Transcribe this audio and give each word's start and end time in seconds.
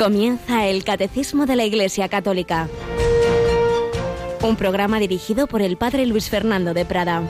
Comienza 0.00 0.66
el 0.66 0.82
Catecismo 0.82 1.44
de 1.44 1.56
la 1.56 1.66
Iglesia 1.66 2.08
Católica, 2.08 2.70
un 4.40 4.56
programa 4.56 4.98
dirigido 4.98 5.46
por 5.46 5.60
el 5.60 5.76
Padre 5.76 6.06
Luis 6.06 6.30
Fernando 6.30 6.72
de 6.72 6.86
Prada. 6.86 7.22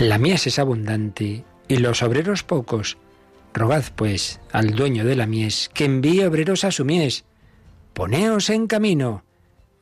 La 0.00 0.18
mies 0.18 0.48
es 0.48 0.58
abundante 0.58 1.44
y 1.68 1.76
los 1.76 2.02
obreros 2.02 2.42
pocos. 2.42 2.98
Rogad, 3.54 3.84
pues, 3.94 4.40
al 4.50 4.74
dueño 4.74 5.04
de 5.04 5.14
la 5.14 5.28
mies 5.28 5.70
que 5.72 5.84
envíe 5.84 6.24
obreros 6.24 6.64
a 6.64 6.72
su 6.72 6.84
mies. 6.84 7.24
Poneos 7.94 8.48
en 8.48 8.68
camino. 8.68 9.22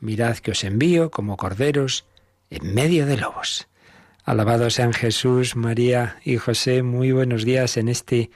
Mirad 0.00 0.38
que 0.38 0.50
os 0.50 0.64
envío 0.64 1.12
como 1.12 1.36
corderos 1.36 2.06
en 2.50 2.74
medio 2.74 3.06
de 3.06 3.16
lobos. 3.16 3.68
Alabado 4.24 4.68
sean 4.68 4.92
Jesús, 4.92 5.54
María 5.54 6.16
y 6.24 6.36
José. 6.36 6.82
Muy 6.82 7.12
buenos 7.12 7.44
días 7.44 7.76
en 7.76 7.88
este 7.88 8.30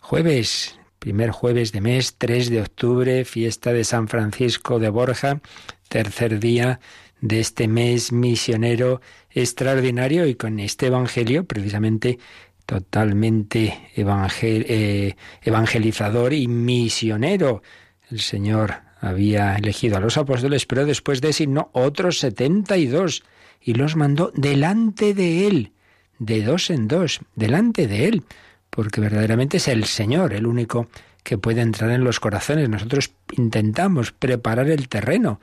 jueves, 0.00 0.80
primer 0.98 1.30
jueves 1.30 1.72
de 1.72 1.82
mes, 1.82 2.14
3 2.16 2.48
de 2.48 2.62
octubre, 2.62 3.24
fiesta 3.26 3.74
de 3.74 3.84
San 3.84 4.08
Francisco 4.08 4.78
de 4.78 4.88
Borja, 4.88 5.42
tercer 5.88 6.40
día 6.40 6.80
de 7.20 7.40
este 7.40 7.68
mes 7.68 8.12
misionero 8.12 9.02
extraordinario 9.30 10.26
y 10.26 10.36
con 10.36 10.58
este 10.58 10.86
Evangelio 10.86 11.44
precisamente 11.44 12.18
totalmente 12.64 13.90
eh, 13.94 15.16
evangelizador 15.42 16.32
y 16.32 16.48
misionero. 16.48 17.62
El 18.10 18.20
Señor 18.20 18.87
había 19.00 19.54
elegido 19.54 19.96
a 19.96 20.00
los 20.00 20.16
apóstoles, 20.16 20.66
pero 20.66 20.84
después 20.84 21.20
designó 21.20 21.70
otros 21.72 22.18
setenta 22.18 22.76
y 22.76 22.86
dos 22.86 23.22
y 23.60 23.74
los 23.74 23.96
mandó 23.96 24.32
delante 24.34 25.14
de 25.14 25.46
él, 25.46 25.72
de 26.18 26.42
dos 26.42 26.70
en 26.70 26.88
dos, 26.88 27.20
delante 27.34 27.86
de 27.86 28.06
él, 28.06 28.24
porque 28.70 29.00
verdaderamente 29.00 29.58
es 29.58 29.68
el 29.68 29.84
Señor 29.84 30.32
el 30.32 30.46
único 30.46 30.88
que 31.22 31.38
puede 31.38 31.60
entrar 31.60 31.90
en 31.90 32.04
los 32.04 32.20
corazones. 32.20 32.68
Nosotros 32.68 33.12
intentamos 33.36 34.12
preparar 34.12 34.70
el 34.70 34.88
terreno, 34.88 35.40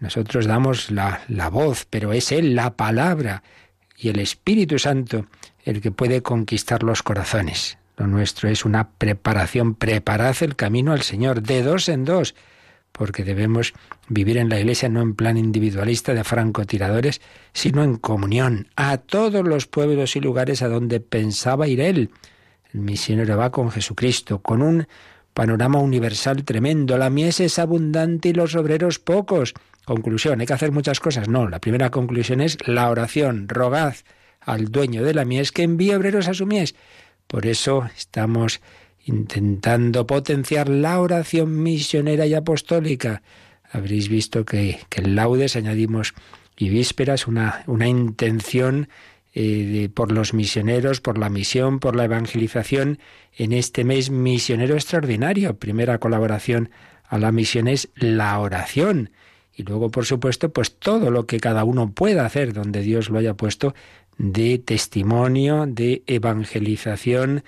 nosotros 0.00 0.46
damos 0.46 0.90
la, 0.90 1.22
la 1.28 1.50
voz, 1.50 1.86
pero 1.88 2.12
es 2.12 2.32
Él 2.32 2.56
la 2.56 2.76
palabra 2.76 3.44
y 3.96 4.08
el 4.08 4.18
Espíritu 4.18 4.80
Santo 4.80 5.26
el 5.64 5.80
que 5.80 5.92
puede 5.92 6.22
conquistar 6.22 6.82
los 6.82 7.04
corazones. 7.04 7.78
Lo 7.96 8.08
nuestro 8.08 8.48
es 8.48 8.64
una 8.64 8.90
preparación, 8.90 9.76
preparad 9.76 10.34
el 10.40 10.56
camino 10.56 10.92
al 10.92 11.02
Señor, 11.02 11.42
de 11.42 11.62
dos 11.62 11.88
en 11.88 12.04
dos, 12.04 12.34
porque 12.92 13.24
debemos 13.24 13.72
vivir 14.08 14.36
en 14.36 14.48
la 14.48 14.60
Iglesia 14.60 14.88
no 14.88 15.00
en 15.00 15.14
plan 15.14 15.36
individualista 15.36 16.14
de 16.14 16.24
francotiradores, 16.24 17.20
sino 17.52 17.82
en 17.82 17.96
comunión 17.96 18.68
a 18.76 18.98
todos 18.98 19.46
los 19.46 19.66
pueblos 19.66 20.14
y 20.16 20.20
lugares 20.20 20.62
a 20.62 20.68
donde 20.68 21.00
pensaba 21.00 21.68
ir 21.68 21.80
Él. 21.80 22.10
El 22.72 22.80
misionero 22.80 23.36
va 23.36 23.50
con 23.50 23.70
Jesucristo, 23.70 24.40
con 24.40 24.62
un 24.62 24.86
panorama 25.34 25.78
universal 25.78 26.44
tremendo. 26.44 26.96
La 26.98 27.10
mies 27.10 27.40
es 27.40 27.58
abundante 27.58 28.30
y 28.30 28.32
los 28.32 28.54
obreros 28.54 28.98
pocos. 28.98 29.54
Conclusión, 29.84 30.40
¿hay 30.40 30.46
que 30.46 30.52
hacer 30.52 30.72
muchas 30.72 31.00
cosas? 31.00 31.28
No, 31.28 31.48
la 31.48 31.58
primera 31.58 31.90
conclusión 31.90 32.40
es 32.40 32.56
la 32.66 32.88
oración. 32.88 33.48
Rogad 33.48 33.94
al 34.40 34.66
dueño 34.66 35.02
de 35.02 35.14
la 35.14 35.24
mies 35.24 35.52
que 35.52 35.62
envíe 35.62 35.94
obreros 35.94 36.28
a 36.28 36.34
su 36.34 36.46
mies. 36.46 36.74
Por 37.26 37.46
eso 37.46 37.88
estamos 37.96 38.60
intentando 39.04 40.06
potenciar 40.06 40.68
la 40.68 41.00
oración 41.00 41.62
misionera 41.62 42.26
y 42.26 42.34
apostólica. 42.34 43.22
Habréis 43.70 44.08
visto 44.08 44.44
que, 44.44 44.80
en 44.94 45.14
laudes 45.14 45.56
añadimos 45.56 46.14
y 46.56 46.68
vísperas 46.68 47.26
una, 47.26 47.64
una 47.66 47.88
intención 47.88 48.88
eh, 49.34 49.88
por 49.94 50.12
los 50.12 50.34
misioneros, 50.34 51.00
por 51.00 51.16
la 51.16 51.30
misión, 51.30 51.80
por 51.80 51.96
la 51.96 52.04
evangelización 52.04 52.98
en 53.34 53.52
este 53.52 53.82
mes 53.82 54.10
misionero 54.10 54.74
extraordinario. 54.74 55.56
Primera 55.56 55.98
colaboración 55.98 56.70
a 57.04 57.18
la 57.18 57.32
misión 57.32 57.66
es 57.66 57.88
la 57.94 58.38
oración. 58.38 59.10
Y 59.54 59.64
luego, 59.64 59.90
por 59.90 60.04
supuesto, 60.04 60.52
pues 60.52 60.78
todo 60.78 61.10
lo 61.10 61.26
que 61.26 61.40
cada 61.40 61.64
uno 61.64 61.92
pueda 61.92 62.26
hacer 62.26 62.52
donde 62.52 62.82
Dios 62.82 63.08
lo 63.08 63.18
haya 63.18 63.34
puesto 63.34 63.74
de 64.18 64.58
testimonio, 64.58 65.66
de 65.66 66.02
evangelización, 66.06 67.44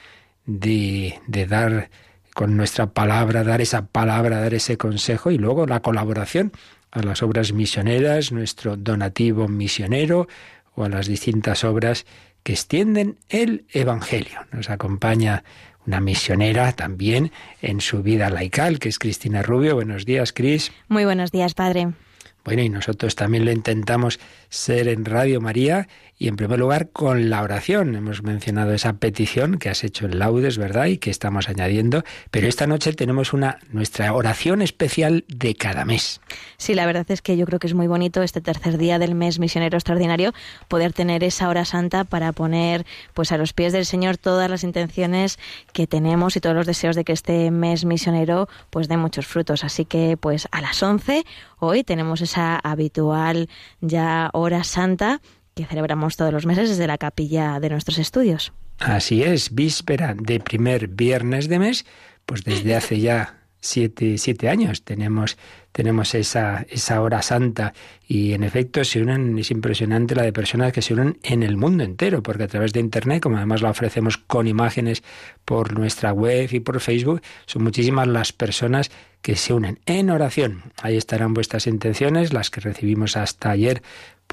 de, 0.47 1.21
de 1.27 1.47
dar 1.47 1.91
con 2.35 2.57
nuestra 2.57 2.87
palabra, 2.87 3.45
dar 3.45 3.61
esa 3.61 3.87
palabra, 3.87 4.41
dar 4.41 4.55
ese 4.55 4.77
consejo 4.77 5.31
y 5.31 5.39
luego 5.39 5.67
la 5.67 5.81
colaboración 5.81 6.53
a 6.91 7.03
las 7.03 7.23
obras 7.23 7.53
misioneras, 7.53 8.33
nuestro 8.33 8.77
donativo 8.77 9.49
misionero 9.49 10.29
o 10.75 10.85
a 10.85 10.89
las 10.89 11.07
distintas 11.07 11.65
obras 11.65 12.07
que 12.43 12.53
extienden 12.53 13.19
el 13.29 13.65
Evangelio. 13.73 14.41
Nos 14.53 14.71
acompaña 14.71 15.45
una 15.87 16.01
misionera 16.01 16.73
también 16.73 17.33
en 17.63 17.81
su 17.81 18.03
vida 18.03 18.31
laical, 18.31 18.79
que 18.79 18.89
es 18.89 18.99
Cristina 18.99 19.43
Rubio. 19.43 19.75
Buenos 19.75 20.05
días, 20.05 20.33
Cris. 20.33 20.73
Muy 20.89 21.05
buenos 21.05 21.31
días, 21.31 21.55
padre. 21.55 21.93
Bueno, 22.45 22.63
y 22.63 22.69
nosotros 22.69 23.15
también 23.15 23.45
lo 23.45 23.53
intentamos 23.53 24.21
ser 24.51 24.89
en 24.89 25.05
Radio 25.05 25.41
María 25.41 25.89
y 26.25 26.29
en 26.29 26.37
primer 26.37 26.59
lugar 26.59 26.89
con 26.89 27.29
la 27.29 27.43
oración. 27.43 27.95
Hemos 27.95 28.23
mencionado 28.23 28.73
esa 28.73 28.95
petición 28.95 29.59
que 29.59 29.69
has 29.69 29.85
hecho 29.85 30.07
en 30.07 30.19
Laudes, 30.19 30.57
¿verdad? 30.57 30.87
Y 30.87 30.97
que 30.97 31.11
estamos 31.11 31.51
añadiendo. 31.51 32.03
Pero 32.31 32.49
esta 32.49 32.67
noche 32.67 32.95
tenemos 32.95 33.35
una 33.35 33.59
nuestra 33.73 34.11
oración 34.15 34.63
especial 34.63 35.27
de 35.29 35.55
cada 35.55 35.85
mes. 35.85 36.23
Sí, 36.57 36.73
la 36.73 36.87
verdad 36.87 37.05
es 37.11 37.21
que 37.21 37.37
yo 37.37 37.45
creo 37.45 37.59
que 37.59 37.67
es 37.67 37.75
muy 37.75 37.89
bonito 37.89 38.23
este 38.23 38.41
tercer 38.41 38.79
día 38.79 38.99
del 38.99 39.15
mes 39.15 39.39
misionero 39.39 39.77
extraordinario 39.77 40.33
poder 40.67 40.95
tener 40.95 41.23
esa 41.25 41.47
hora 41.51 41.67
santa 41.67 42.05
para 42.05 42.33
poner 42.33 42.87
pues 43.13 43.31
a 43.31 43.37
los 43.37 43.53
pies 43.53 43.75
del 43.75 43.85
Señor 43.85 44.17
todas 44.17 44.49
las 44.49 44.65
intenciones 44.65 45.39
que 45.75 45.87
tenemos 45.87 46.37
y 46.37 46.41
todos 46.41 46.57
los 46.57 46.67
deseos 46.67 46.97
de 46.97 47.05
que 47.05 47.13
este 47.13 47.51
mes 47.51 47.85
misionero 47.85 48.49
pues 48.71 48.89
dé 48.89 48.97
muchos 48.97 49.27
frutos. 49.27 49.63
Así 49.63 49.85
que 49.85 50.17
pues 50.17 50.49
a 50.53 50.63
las 50.63 50.83
11 50.83 51.23
hoy 51.59 51.85
tenemos 51.85 52.23
esa 52.23 52.57
habitual 52.57 53.51
ya 53.83 54.31
hora 54.33 54.65
santa 54.65 55.21
que 55.55 55.65
celebramos 55.65 56.17
todos 56.17 56.33
los 56.33 56.47
meses 56.47 56.69
desde 56.69 56.87
la 56.87 56.99
capilla 56.99 57.61
de 57.61 57.71
nuestros 57.71 57.99
estudios. 57.99 58.53
Así 58.79 59.23
es, 59.23 59.55
víspera 59.55 60.15
de 60.15 60.41
primer 60.41 60.89
viernes 60.89 61.49
de 61.49 61.59
mes, 61.59 61.87
pues 62.27 62.45
desde 62.45 62.75
hace 62.75 62.99
ya 63.01 63.45
siete, 63.61 64.19
siete 64.19 64.49
años 64.49 64.83
tenemos, 64.83 65.39
tenemos 65.73 66.15
esa, 66.15 66.67
esa 66.69 67.01
hora 67.01 67.23
santa 67.23 67.73
y 68.07 68.33
en 68.33 68.43
efecto 68.43 68.85
se 68.85 69.01
unen, 69.01 69.39
es 69.39 69.51
impresionante 69.51 70.15
la 70.15 70.23
de 70.23 70.33
personas 70.33 70.73
que 70.73 70.83
se 70.83 70.93
unen 70.93 71.19
en 71.23 71.43
el 71.43 71.57
mundo 71.57 71.83
entero, 71.85 72.23
porque 72.23 72.43
a 72.43 72.49
través 72.49 72.73
de 72.73 72.81
Internet, 72.81 73.23
como 73.23 73.37
además 73.37 73.63
la 73.63 73.71
ofrecemos 73.71 74.19
con 74.19 74.47
imágenes 74.47 75.03
por 75.45 75.79
nuestra 75.79 76.13
web 76.13 76.49
y 76.53 76.61
por 76.61 76.81
Facebook, 76.81 77.23
son 77.47 77.63
muchísimas 77.63 78.07
las 78.07 78.33
personas 78.33 78.91
que 79.23 79.37
se 79.37 79.55
unen 79.55 79.81
en 79.87 80.11
oración. 80.11 80.65
Ahí 80.83 80.99
estarán 80.99 81.33
vuestras 81.33 81.67
intenciones, 81.67 82.35
las 82.35 82.51
que 82.51 82.61
recibimos 82.61 83.17
hasta 83.17 83.51
ayer 83.51 83.83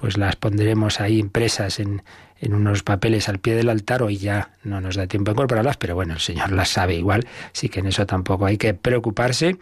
pues 0.02 0.18
las 0.18 0.36
pondremos 0.36 1.00
ahí 1.00 1.20
impresas 1.20 1.80
en, 1.80 2.02
en 2.40 2.56
unos 2.56 2.82
papeles 2.82 3.30
al 3.30 3.38
pie 3.38 3.56
del 3.56 3.70
altar, 3.70 4.02
hoy 4.02 4.18
ya 4.18 4.50
no 4.64 4.82
nos 4.82 4.96
da 4.96 5.06
tiempo 5.06 5.30
a 5.30 5.34
incorporarlas, 5.34 5.78
pero 5.78 5.94
bueno, 5.94 6.16
el 6.16 6.20
Señor 6.20 6.52
las 6.52 6.70
sabe 6.70 6.96
igual, 6.96 7.28
así 7.54 7.70
que 7.70 7.82
en 7.82 7.86
eso 7.86 8.08
tampoco 8.08 8.48
hay 8.48 8.58
que 8.58 8.74
preocuparse. 8.74 9.58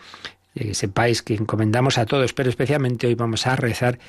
Que 0.56 0.74
sepáis 0.74 1.22
que 1.22 1.36
encomendamos 1.36 1.98
a 1.98 2.06
todos, 2.06 2.34
pero 2.34 2.50
especialmente 2.50 3.08
hoy 3.08 3.16
vamos 3.16 3.48
a 3.48 3.56
rezar 3.56 4.00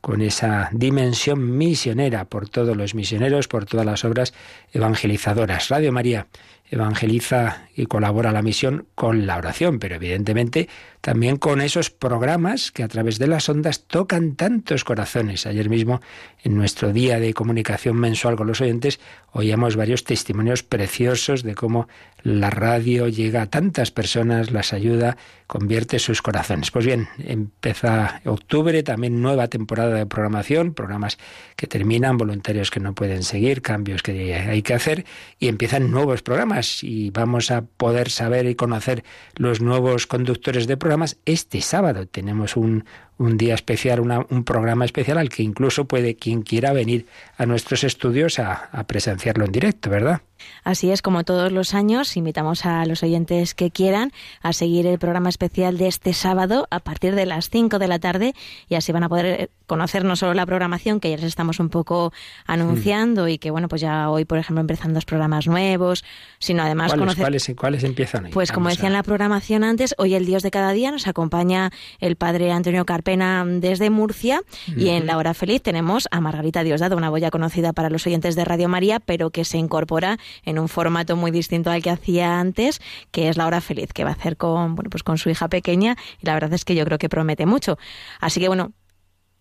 con 0.00 0.22
esa 0.22 0.70
dimensión 0.72 1.58
misionera 1.58 2.24
por 2.24 2.48
todos 2.48 2.76
los 2.76 2.94
misioneros, 2.94 3.48
por 3.48 3.66
todas 3.66 3.84
las 3.84 4.04
obras 4.04 4.32
evangelizadoras. 4.72 5.68
Radio 5.68 5.92
María 5.92 6.26
evangeliza 6.70 7.68
y 7.74 7.86
colabora 7.86 8.32
la 8.32 8.42
misión 8.42 8.86
con 8.94 9.26
la 9.26 9.36
oración, 9.36 9.78
pero 9.78 9.96
evidentemente 9.96 10.68
también 11.00 11.36
con 11.36 11.60
esos 11.60 11.90
programas 11.90 12.70
que 12.70 12.82
a 12.82 12.88
través 12.88 13.18
de 13.18 13.26
las 13.26 13.48
ondas 13.48 13.86
tocan 13.86 14.36
tantos 14.36 14.84
corazones. 14.84 15.46
Ayer 15.46 15.68
mismo, 15.68 16.00
en 16.42 16.56
nuestro 16.56 16.92
día 16.92 17.20
de 17.20 17.34
comunicación 17.34 17.96
mensual 17.96 18.36
con 18.36 18.46
los 18.46 18.60
oyentes, 18.60 19.00
oíamos 19.32 19.76
varios 19.76 20.04
testimonios 20.04 20.62
preciosos 20.62 21.42
de 21.42 21.54
cómo 21.54 21.88
la 22.22 22.50
radio 22.50 23.08
llega 23.08 23.42
a 23.42 23.46
tantas 23.46 23.90
personas, 23.90 24.50
las 24.50 24.72
ayuda, 24.72 25.16
convierte 25.46 25.98
sus 25.98 26.22
corazones. 26.22 26.70
Pues 26.70 26.86
bien, 26.86 27.08
empieza 27.18 28.20
octubre, 28.24 28.82
también 28.82 29.20
nueva 29.20 29.48
temporada 29.48 29.94
de 29.94 30.06
programación, 30.06 30.74
programas 30.74 31.18
que 31.56 31.66
terminan, 31.66 32.16
voluntarios 32.16 32.70
que 32.70 32.80
no 32.80 32.94
pueden 32.94 33.22
seguir, 33.22 33.62
cambios 33.62 34.02
que 34.02 34.34
hay 34.34 34.62
que 34.62 34.74
hacer, 34.74 35.04
y 35.38 35.48
empiezan 35.48 35.90
nuevos 35.90 36.22
programas 36.22 36.82
y 36.84 37.10
vamos 37.10 37.50
a 37.50 37.62
poder 37.62 38.10
saber 38.10 38.46
y 38.46 38.54
conocer 38.54 39.04
los 39.36 39.60
nuevos 39.60 40.06
conductores 40.06 40.66
de 40.66 40.76
programas 40.76 41.18
este 41.24 41.60
sábado. 41.60 42.06
Tenemos 42.06 42.56
un, 42.56 42.84
un 43.20 43.36
día 43.36 43.54
especial, 43.54 44.00
un 44.00 44.44
programa 44.44 44.86
especial 44.86 45.18
al 45.18 45.28
que 45.28 45.42
incluso 45.42 45.84
puede 45.84 46.16
quien 46.16 46.40
quiera 46.40 46.72
venir 46.72 47.06
a 47.36 47.44
nuestros 47.44 47.84
estudios 47.84 48.38
a, 48.38 48.70
a 48.72 48.86
presenciarlo 48.86 49.44
en 49.44 49.52
directo, 49.52 49.90
¿verdad? 49.90 50.22
Así 50.64 50.90
es, 50.90 51.02
como 51.02 51.24
todos 51.24 51.52
los 51.52 51.74
años, 51.74 52.16
invitamos 52.16 52.66
a 52.66 52.84
los 52.86 53.02
oyentes 53.02 53.54
que 53.54 53.70
quieran 53.70 54.12
a 54.42 54.52
seguir 54.52 54.86
el 54.86 54.98
programa 54.98 55.28
especial 55.28 55.78
de 55.78 55.88
este 55.88 56.12
sábado 56.12 56.66
a 56.70 56.80
partir 56.80 57.14
de 57.14 57.26
las 57.26 57.50
5 57.50 57.78
de 57.78 57.88
la 57.88 57.98
tarde 57.98 58.34
y 58.68 58.74
así 58.74 58.92
van 58.92 59.04
a 59.04 59.08
poder 59.08 59.50
conocer 59.66 60.04
no 60.04 60.16
solo 60.16 60.34
la 60.34 60.46
programación 60.46 60.98
que 60.98 61.10
ya 61.10 61.16
les 61.16 61.26
estamos 61.26 61.60
un 61.60 61.68
poco 61.68 62.12
anunciando 62.46 63.28
y 63.28 63.38
que 63.38 63.50
bueno, 63.50 63.68
pues 63.68 63.80
ya 63.80 64.10
hoy, 64.10 64.24
por 64.24 64.38
ejemplo, 64.38 64.60
empezando 64.60 64.96
los 64.96 65.04
programas 65.04 65.46
nuevos, 65.46 66.04
sino 66.38 66.62
además 66.62 66.88
¿Cuáles, 66.88 67.00
conocer 67.00 67.22
¿cuáles, 67.22 67.52
¿Cuáles 67.56 67.84
empiezan 67.84 68.24
hoy? 68.26 68.30
Pues 68.32 68.50
como 68.50 68.68
decía 68.68 68.88
en 68.88 68.94
la 68.94 69.02
programación 69.02 69.62
antes, 69.62 69.94
hoy 69.98 70.14
el 70.14 70.26
Dios 70.26 70.42
de 70.42 70.50
cada 70.50 70.72
día 70.72 70.90
nos 70.90 71.06
acompaña 71.06 71.70
el 72.00 72.16
padre 72.16 72.50
Antonio 72.50 72.84
Carpena 72.84 73.44
desde 73.46 73.90
Murcia 73.90 74.42
y 74.76 74.88
en 74.88 75.06
la 75.06 75.16
hora 75.16 75.34
feliz 75.34 75.62
tenemos 75.62 76.08
a 76.10 76.20
Margarita 76.20 76.64
Diosdado, 76.64 76.96
una 76.96 77.10
boya 77.10 77.30
conocida 77.30 77.72
para 77.72 77.90
los 77.90 78.06
oyentes 78.06 78.34
de 78.34 78.44
Radio 78.44 78.68
María, 78.68 79.00
pero 79.00 79.30
que 79.30 79.44
se 79.44 79.58
incorpora 79.58 80.18
en 80.44 80.58
un 80.58 80.68
formato 80.68 81.16
muy 81.16 81.30
distinto 81.30 81.70
al 81.70 81.82
que 81.82 81.90
hacía 81.90 82.40
antes, 82.40 82.80
que 83.10 83.28
es 83.28 83.36
la 83.36 83.46
hora 83.46 83.60
feliz, 83.60 83.92
que 83.92 84.04
va 84.04 84.10
a 84.10 84.14
hacer 84.14 84.36
con, 84.36 84.74
bueno, 84.74 84.90
pues 84.90 85.02
con 85.02 85.18
su 85.18 85.30
hija 85.30 85.48
pequeña 85.48 85.96
y 86.20 86.26
la 86.26 86.34
verdad 86.34 86.52
es 86.52 86.64
que 86.64 86.74
yo 86.74 86.84
creo 86.84 86.98
que 86.98 87.08
promete 87.08 87.46
mucho. 87.46 87.78
Así 88.20 88.40
que 88.40 88.48
bueno, 88.48 88.72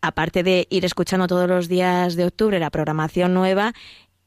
aparte 0.01 0.43
de 0.43 0.67
ir 0.69 0.85
escuchando 0.85 1.27
todos 1.27 1.47
los 1.47 1.67
días 1.67 2.15
de 2.15 2.25
octubre 2.25 2.59
la 2.59 2.69
programación 2.69 3.33
nueva, 3.33 3.73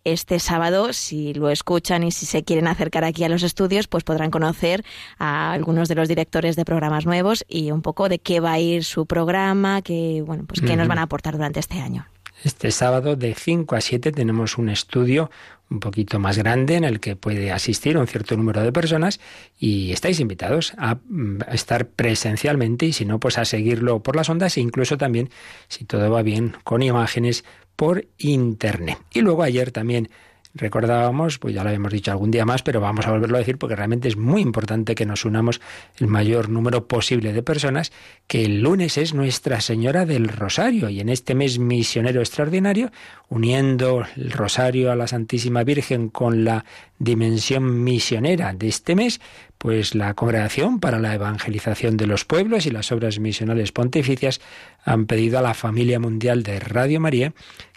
este 0.04 0.40
sábado, 0.40 0.92
si 0.92 1.32
lo 1.32 1.48
escuchan 1.50 2.02
y 2.02 2.10
si 2.10 2.26
se 2.26 2.42
quieren 2.42 2.66
acercar 2.66 3.04
aquí 3.04 3.22
a 3.24 3.28
los 3.28 3.42
estudios, 3.42 3.86
pues 3.86 4.02
podrán 4.02 4.30
conocer 4.30 4.84
a 5.18 5.52
algunos 5.52 5.88
de 5.88 5.94
los 5.94 6.08
directores 6.08 6.56
de 6.56 6.64
programas 6.64 7.06
nuevos 7.06 7.44
y 7.48 7.70
un 7.70 7.82
poco 7.82 8.08
de 8.08 8.18
qué 8.18 8.40
va 8.40 8.52
a 8.52 8.58
ir 8.58 8.84
su 8.84 9.06
programa, 9.06 9.80
qué, 9.82 10.22
bueno, 10.26 10.44
pues 10.46 10.60
qué 10.60 10.76
nos 10.76 10.88
van 10.88 10.98
a 10.98 11.02
aportar 11.02 11.34
durante 11.34 11.60
este 11.60 11.78
año. 11.78 12.06
Este 12.44 12.72
sábado 12.72 13.14
de 13.14 13.34
5 13.34 13.76
a 13.76 13.80
7 13.80 14.10
tenemos 14.10 14.58
un 14.58 14.68
estudio 14.68 15.30
un 15.72 15.80
poquito 15.80 16.18
más 16.18 16.38
grande 16.38 16.76
en 16.76 16.84
el 16.84 17.00
que 17.00 17.16
puede 17.16 17.50
asistir 17.50 17.96
un 17.96 18.06
cierto 18.06 18.36
número 18.36 18.62
de 18.62 18.72
personas 18.72 19.20
y 19.58 19.92
estáis 19.92 20.20
invitados 20.20 20.74
a, 20.76 20.96
mm, 21.08 21.38
a 21.46 21.54
estar 21.54 21.88
presencialmente 21.88 22.86
y 22.86 22.92
si 22.92 23.04
no, 23.04 23.18
pues 23.18 23.38
a 23.38 23.44
seguirlo 23.44 24.02
por 24.02 24.14
las 24.14 24.28
ondas 24.28 24.56
e 24.56 24.60
incluso 24.60 24.98
también, 24.98 25.30
si 25.68 25.84
todo 25.84 26.10
va 26.10 26.22
bien, 26.22 26.54
con 26.64 26.82
imágenes 26.82 27.44
por 27.76 28.06
internet. 28.18 28.98
Y 29.12 29.22
luego 29.22 29.42
ayer 29.42 29.72
también 29.72 30.10
recordábamos, 30.54 31.38
pues 31.38 31.54
ya 31.54 31.62
lo 31.62 31.70
habíamos 31.70 31.92
dicho 31.92 32.10
algún 32.10 32.30
día 32.30 32.44
más, 32.44 32.62
pero 32.62 32.80
vamos 32.80 33.06
a 33.06 33.10
volverlo 33.10 33.36
a 33.36 33.40
decir 33.40 33.58
porque 33.58 33.76
realmente 33.76 34.08
es 34.08 34.16
muy 34.16 34.42
importante 34.42 34.94
que 34.94 35.06
nos 35.06 35.24
unamos 35.24 35.60
el 35.98 36.08
mayor 36.08 36.48
número 36.48 36.86
posible 36.86 37.32
de 37.32 37.42
personas, 37.42 37.92
que 38.26 38.44
el 38.44 38.60
lunes 38.60 38.98
es 38.98 39.14
Nuestra 39.14 39.60
Señora 39.60 40.04
del 40.04 40.28
Rosario 40.28 40.88
y 40.88 41.00
en 41.00 41.08
este 41.08 41.34
mes 41.34 41.58
misionero 41.58 42.20
extraordinario, 42.20 42.90
uniendo 43.28 44.04
el 44.16 44.30
Rosario 44.30 44.92
a 44.92 44.96
la 44.96 45.06
Santísima 45.06 45.64
Virgen 45.64 46.08
con 46.08 46.44
la 46.44 46.64
dimensión 46.98 47.82
misionera 47.82 48.52
de 48.52 48.68
este 48.68 48.94
mes, 48.94 49.20
pues 49.58 49.94
la 49.94 50.14
Congregación 50.14 50.80
para 50.80 50.98
la 50.98 51.14
Evangelización 51.14 51.96
de 51.96 52.06
los 52.06 52.24
Pueblos 52.24 52.66
y 52.66 52.70
las 52.70 52.92
Obras 52.92 53.18
Misionales 53.18 53.72
Pontificias 53.72 54.40
han 54.84 55.06
pedido 55.06 55.38
a 55.38 55.42
la 55.42 55.54
familia 55.54 55.98
mundial 55.98 56.42
de 56.42 56.60
Radio 56.60 57.00
María 57.00 57.32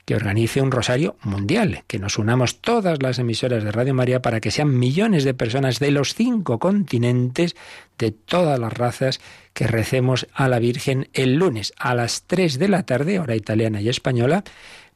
que 0.05 0.15
organice 0.15 0.61
un 0.61 0.71
rosario 0.71 1.15
mundial, 1.23 1.83
que 1.87 1.99
nos 1.99 2.19
unamos 2.19 2.61
todas 2.61 3.01
las 3.01 3.17
emisoras 3.17 3.63
de 3.63 3.71
Radio 3.71 3.95
María 3.95 4.21
para 4.21 4.39
que 4.39 4.51
sean 4.51 4.77
millones 4.77 5.23
de 5.23 5.33
personas 5.33 5.79
de 5.79 5.91
los 5.91 6.13
cinco 6.13 6.59
continentes, 6.59 7.55
de 7.97 8.11
todas 8.11 8.59
las 8.59 8.73
razas, 8.73 9.19
que 9.53 9.67
recemos 9.67 10.27
a 10.33 10.47
la 10.47 10.59
Virgen 10.59 11.09
el 11.13 11.35
lunes 11.35 11.73
a 11.77 11.95
las 11.95 12.23
3 12.27 12.59
de 12.59 12.67
la 12.67 12.83
tarde, 12.83 13.19
hora 13.19 13.35
italiana 13.35 13.81
y 13.81 13.89
española, 13.89 14.43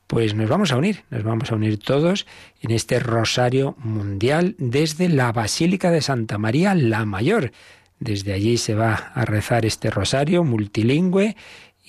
pues 0.06 0.34
nos 0.34 0.50
vamos 0.50 0.72
a 0.72 0.78
unir, 0.78 1.04
nos 1.12 1.24
vamos 1.24 1.52
a 1.52 1.56
unir 1.56 1.78
todos 1.78 2.26
en 2.62 2.72
este 2.72 3.00
rosario 3.00 3.76
mundial 3.78 4.56
desde 4.58 5.08
la 5.08 5.32
Basílica 5.32 5.92
de 5.92 6.02
Santa 6.02 6.38
María 6.38 6.74
la 6.76 7.06
Mayor. 7.06 7.52
Desde 8.00 8.34
allí 8.34 8.58
se 8.58 8.76
va 8.76 9.12
a 9.14 9.26
rezar 9.26 9.66
este 9.66 9.92
rosario 9.92 10.44
multilingüe 10.44 11.36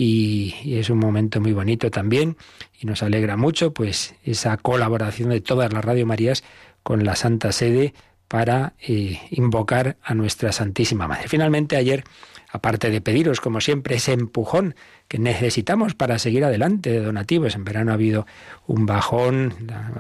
y, 0.03 0.55
es 0.79 0.89
un 0.89 0.99
momento 0.99 1.43
muy 1.43 1.53
bonito 1.53 1.91
también 1.91 2.39
y 2.81 2.87
nos 2.87 3.03
alegra 3.03 3.37
mucho 3.37 3.75
pues 3.75 4.15
esa 4.25 4.57
colaboración 4.57 5.29
de 5.29 5.43
todas 5.43 5.75
las 5.75 5.85
Radio 5.85 6.07
Marías 6.07 6.43
con 6.83 7.05
la 7.05 7.17
Santa 7.17 7.53
Sede 7.53 7.93
para 8.27 8.73
eh, 8.81 9.21
invocar 9.31 9.99
a 10.03 10.15
nuestra 10.15 10.53
Santísima 10.53 11.07
Madre. 11.07 11.29
Finalmente 11.29 11.77
ayer, 11.77 12.05
aparte 12.51 12.89
de 12.89 13.03
pediros 13.03 13.43
como 13.43 13.61
siempre 13.61 13.97
ese 13.97 14.13
empujón 14.15 14.75
que 15.11 15.19
necesitamos 15.19 15.97
para 15.97 16.21
seguir 16.21 16.45
adelante 16.45 16.89
de 16.89 17.01
donativos, 17.01 17.57
en 17.57 17.65
verano 17.65 17.91
ha 17.91 17.95
habido 17.95 18.29
un 18.69 18.87
bajón, 18.87 19.53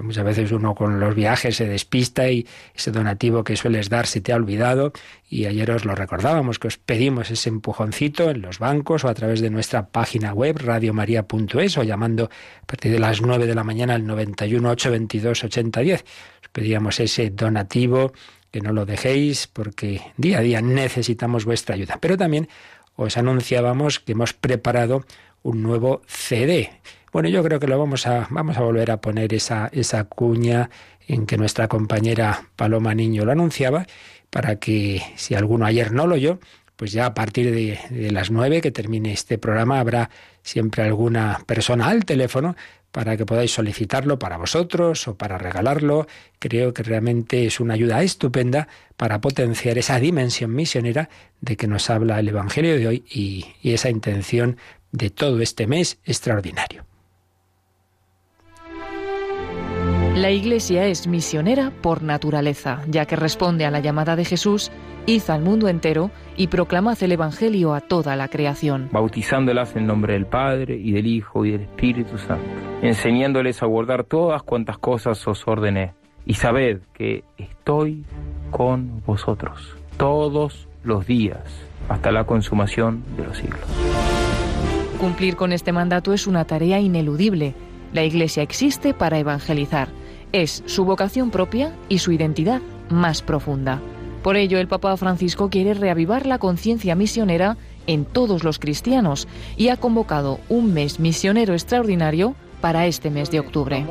muchas 0.02 0.24
veces 0.24 0.52
uno 0.52 0.76
con 0.76 1.00
los 1.00 1.16
viajes 1.16 1.56
se 1.56 1.66
despista 1.66 2.30
y 2.30 2.46
ese 2.76 2.92
donativo 2.92 3.42
que 3.42 3.56
sueles 3.56 3.88
dar 3.88 4.06
se 4.06 4.20
te 4.20 4.32
ha 4.32 4.36
olvidado 4.36 4.92
y 5.28 5.46
ayer 5.46 5.68
os 5.72 5.84
lo 5.84 5.96
recordábamos 5.96 6.60
que 6.60 6.68
os 6.68 6.76
pedimos 6.76 7.28
ese 7.32 7.48
empujoncito 7.48 8.30
en 8.30 8.40
los 8.40 8.60
bancos 8.60 9.04
o 9.04 9.08
a 9.08 9.14
través 9.14 9.40
de 9.40 9.50
nuestra 9.50 9.88
página 9.88 10.32
web 10.32 10.58
radiomaria.es 10.58 11.76
o 11.76 11.82
llamando 11.82 12.30
a 12.62 12.66
partir 12.66 12.92
de 12.92 13.00
las 13.00 13.20
9 13.20 13.46
de 13.46 13.54
la 13.56 13.64
mañana 13.64 13.96
al 13.96 14.06
91 14.06 14.70
822 14.70 15.42
8010. 15.42 16.04
Os 16.40 16.48
pedíamos 16.52 17.00
ese 17.00 17.30
donativo 17.30 18.12
que 18.52 18.60
no 18.60 18.72
lo 18.72 18.86
dejéis 18.86 19.48
porque 19.48 20.00
día 20.16 20.38
a 20.38 20.42
día 20.42 20.60
necesitamos 20.60 21.44
vuestra 21.44 21.74
ayuda. 21.74 21.98
Pero 22.00 22.16
también 22.16 22.48
os 23.05 23.17
anunciábamos 23.17 24.00
que 24.00 24.12
hemos 24.12 24.32
preparado 24.32 25.05
un 25.43 25.62
nuevo 25.62 26.02
CD. 26.06 26.70
Bueno, 27.12 27.29
yo 27.29 27.43
creo 27.43 27.58
que 27.58 27.67
lo 27.67 27.79
vamos 27.79 28.06
a, 28.06 28.29
vamos 28.31 28.56
a 28.56 28.61
volver 28.61 28.91
a 28.91 29.00
poner 29.00 29.35
esa, 29.35 29.69
esa 29.73 30.05
cuña 30.05 30.70
en 31.08 31.26
que 31.26 31.37
nuestra 31.37 31.67
compañera 31.67 32.50
Paloma 32.56 32.94
Niño 32.94 33.25
lo 33.25 33.32
anunciaba, 33.32 33.87
para 34.29 34.56
que 34.56 35.02
si 35.17 35.35
alguno 35.35 35.67
ayer 35.67 35.93
no 35.93 36.06
lo 36.06 36.14
oyó, 36.14 36.38
pues 36.76 36.93
ya 36.93 37.06
a 37.06 37.14
partir 37.14 37.50
de, 37.52 37.81
de 37.91 38.11
las 38.11 38.31
nueve 38.31 38.61
que 38.61 38.70
termine 38.70 39.12
este 39.12 39.38
programa 39.38 39.81
habrá 39.81 40.11
siempre 40.43 40.82
alguna 40.82 41.43
persona 41.47 41.88
al 41.88 42.05
teléfono 42.05 42.55
para 42.92 43.16
que 43.16 43.26
podáis 43.26 43.52
solicitarlo 43.52 44.19
para 44.19 44.37
vosotros 44.37 45.06
o 45.08 45.16
para 45.16 45.38
regalarlo. 45.38 46.06
Creo 46.38 46.75
que 46.75 46.82
realmente 46.82 47.46
es 47.46 47.60
una 47.60 47.75
ayuda 47.75 48.02
estupenda 48.02 48.69
para 48.96 49.20
potenciar 49.20 49.78
esa 49.78 50.00
dimensión 50.00 50.54
misionera 50.54 51.08
de 51.40 51.56
que 51.56 51.66
nos 51.66 51.88
habla 51.90 52.19
el 52.19 52.28
Evangelio 52.28 52.76
de 52.76 52.88
hoy 52.88 53.04
y, 53.08 53.46
esa 53.62 53.90
intención 53.90 54.56
de 54.92 55.10
todo 55.10 55.40
este 55.40 55.66
mes 55.66 55.98
extraordinario. 56.04 56.89
La 60.17 60.33
Iglesia 60.33 60.87
es 60.87 61.07
misionera 61.07 61.71
por 61.83 62.02
naturaleza, 62.02 62.83
ya 62.88 63.07
que 63.07 63.14
responde 63.14 63.64
a 63.64 63.71
la 63.71 63.79
llamada 63.79 64.17
de 64.17 64.25
Jesús, 64.25 64.73
id 65.07 65.23
al 65.29 65.40
mundo 65.40 65.69
entero 65.69 66.11
y 66.37 66.49
proclamad 66.49 67.00
el 67.02 67.12
Evangelio 67.12 67.75
a 67.75 67.81
toda 67.81 68.17
la 68.17 68.26
creación. 68.26 68.88
bautizándolas 68.93 69.76
en 69.76 69.87
nombre 69.87 70.14
del 70.14 70.26
Padre 70.26 70.76
y 70.76 70.90
del 70.90 71.07
Hijo 71.07 71.45
y 71.45 71.52
del 71.52 71.62
Espíritu 71.62 72.19
Santo, 72.19 72.45
enseñándoles 72.83 73.62
a 73.62 73.67
guardar 73.67 74.02
todas 74.05 74.43
cuantas 74.43 74.79
cosas 74.79 75.26
os 75.29 75.47
ordené. 75.47 75.95
Y 76.26 76.35
sabed 76.35 76.81
que 76.93 77.25
estoy 77.38 78.05
con 78.50 79.02
vosotros 79.07 79.76
todos 79.97 80.69
los 80.83 81.07
días 81.07 81.40
hasta 81.88 82.11
la 82.11 82.25
consumación 82.25 83.05
de 83.17 83.25
los 83.25 83.38
siglos. 83.38 83.61
Cumplir 84.99 85.37
con 85.37 85.52
este 85.52 85.73
mandato 85.73 86.12
es 86.12 86.26
una 86.26 86.45
tarea 86.45 86.81
ineludible. 86.81 87.55
La 87.93 88.05
Iglesia 88.05 88.43
existe 88.43 88.93
para 88.93 89.19
evangelizar. 89.19 89.88
Es 90.32 90.62
su 90.66 90.84
vocación 90.84 91.30
propia 91.30 91.75
y 91.88 91.99
su 91.99 92.12
identidad 92.12 92.60
más 92.88 93.20
profunda. 93.20 93.80
Por 94.22 94.37
ello, 94.37 94.58
el 94.58 94.68
Papa 94.68 94.96
Francisco 94.96 95.50
quiere 95.50 95.75
reavivar 95.75 96.26
la 96.26 96.38
conciencia 96.38 96.94
misionera 96.94 97.56
en 97.87 98.04
todos 98.04 98.44
los 98.44 98.58
cristianos 98.58 99.26
y 99.56 99.68
ha 99.68 99.76
convocado 99.78 100.38
un 100.49 100.72
mes 100.72 101.00
misionero 101.00 101.54
extraordinario 101.54 102.37
para 102.61 102.87
este 102.87 103.11
mes 103.11 103.31
de 103.31 103.40
octubre. 103.40 103.87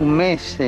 Un 0.00 0.16
mes 0.16 0.58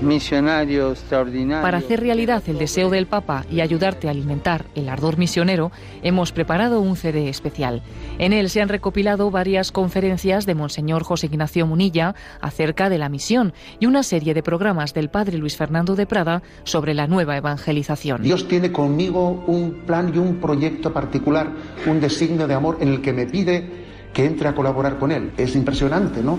misionario 0.00 0.92
extraordinario. 0.92 1.62
Para 1.62 1.78
hacer 1.78 2.00
realidad 2.00 2.42
el 2.46 2.58
deseo 2.58 2.90
del 2.90 3.06
Papa 3.06 3.44
y 3.50 3.60
ayudarte 3.60 4.08
a 4.08 4.10
alimentar 4.10 4.66
el 4.74 4.88
ardor 4.88 5.18
misionero, 5.18 5.72
hemos 6.02 6.32
preparado 6.32 6.80
un 6.80 6.96
CD 6.96 7.28
especial. 7.28 7.82
En 8.18 8.32
él 8.32 8.50
se 8.50 8.60
han 8.60 8.68
recopilado 8.68 9.30
varias 9.30 9.72
conferencias 9.72 10.46
de 10.46 10.54
Monseñor 10.54 11.02
José 11.04 11.26
Ignacio 11.26 11.66
Munilla 11.66 12.14
acerca 12.40 12.88
de 12.88 12.98
la 12.98 13.08
misión 13.08 13.52
y 13.80 13.86
una 13.86 14.02
serie 14.02 14.34
de 14.34 14.42
programas 14.42 14.94
del 14.94 15.08
Padre 15.08 15.38
Luis 15.38 15.56
Fernando 15.56 15.96
de 15.96 16.06
Prada 16.06 16.42
sobre 16.64 16.94
la 16.94 17.06
nueva 17.06 17.36
evangelización. 17.36 18.22
Dios 18.22 18.48
tiene 18.48 18.72
conmigo 18.72 19.44
un 19.46 19.82
plan 19.86 20.12
y 20.14 20.18
un 20.18 20.36
proyecto 20.36 20.92
particular, 20.92 21.50
un 21.86 22.00
designio 22.00 22.46
de 22.46 22.54
amor 22.54 22.78
en 22.80 22.88
el 22.88 23.00
que 23.00 23.12
me 23.12 23.26
pide 23.26 23.91
que 24.12 24.24
entre 24.26 24.48
a 24.48 24.54
colaborar 24.54 24.98
con 24.98 25.12
Él. 25.12 25.32
Es 25.36 25.54
impresionante, 25.56 26.22
¿no? 26.22 26.38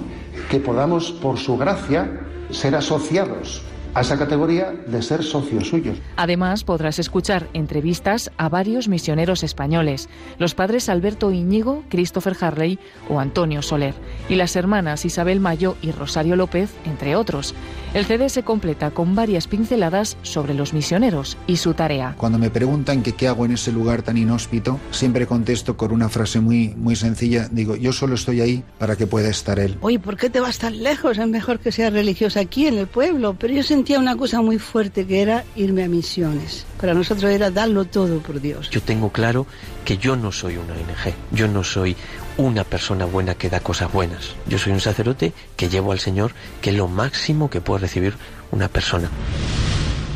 Que 0.50 0.60
podamos, 0.60 1.12
por 1.12 1.38
su 1.38 1.58
gracia, 1.58 2.22
ser 2.52 2.76
asociados 2.76 3.64
a 3.94 4.02
esa 4.02 4.18
categoría 4.18 4.72
de 4.72 5.02
ser 5.02 5.24
socios 5.24 5.68
suyos. 5.68 5.98
Además, 6.16 6.64
podrás 6.64 7.00
escuchar 7.00 7.48
entrevistas 7.54 8.32
a 8.38 8.50
varios 8.50 8.88
misioneros 8.88 9.44
españoles, 9.44 10.10
los 10.40 10.56
padres 10.56 10.90
Alberto 10.90 11.32
Íñigo, 11.32 11.84
Christopher 11.90 12.36
Harley 12.40 12.80
o 13.10 13.20
Antonio 13.20 13.62
Soler. 13.62 13.94
Y 14.30 14.36
las 14.36 14.56
hermanas 14.56 15.06
Isabel 15.06 15.40
Mayo 15.40 15.76
y 15.82 15.92
Rosario 15.92 16.36
López, 16.36 16.72
entre 16.86 17.16
otros. 17.16 17.54
El 17.94 18.06
CD 18.06 18.28
se 18.28 18.42
completa 18.42 18.90
con 18.90 19.14
varias 19.14 19.46
pinceladas 19.48 20.18
sobre 20.24 20.56
los 20.56 20.74
misioneros 20.74 21.38
y 21.46 21.58
su 21.58 21.76
tarea. 21.76 22.16
Cuando 22.18 22.40
me 22.40 22.50
preguntan 22.50 23.04
qué 23.04 23.28
hago 23.28 23.46
en 23.46 23.52
ese 23.52 23.72
lugar 23.72 24.02
tan 24.02 24.18
inhóspito, 24.18 24.80
siempre 24.90 25.28
contesto 25.28 25.78
con 25.78 25.92
una 25.92 26.10
frase 26.10 26.40
muy, 26.40 26.70
muy 26.70 26.96
sencilla. 26.96 27.48
Digo, 27.52 27.76
yo 27.76 27.94
solo 27.94 28.16
estoy 28.16 28.42
ahí 28.42 28.64
para 28.80 28.96
que 28.96 29.06
pueda 29.06 29.30
estar 29.30 29.60
él. 29.60 29.78
Oye, 29.82 30.00
¿por 30.00 30.18
qué 30.18 30.32
te 30.32 30.40
vas 30.40 30.58
tan 30.58 30.82
lejos? 30.82 31.20
Es 31.20 31.28
mejor 31.28 31.60
que 31.60 31.72
seas 31.72 31.94
religiosa 31.94 32.40
aquí 32.40 32.66
en 32.66 32.80
el 32.80 32.88
pueblo. 32.88 33.36
Pero 33.38 33.54
yo 33.54 33.62
sentía 33.62 34.00
una 34.00 34.16
cosa 34.16 34.42
muy 34.42 34.58
fuerte 34.58 35.06
que 35.06 35.22
era 35.22 35.44
irme 35.56 35.84
a 35.84 35.88
misiones. 35.88 36.66
Para 36.82 36.96
nosotros 36.96 37.30
era 37.32 37.52
darlo 37.52 37.86
todo 37.86 38.20
por 38.20 38.42
Dios. 38.42 38.72
Yo 38.72 38.82
tengo 38.82 39.12
claro 39.12 39.46
que 39.86 39.98
yo 39.98 40.16
no 40.16 40.32
soy 40.32 40.58
una 40.58 40.74
ONG. 40.74 41.14
Yo 41.32 41.48
no 41.48 41.64
soy 41.64 41.96
una 42.38 42.64
persona 42.64 43.06
buena 43.06 43.36
que 43.36 43.50
da 43.50 43.60
cosas 43.60 43.92
buenas. 43.92 44.36
Yo 44.48 44.58
soy 44.58 44.74
un 44.74 44.80
sacerdote 44.80 45.34
que 45.56 45.70
llevo 45.70 45.92
al 45.92 46.00
Señor, 46.00 46.32
que 46.62 46.72
es 46.72 46.76
lo 46.76 46.88
máximo 46.88 47.50
que 47.50 47.62
puede 47.62 47.82
recibir 47.82 48.16
una 48.52 48.68
persona. 48.68 49.10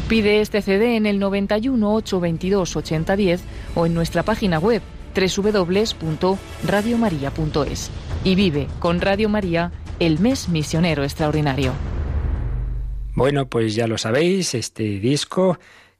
Pide 0.07 0.41
este 0.41 0.61
CD 0.61 0.95
en 0.95 1.05
el 1.05 1.19
91 1.19 1.95
822 1.95 2.75
8010 2.75 3.41
o 3.75 3.85
en 3.85 3.93
nuestra 3.93 4.23
página 4.23 4.59
web 4.59 4.81
www.radiomaria.es 5.15 7.91
y 8.23 8.35
vive 8.35 8.67
con 8.79 9.01
Radio 9.01 9.29
María 9.29 9.71
el 9.99 10.19
mes 10.19 10.49
misionero 10.49 11.03
extraordinario. 11.03 11.73
Bueno, 13.15 13.47
pues 13.47 13.73
ya 13.73 13.87
lo 13.87 13.97
sabéis, 13.97 14.53
este 14.53 14.99
disco 14.99 15.57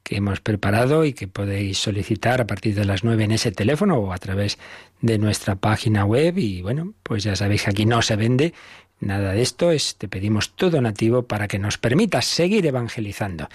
que 0.08 0.16
hemos 0.16 0.40
preparado 0.40 1.04
y 1.04 1.12
que 1.12 1.28
podéis 1.28 1.76
solicitar 1.76 2.40
a 2.40 2.46
partir 2.46 2.74
de 2.74 2.86
las 2.86 3.04
9 3.04 3.24
en 3.24 3.32
ese 3.32 3.52
teléfono 3.52 3.98
o 3.98 4.12
a 4.12 4.18
través 4.18 4.58
de 5.02 5.18
nuestra 5.18 5.56
página 5.56 6.06
web. 6.06 6.38
Y 6.38 6.62
bueno, 6.62 6.94
pues 7.02 7.24
ya 7.24 7.36
sabéis 7.36 7.64
que 7.64 7.70
aquí 7.70 7.84
no 7.84 8.00
se 8.00 8.16
vende 8.16 8.54
nada 9.00 9.32
de 9.32 9.42
esto, 9.42 9.70
es, 9.70 9.96
te 9.96 10.08
pedimos 10.08 10.56
todo 10.56 10.80
nativo 10.80 11.24
para 11.24 11.46
que 11.46 11.58
nos 11.58 11.78
permitas 11.78 12.24
seguir 12.24 12.66
evangelizando. 12.66 13.48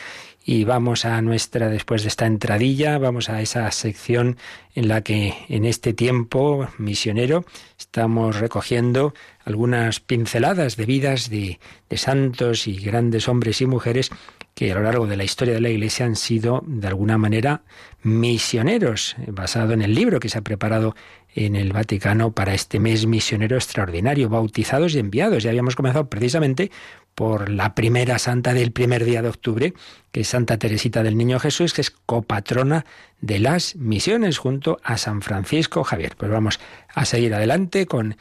Y 0.45 0.63
vamos 0.63 1.05
a 1.05 1.21
nuestra, 1.21 1.69
después 1.69 2.03
de 2.03 2.09
esta 2.09 2.27
entradilla, 2.27 2.97
vamos 2.97 3.29
a 3.29 3.41
esa 3.41 3.69
sección 3.71 4.37
en 4.75 4.87
la 4.87 5.01
que 5.01 5.33
en 5.49 5.65
este 5.65 5.93
tiempo 5.93 6.69
misionero 6.77 7.45
estamos 7.79 8.39
recogiendo 8.39 9.13
algunas 9.43 9.99
pinceladas 9.99 10.77
de 10.77 10.85
vidas 10.85 11.29
de 11.29 11.59
santos 11.95 12.67
y 12.67 12.75
grandes 12.75 13.27
hombres 13.27 13.59
y 13.59 13.65
mujeres 13.65 14.11
que 14.53 14.71
a 14.71 14.75
lo 14.75 14.83
largo 14.83 15.07
de 15.07 15.17
la 15.17 15.23
historia 15.23 15.53
de 15.53 15.61
la 15.61 15.69
Iglesia 15.69 16.05
han 16.05 16.15
sido, 16.15 16.63
de 16.65 16.87
alguna 16.87 17.17
manera, 17.17 17.63
misioneros, 18.03 19.15
basado 19.27 19.73
en 19.73 19.81
el 19.81 19.95
libro 19.95 20.19
que 20.19 20.29
se 20.29 20.37
ha 20.37 20.41
preparado 20.41 20.95
en 21.35 21.55
el 21.55 21.73
Vaticano 21.73 22.31
para 22.31 22.53
este 22.53 22.79
mes 22.79 23.07
misionero 23.07 23.55
extraordinario, 23.55 24.29
bautizados 24.29 24.93
y 24.93 24.99
enviados. 24.99 25.43
Ya 25.43 25.49
habíamos 25.49 25.75
comenzado 25.75 26.07
precisamente 26.07 26.69
por 27.15 27.49
la 27.49 27.73
primera 27.73 28.19
santa 28.19 28.53
del 28.53 28.71
primer 28.71 29.03
día 29.03 29.21
de 29.21 29.29
octubre, 29.29 29.73
que 30.11 30.21
es 30.21 30.27
Santa 30.27 30.57
Teresita 30.57 31.01
del 31.01 31.17
Niño 31.17 31.39
Jesús, 31.39 31.73
que 31.73 31.81
es 31.81 31.91
copatrona 31.91 32.85
de 33.21 33.39
las 33.39 33.75
misiones 33.75 34.37
junto 34.37 34.79
a 34.83 34.97
San 34.97 35.21
Francisco 35.21 35.83
Javier. 35.83 36.15
Pues 36.17 36.31
vamos 36.31 36.59
a 36.93 37.05
seguir 37.05 37.33
adelante 37.33 37.85
con 37.87 38.17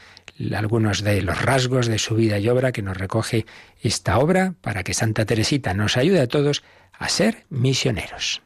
algunos 0.55 1.03
de 1.03 1.21
los 1.21 1.41
rasgos 1.41 1.87
de 1.87 1.99
su 1.99 2.15
vida 2.15 2.39
y 2.39 2.49
obra 2.49 2.71
que 2.71 2.81
nos 2.81 2.97
recoge 2.97 3.45
esta 3.81 4.19
obra 4.19 4.53
para 4.61 4.83
que 4.83 4.93
Santa 4.93 5.25
Teresita 5.25 5.73
nos 5.73 5.97
ayude 5.97 6.21
a 6.21 6.27
todos 6.27 6.63
a 6.93 7.09
ser 7.09 7.45
misioneros. 7.49 8.41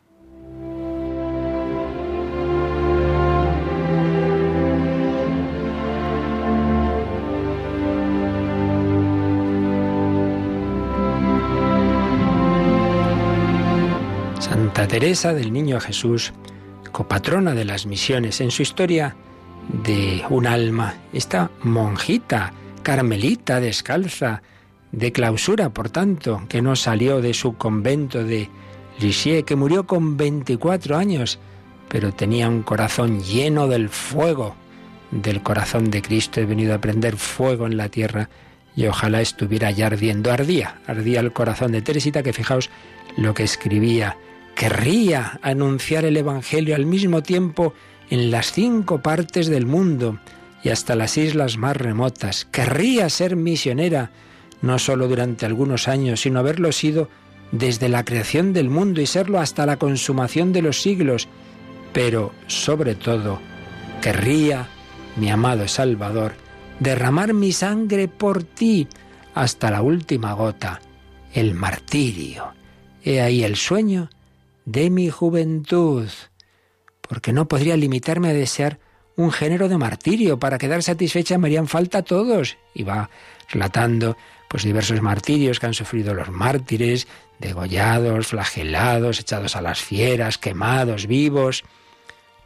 Santa 14.39 14.87
Teresa 14.87 15.33
del 15.33 15.51
Niño 15.51 15.79
Jesús, 15.79 16.33
copatrona 16.91 17.53
de 17.53 17.65
las 17.65 17.85
misiones 17.85 18.41
en 18.41 18.51
su 18.51 18.61
historia, 18.61 19.15
de 19.67 20.23
un 20.29 20.47
alma, 20.47 20.95
esta 21.13 21.51
monjita, 21.63 22.53
carmelita, 22.83 23.59
descalza, 23.59 24.41
de 24.91 25.11
clausura, 25.11 25.69
por 25.69 25.89
tanto, 25.89 26.43
que 26.47 26.61
no 26.61 26.75
salió 26.75 27.21
de 27.21 27.33
su 27.33 27.57
convento 27.57 28.23
de 28.23 28.49
Lisieux, 28.99 29.45
que 29.45 29.55
murió 29.55 29.85
con 29.85 30.17
24 30.17 30.97
años, 30.97 31.39
pero 31.89 32.13
tenía 32.13 32.47
un 32.47 32.63
corazón 32.63 33.21
lleno 33.21 33.67
del 33.67 33.89
fuego 33.89 34.55
del 35.11 35.41
corazón 35.41 35.89
de 35.91 36.01
Cristo. 36.01 36.41
He 36.41 36.45
venido 36.45 36.73
a 36.73 36.81
prender 36.81 37.17
fuego 37.17 37.65
en 37.65 37.77
la 37.77 37.89
tierra 37.89 38.29
y 38.75 38.87
ojalá 38.87 39.21
estuviera 39.21 39.71
ya 39.71 39.87
ardiendo. 39.87 40.31
Ardía, 40.31 40.81
ardía 40.87 41.19
el 41.19 41.33
corazón 41.33 41.71
de 41.71 41.81
Teresita, 41.81 42.23
que 42.23 42.33
fijaos 42.33 42.69
lo 43.15 43.33
que 43.33 43.43
escribía. 43.43 44.17
Querría 44.55 45.39
anunciar 45.41 46.05
el 46.05 46.17
Evangelio 46.17 46.75
al 46.75 46.85
mismo 46.85 47.21
tiempo 47.21 47.73
en 48.09 48.31
las 48.31 48.51
cinco 48.51 49.01
partes 49.01 49.47
del 49.47 49.65
mundo 49.65 50.19
y 50.63 50.69
hasta 50.69 50.95
las 50.95 51.17
islas 51.17 51.57
más 51.57 51.77
remotas. 51.77 52.45
Querría 52.45 53.09
ser 53.09 53.35
misionera, 53.35 54.11
no 54.61 54.79
solo 54.79 55.07
durante 55.07 55.45
algunos 55.45 55.87
años, 55.87 56.21
sino 56.21 56.39
haberlo 56.39 56.71
sido 56.71 57.09
desde 57.51 57.89
la 57.89 58.03
creación 58.03 58.53
del 58.53 58.69
mundo 58.69 59.01
y 59.01 59.05
serlo 59.05 59.39
hasta 59.39 59.65
la 59.65 59.77
consumación 59.77 60.53
de 60.53 60.61
los 60.61 60.81
siglos. 60.81 61.27
Pero, 61.93 62.33
sobre 62.47 62.95
todo, 62.95 63.39
querría, 64.01 64.67
mi 65.15 65.29
amado 65.29 65.67
Salvador, 65.67 66.33
derramar 66.79 67.33
mi 67.33 67.51
sangre 67.51 68.07
por 68.07 68.43
ti 68.43 68.87
hasta 69.33 69.71
la 69.71 69.81
última 69.81 70.33
gota, 70.33 70.81
el 71.33 71.53
martirio. 71.53 72.53
He 73.03 73.21
ahí 73.21 73.43
el 73.43 73.55
sueño 73.55 74.09
de 74.65 74.89
mi 74.89 75.09
juventud 75.09 76.07
porque 77.07 77.33
no 77.33 77.47
podría 77.47 77.77
limitarme 77.77 78.29
a 78.29 78.33
desear 78.33 78.79
un 79.15 79.31
género 79.31 79.67
de 79.67 79.77
martirio. 79.77 80.39
Para 80.39 80.57
quedar 80.57 80.83
satisfecha 80.83 81.37
me 81.37 81.47
harían 81.47 81.67
falta 81.67 82.03
todos. 82.03 82.57
Y 82.73 82.83
va 82.83 83.09
relatando 83.49 84.17
pues 84.47 84.63
diversos 84.63 85.01
martirios 85.01 85.59
que 85.59 85.65
han 85.65 85.73
sufrido 85.73 86.13
los 86.13 86.29
mártires, 86.29 87.07
degollados, 87.39 88.27
flagelados, 88.27 89.19
echados 89.19 89.55
a 89.55 89.61
las 89.61 89.81
fieras, 89.81 90.37
quemados, 90.37 91.07
vivos. 91.07 91.63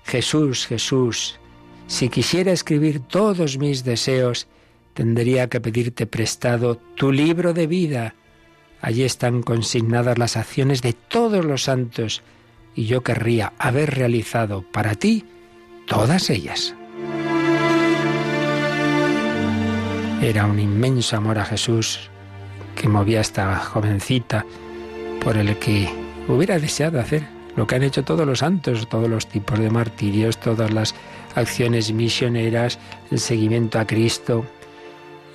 Jesús, 0.04 0.66
Jesús, 0.66 1.40
si 1.88 2.10
quisiera 2.10 2.52
escribir 2.52 3.02
todos 3.02 3.58
mis 3.58 3.84
deseos, 3.84 4.48
tendría 4.94 5.48
que 5.48 5.62
pedirte 5.62 6.08
prestado 6.08 6.78
tu 6.96 7.12
libro 7.12 7.54
de 7.54 7.68
vida. 7.68 8.16
Allí 8.82 9.04
están 9.04 9.44
consignadas 9.44 10.18
las 10.18 10.38
acciones 10.38 10.82
de 10.82 10.94
todos 10.94 11.46
los 11.46 11.64
santos 11.64 12.24
y 12.76 12.86
yo 12.86 13.02
querría 13.02 13.54
haber 13.58 13.96
realizado 13.96 14.64
para 14.64 14.96
ti 14.96 15.26
todas 15.88 16.30
ellas. 16.30 16.76
Era 20.22 20.46
un 20.46 20.60
inmenso 20.60 21.18
amor 21.18 21.40
a 21.40 21.46
Jesús 21.46 22.10
que 22.76 22.88
movía 22.88 23.18
a 23.18 23.22
esta 23.22 23.56
jovencita 23.58 24.46
por 25.24 25.38
el 25.38 25.58
que 25.58 25.90
hubiera 26.28 26.60
deseado 26.60 27.00
hacer 27.00 27.28
lo 27.56 27.68
que 27.68 27.76
han 27.76 27.84
hecho 27.84 28.04
todos 28.04 28.26
los 28.26 28.40
santos, 28.40 28.88
todos 28.88 29.10
los 29.10 29.28
tipos 29.28 29.60
de 29.60 29.70
martirios, 29.70 30.40
todas 30.40 30.72
las 30.72 30.96
acciones 31.36 31.92
misioneras, 31.92 32.80
el 33.12 33.20
seguimiento 33.20 33.80
a 33.80 33.86
Cristo. 33.86 34.46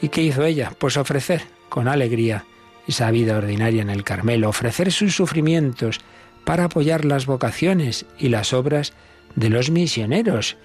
¿Y 0.01 0.09
qué 0.09 0.23
hizo 0.23 0.45
ella? 0.45 0.73
Pues 0.79 0.97
ofrecer 0.97 1.43
con 1.69 1.89
alegría 1.89 2.45
esa 2.87 3.11
vida 3.11 3.37
ordinaria 3.37 3.83
en 3.83 3.91
el 3.91 4.05
Carmelo, 4.05 4.49
ofrecer 4.49 4.93
sus 4.93 5.15
sufrimientos, 5.15 6.01
para 6.47 6.67
apoyar 6.67 7.05
las 7.05 7.27
vocaciones 7.27 8.07
y 8.21 8.29
las 8.29 8.53
obras 8.53 8.93
de 9.35 9.51
los 9.51 9.69
misioneros. 9.69 10.57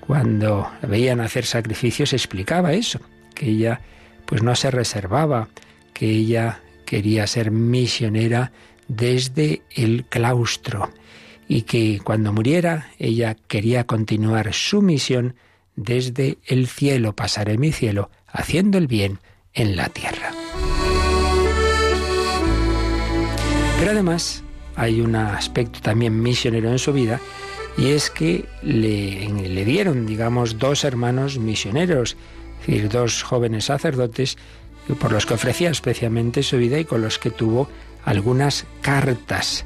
Cuando 0.00 0.70
veían 0.86 1.22
hacer 1.22 1.46
sacrificios 1.46 2.12
explicaba 2.12 2.74
eso, 2.74 3.00
que 3.34 3.48
ella 3.48 3.80
pues 4.26 4.42
no 4.42 4.54
se 4.54 4.70
reservaba, 4.70 5.48
que 5.94 6.10
ella 6.10 6.60
quería 6.84 7.26
ser 7.26 7.50
misionera 7.50 8.52
desde 8.86 9.62
el 9.74 10.04
claustro 10.04 10.90
y 11.48 11.62
que 11.62 12.00
cuando 12.04 12.34
muriera 12.34 12.90
ella 12.98 13.34
quería 13.48 13.84
continuar 13.84 14.52
su 14.52 14.82
misión 14.82 15.36
desde 15.74 16.36
el 16.44 16.68
cielo, 16.68 17.16
pasaré 17.16 17.56
mi 17.56 17.72
cielo, 17.72 18.10
haciendo 18.26 18.76
el 18.76 18.88
bien 18.88 19.20
en 19.54 19.74
la 19.74 19.88
tierra. 19.88 20.32
Pero 23.78 23.90
además 23.90 24.44
hay 24.76 25.00
un 25.00 25.16
aspecto 25.16 25.80
también 25.80 26.20
misionero 26.20 26.70
en 26.70 26.78
su 26.78 26.92
vida 26.92 27.20
y 27.76 27.90
es 27.90 28.10
que 28.10 28.46
le, 28.62 29.64
dieron, 29.64 30.06
digamos, 30.06 30.58
dos 30.58 30.84
hermanos 30.84 31.38
misioneros, 31.38 32.16
es 32.60 32.66
decir, 32.66 32.88
dos 32.88 33.22
jóvenes 33.22 33.66
sacerdotes 33.66 34.36
por 35.00 35.12
los 35.12 35.26
que 35.26 35.34
ofrecía 35.34 35.70
especialmente 35.70 36.42
su 36.42 36.58
vida 36.58 36.78
y 36.78 36.84
con 36.84 37.02
los 37.02 37.18
que 37.18 37.30
tuvo 37.30 37.68
algunas 38.04 38.66
cartas. 38.80 39.64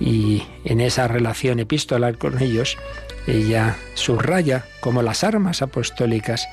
Y 0.00 0.44
en 0.64 0.80
esa 0.80 1.08
relación 1.08 1.60
epistolar 1.60 2.16
con 2.16 2.42
ellos, 2.42 2.78
ella 3.26 3.76
subraya 3.94 4.64
como 4.80 5.02
las 5.02 5.22
armas 5.22 5.62
apostólicas 5.62 6.48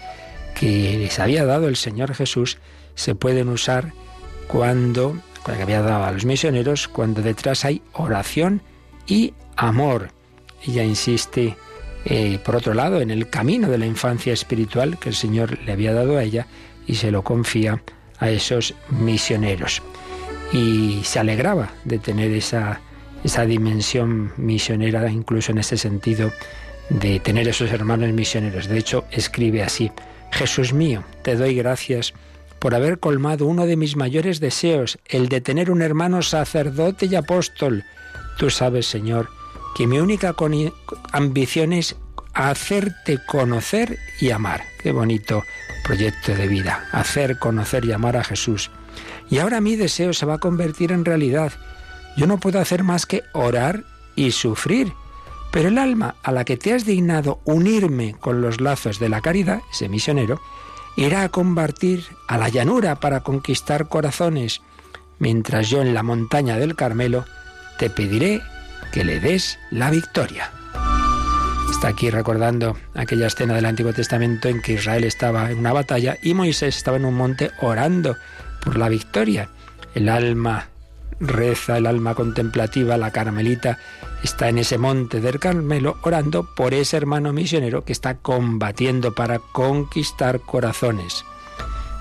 que 0.60 0.98
les 0.98 1.20
había 1.20 1.46
dado 1.46 1.68
el 1.68 1.78
Señor 1.78 2.14
Jesús 2.14 2.58
se 2.96 3.16
pueden 3.16 3.48
usar 3.48 3.94
cuando, 4.48 5.18
que 5.46 5.62
había 5.62 5.82
dado 5.82 6.06
a 6.06 6.12
los 6.12 6.26
misioneros, 6.26 6.88
cuando 6.88 7.22
detrás 7.22 7.66
hay 7.66 7.82
oración 7.94 8.62
y 9.08 9.34
amor. 9.56 10.12
Ella 10.66 10.84
insiste, 10.84 11.56
eh, 12.06 12.40
por 12.44 12.56
otro 12.56 12.74
lado, 12.74 13.02
en 13.02 13.12
el 13.12 13.30
camino 13.30 13.70
de 13.70 13.78
la 13.78 13.86
infancia 13.86 14.34
espiritual 14.34 15.00
que 15.00 15.10
el 15.10 15.16
Señor 15.16 15.60
le 15.60 15.72
había 15.72 15.94
dado 15.94 16.18
a 16.18 16.24
ella 16.24 16.48
y 16.88 16.96
se 16.96 17.12
lo 17.12 17.24
confía 17.24 17.82
a 18.20 18.30
esos 18.30 18.76
misioneros. 18.90 19.82
Y 20.52 21.02
se 21.04 21.20
alegraba 21.20 21.70
de 21.86 22.00
tener 22.00 22.32
esa, 22.32 22.82
esa 23.24 23.46
dimensión 23.46 24.34
misionera, 24.38 25.10
incluso 25.10 25.52
en 25.52 25.60
ese 25.60 25.78
sentido 25.78 26.32
de 26.90 27.20
tener 27.20 27.48
esos 27.48 27.72
hermanos 27.72 28.12
misioneros. 28.12 28.68
De 28.68 28.78
hecho, 28.78 29.06
escribe 29.12 29.64
así, 29.64 29.92
Jesús 30.32 30.74
mío, 30.74 31.04
te 31.22 31.36
doy 31.36 31.56
gracias 31.56 32.14
por 32.60 32.76
haber 32.76 33.00
colmado 33.00 33.46
uno 33.46 33.66
de 33.66 33.78
mis 33.78 33.96
mayores 33.96 34.40
deseos, 34.40 35.00
el 35.06 35.30
de 35.30 35.42
tener 35.42 35.72
un 35.72 35.82
hermano 35.82 36.22
sacerdote 36.22 37.06
y 37.06 37.16
apóstol. 37.16 37.84
Tú 38.38 38.50
sabes, 38.50 38.86
Señor, 38.86 39.30
que 39.76 39.88
mi 39.88 40.00
única 40.00 40.36
ambición 41.12 41.74
es 41.74 41.96
hacerte 42.34 43.20
conocer 43.26 43.98
y 44.20 44.32
amar. 44.32 44.64
Qué 44.82 44.92
bonito 44.92 45.44
proyecto 45.84 46.36
de 46.36 46.48
vida, 46.48 46.88
hacer 46.92 47.40
conocer 47.40 47.86
y 47.86 47.92
amar 47.92 48.18
a 48.18 48.24
Jesús. 48.24 48.72
Y 49.30 49.40
ahora 49.40 49.62
mi 49.62 49.76
deseo 49.76 50.14
se 50.14 50.26
va 50.26 50.36
a 50.36 50.40
convertir 50.40 50.92
en 50.92 51.06
realidad. 51.06 51.54
Yo 52.18 52.28
no 52.28 52.40
puedo 52.40 52.60
hacer 52.60 52.84
más 52.84 53.06
que 53.06 53.24
orar 53.34 53.84
y 54.16 54.32
sufrir. 54.32 54.94
Pero 55.52 55.70
el 55.70 55.78
alma 55.78 56.16
a 56.22 56.32
la 56.32 56.46
que 56.46 56.58
te 56.58 56.74
has 56.74 56.86
dignado 56.86 57.40
unirme 57.44 58.16
con 58.20 58.42
los 58.42 58.62
lazos 58.62 59.00
de 59.00 59.10
la 59.10 59.22
caridad, 59.22 59.62
ese 59.72 59.90
misionero, 59.90 60.40
irá 61.00 61.24
a 61.24 61.30
combatir 61.30 62.04
a 62.28 62.38
la 62.38 62.50
llanura 62.50 63.00
para 63.00 63.22
conquistar 63.22 63.88
corazones, 63.88 64.62
mientras 65.18 65.70
yo 65.70 65.82
en 65.82 65.94
la 65.94 66.04
montaña 66.04 66.58
del 66.58 66.76
Carmelo 66.76 67.24
te 67.78 67.90
pediré 67.90 68.42
que 68.92 69.06
le 69.06 69.22
des 69.22 69.58
la 69.72 69.92
victoria. 69.92 70.52
Está 71.72 71.88
aquí 71.88 72.10
recordando 72.10 72.76
aquella 72.96 73.28
escena 73.28 73.56
del 73.56 73.66
Antiguo 73.66 73.94
Testamento 73.94 74.50
en 74.50 74.62
que 74.62 74.74
Israel 74.74 75.06
estaba 75.06 75.50
en 75.52 75.60
una 75.60 75.72
batalla 75.72 76.18
y 76.22 76.34
Moisés 76.34 76.76
estaba 76.76 76.98
en 76.98 77.06
un 77.06 77.14
monte 77.14 77.52
orando 77.62 78.18
por 78.62 78.78
la 78.78 78.90
victoria. 78.90 79.50
El 79.96 80.10
alma 80.10 80.68
reza, 81.20 81.78
el 81.78 81.86
alma 81.86 82.16
contemplativa, 82.16 82.98
la 82.98 83.12
carmelita, 83.12 83.80
está 84.24 84.50
en 84.50 84.58
ese 84.58 84.78
monte 84.78 85.22
del 85.22 85.40
Carmelo 85.40 85.98
orando 86.04 86.44
por 86.56 86.74
ese 86.74 86.98
hermano 86.98 87.34
misionero 87.34 87.86
que 87.86 87.94
está 87.94 88.18
combatiendo 88.18 89.14
para 89.14 89.40
conquistar 89.40 90.40
corazones. 90.42 91.26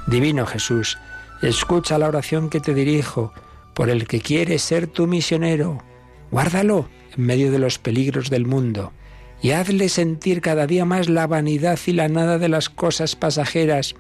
Divino 0.07 0.47
Jesús, 0.47 0.99
escucha 1.43 1.99
la 1.99 2.09
oración 2.09 2.51
que 2.51 2.61
te 2.61 2.75
dirijo 2.75 3.33
por 3.75 3.91
el 3.91 4.07
que 4.07 4.21
quiere 4.21 4.59
ser 4.59 4.87
tu 4.87 5.07
misionero. 5.07 5.83
Guárdalo 6.31 6.89
en 7.17 7.25
medio 7.25 7.53
de 7.53 7.59
los 7.59 7.79
peligros 7.79 8.31
del 8.31 8.47
mundo 8.47 8.93
y 9.41 9.53
hazle 9.53 9.89
sentir 9.89 10.41
cada 10.41 10.67
día 10.67 10.85
más 10.85 11.09
la 11.09 11.27
vanidad 11.27 11.79
y 11.87 11.93
la 11.93 12.09
nada 12.09 12.39
de 12.39 12.49
las 12.49 12.69
cosas 12.69 13.17
pasajeras 13.17 13.95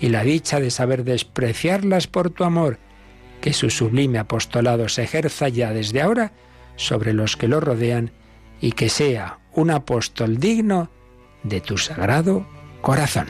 y 0.00 0.08
la 0.08 0.22
dicha 0.22 0.60
de 0.60 0.70
saber 0.70 1.04
despreciarlas 1.04 2.06
por 2.06 2.30
tu 2.30 2.44
amor. 2.44 2.78
Que 3.44 3.52
su 3.52 3.68
sublime 3.68 4.18
apostolado 4.18 4.88
se 4.88 5.02
ejerza 5.02 5.50
ya 5.50 5.74
desde 5.74 6.00
ahora 6.00 6.32
sobre 6.76 7.12
los 7.12 7.36
que 7.36 7.46
lo 7.46 7.60
rodean 7.60 8.10
y 8.58 8.72
que 8.72 8.88
sea 8.88 9.38
un 9.52 9.70
apóstol 9.70 10.38
digno 10.38 10.88
de 11.42 11.60
tu 11.60 11.76
sagrado 11.76 12.46
corazón. 12.80 13.26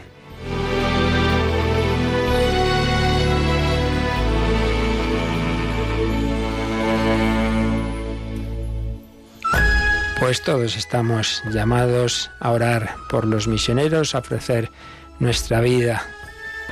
Pues 10.20 10.42
todos 10.42 10.77
estamos 10.77 11.42
llamados 11.50 12.31
a 12.38 12.53
orar 12.53 12.94
por 13.11 13.24
los 13.24 13.48
misioneros, 13.48 14.14
a 14.14 14.20
ofrecer 14.20 14.70
nuestra 15.18 15.61
vida 15.61 16.07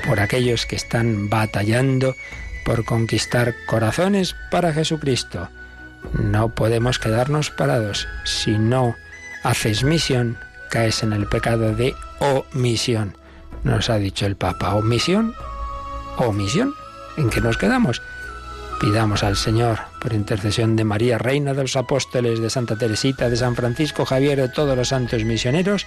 por 0.06 0.20
aquellos 0.20 0.64
que 0.64 0.76
están 0.76 1.28
batallando 1.28 2.14
por 2.64 2.84
conquistar 2.84 3.54
corazones 3.66 4.36
para 4.50 4.72
Jesucristo. 4.72 5.48
No 6.12 6.48
podemos 6.50 6.98
quedarnos 6.98 7.50
parados. 7.50 8.08
Si 8.24 8.58
no 8.58 8.96
haces 9.42 9.84
misión, 9.84 10.38
caes 10.70 11.02
en 11.02 11.12
el 11.12 11.26
pecado 11.26 11.74
de 11.74 11.94
omisión. 12.18 13.16
Nos 13.64 13.90
ha 13.90 13.96
dicho 13.96 14.26
el 14.26 14.36
Papa, 14.36 14.74
omisión, 14.74 15.34
omisión. 16.16 16.74
¿En 17.16 17.30
qué 17.30 17.40
nos 17.40 17.56
quedamos? 17.56 18.02
Pidamos 18.80 19.22
al 19.22 19.36
Señor, 19.36 19.78
por 20.00 20.12
intercesión 20.12 20.74
de 20.74 20.84
María, 20.84 21.16
Reina 21.18 21.54
de 21.54 21.62
los 21.62 21.76
Apóstoles, 21.76 22.40
de 22.40 22.50
Santa 22.50 22.76
Teresita, 22.76 23.30
de 23.30 23.36
San 23.36 23.54
Francisco 23.54 24.04
Javier, 24.04 24.40
de 24.40 24.48
todos 24.48 24.76
los 24.76 24.88
santos 24.88 25.24
misioneros, 25.24 25.86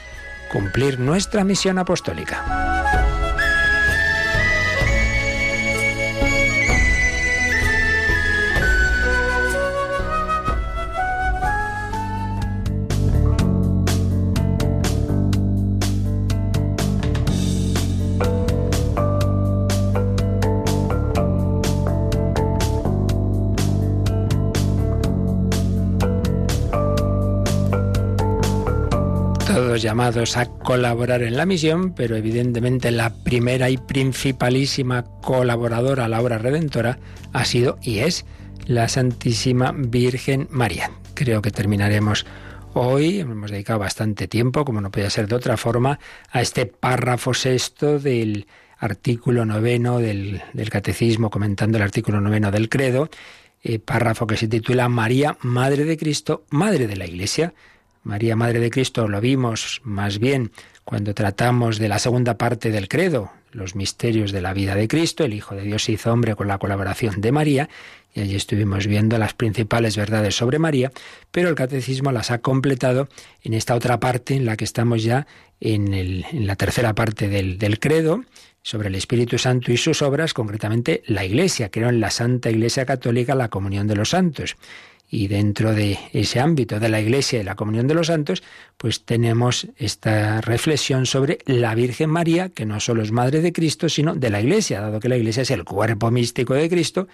cumplir 0.49 0.99
nuestra 0.99 1.43
misión 1.43 1.77
apostólica. 1.77 3.14
Llamados 29.85 30.35
a 30.35 30.47
colaborar 30.47 31.21
en 31.21 31.37
la 31.37 31.45
misión, 31.45 31.93
pero 31.93 32.15
evidentemente 32.15 32.89
la 32.89 33.13
primera 33.23 33.69
y 33.69 33.77
principalísima 33.77 35.05
colaboradora 35.21 36.05
a 36.05 36.07
la 36.07 36.19
obra 36.19 36.39
redentora 36.39 36.97
ha 37.33 37.45
sido 37.45 37.77
y 37.83 37.99
es 37.99 38.25
la 38.65 38.89
Santísima 38.89 39.71
Virgen 39.77 40.47
María. 40.49 40.89
Creo 41.13 41.43
que 41.43 41.51
terminaremos 41.51 42.25
hoy, 42.73 43.19
hemos 43.19 43.51
dedicado 43.51 43.77
bastante 43.77 44.27
tiempo, 44.27 44.65
como 44.65 44.81
no 44.81 44.89
podía 44.89 45.11
ser 45.11 45.27
de 45.27 45.35
otra 45.35 45.55
forma, 45.55 45.99
a 46.31 46.41
este 46.41 46.65
párrafo 46.65 47.35
sexto 47.35 47.99
del 47.99 48.47
artículo 48.79 49.45
noveno 49.45 49.99
del, 49.99 50.41
Catecismo, 50.71 51.29
comentando 51.29 51.77
el 51.77 51.83
artículo 51.83 52.21
noveno 52.21 52.49
del 52.49 52.69
Credo, 52.69 53.09
eh, 53.61 53.77
párrafo 53.77 54.25
que 54.25 54.35
se 54.35 54.47
titula 54.47 54.89
María, 54.89 55.37
Madre 55.41 55.85
de 55.85 55.95
Cristo, 55.95 56.43
Madre 56.49 56.87
de 56.87 56.95
la 56.95 57.05
Iglesia. 57.05 57.53
María, 58.05 58.35
Madre 58.35 58.59
de 58.59 58.69
Cristo, 58.69 59.07
lo 59.07 59.19
vimos 59.19 59.81
más 59.83 60.19
bien 60.19 60.51
cuando 60.83 61.15
tratamos 61.15 61.79
de 61.79 61.89
la 61.89 61.97
segunda 61.97 62.37
parte 62.37 62.69
del 62.69 62.87
credo, 62.87 63.31
los 63.51 63.75
misterios 63.75 64.31
de 64.31 64.41
la 64.41 64.53
vida 64.53 64.75
de 64.75 64.87
Cristo, 64.87 65.25
el 65.25 65.33
Hijo 65.33 65.55
de 65.55 65.63
Dios 65.63 65.85
se 65.85 65.93
hizo 65.93 66.13
hombre 66.13 66.35
con 66.35 66.47
la 66.47 66.59
colaboración 66.59 67.19
de 67.19 67.31
María, 67.31 67.67
y 68.13 68.21
allí 68.21 68.35
estuvimos 68.35 68.85
viendo 68.85 69.17
las 69.17 69.33
principales 69.33 69.97
verdades 69.97 70.35
sobre 70.35 70.59
María, 70.59 70.91
pero 71.31 71.49
el 71.49 71.55
catecismo 71.55 72.11
las 72.11 72.29
ha 72.29 72.37
completado 72.37 73.09
en 73.41 73.55
esta 73.55 73.73
otra 73.73 73.99
parte 73.99 74.35
en 74.35 74.45
la 74.45 74.55
que 74.55 74.65
estamos 74.65 75.03
ya 75.03 75.25
en, 75.59 76.23
la 76.45 76.55
tercera 76.55 76.93
parte 76.93 77.27
del, 77.27 77.57
del 77.57 77.79
credo, 77.79 78.23
sobre 78.61 78.89
el 78.89 78.95
Espíritu 78.95 79.37
Santo 79.37 79.71
y 79.71 79.77
sus 79.77 80.01
obras, 80.01 80.33
concretamente 80.33 81.03
la 81.05 81.23
Iglesia. 81.23 81.69
Creo 81.69 81.89
en 81.89 81.99
la 81.99 82.09
Santa 82.09 82.49
Iglesia 82.49 82.85
Católica, 82.85 83.35
la 83.35 83.49
comunión 83.49 83.85
de 83.85 83.95
los 83.95 84.09
santos. 84.09 84.57
Y 85.09 85.27
dentro 85.27 85.73
de 85.73 85.99
ese 86.13 86.39
ámbito 86.39 86.79
de 86.79 86.89
la 86.89 86.99
Iglesia 86.99 87.39
y 87.39 87.43
la 87.43 87.55
comunión 87.55 87.87
de 87.87 87.93
los 87.93 88.07
santos, 88.07 88.43
pues 88.77 89.05
tenemos 89.05 89.67
esta 89.77 90.41
reflexión 90.41 91.05
sobre 91.05 91.39
la 91.45 91.75
Virgen 91.75 92.09
María, 92.09 92.49
que 92.49 92.65
no 92.65 92.79
solo 92.79 93.03
es 93.03 93.11
madre 93.11 93.41
de 93.41 93.53
Cristo, 93.53 93.87
sino 93.87 94.15
de 94.15 94.29
la 94.29 94.41
Iglesia, 94.41 94.81
dado 94.81 94.99
que 94.99 95.09
la 95.09 95.17
Iglesia 95.17 95.43
es 95.43 95.51
el 95.51 95.63
cuerpo 95.63 96.11
místico 96.11 96.53
de 96.55 96.69
Cristo. 96.69 97.07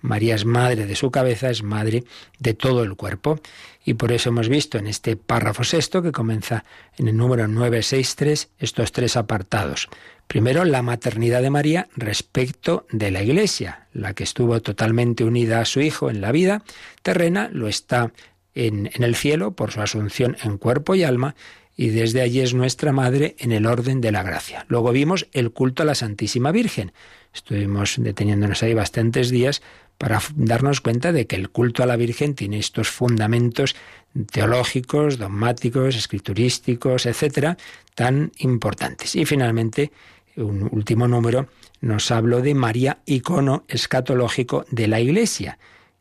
María 0.00 0.34
es 0.34 0.44
madre 0.44 0.86
de 0.86 0.94
su 0.94 1.10
cabeza, 1.10 1.50
es 1.50 1.62
madre 1.62 2.04
de 2.38 2.54
todo 2.54 2.82
el 2.82 2.96
cuerpo. 2.96 3.40
Y 3.84 3.94
por 3.94 4.12
eso 4.12 4.30
hemos 4.30 4.48
visto 4.48 4.78
en 4.78 4.88
este 4.88 5.16
párrafo 5.16 5.64
sexto, 5.64 6.02
que 6.02 6.12
comienza 6.12 6.64
en 6.98 7.08
el 7.08 7.16
número 7.16 7.48
963, 7.48 8.50
estos 8.58 8.92
tres 8.92 9.16
apartados. 9.16 9.88
Primero, 10.26 10.64
la 10.64 10.82
maternidad 10.82 11.40
de 11.42 11.50
María 11.50 11.88
respecto 11.94 12.86
de 12.90 13.10
la 13.10 13.22
Iglesia, 13.22 13.86
la 13.92 14.12
que 14.14 14.24
estuvo 14.24 14.60
totalmente 14.60 15.24
unida 15.24 15.60
a 15.60 15.64
su 15.64 15.80
Hijo 15.80 16.10
en 16.10 16.20
la 16.20 16.32
vida 16.32 16.62
terrena, 17.02 17.48
lo 17.52 17.68
está 17.68 18.12
en, 18.54 18.90
el 18.94 19.14
cielo 19.14 19.52
por 19.52 19.70
su 19.70 19.80
asunción 19.80 20.36
en 20.42 20.58
cuerpo 20.58 20.94
y 20.94 21.04
alma, 21.04 21.36
y 21.76 21.90
desde 21.90 22.22
allí 22.22 22.40
es 22.40 22.54
nuestra 22.54 22.92
Madre 22.92 23.36
en 23.38 23.52
el 23.52 23.66
orden 23.66 24.00
de 24.00 24.10
la 24.10 24.22
gracia. 24.22 24.64
Luego 24.68 24.92
vimos 24.92 25.28
el 25.32 25.52
culto 25.52 25.82
a 25.82 25.86
la 25.86 25.94
Santísima 25.94 26.50
Virgen. 26.50 26.92
Estuvimos 27.34 27.96
deteniéndonos 27.98 28.62
ahí 28.62 28.72
bastantes 28.72 29.28
días 29.30 29.62
para 29.98 30.20
darnos 30.34 30.80
cuenta 30.80 31.12
de 31.12 31.26
que 31.26 31.36
el 31.36 31.50
culto 31.50 31.82
a 31.82 31.86
la 31.86 31.96
Virgen 31.96 32.34
tiene 32.34 32.58
estos 32.58 32.88
fundamentos 32.88 33.76
teológicos, 34.32 35.18
dogmáticos, 35.18 35.96
escriturísticos, 35.96 37.04
etcétera, 37.04 37.58
tan 37.94 38.32
importantes. 38.38 39.14
Y 39.14 39.26
finalmente 39.26 39.92
un 40.36 40.68
último 40.72 41.08
número, 41.08 41.48
nos 41.80 42.10
habló 42.10 42.40
de 42.40 42.54
María, 42.54 42.98
icono 43.06 43.64
escatológico 43.68 44.64
de 44.70 44.88
la 44.88 45.00
Iglesia. 45.00 45.58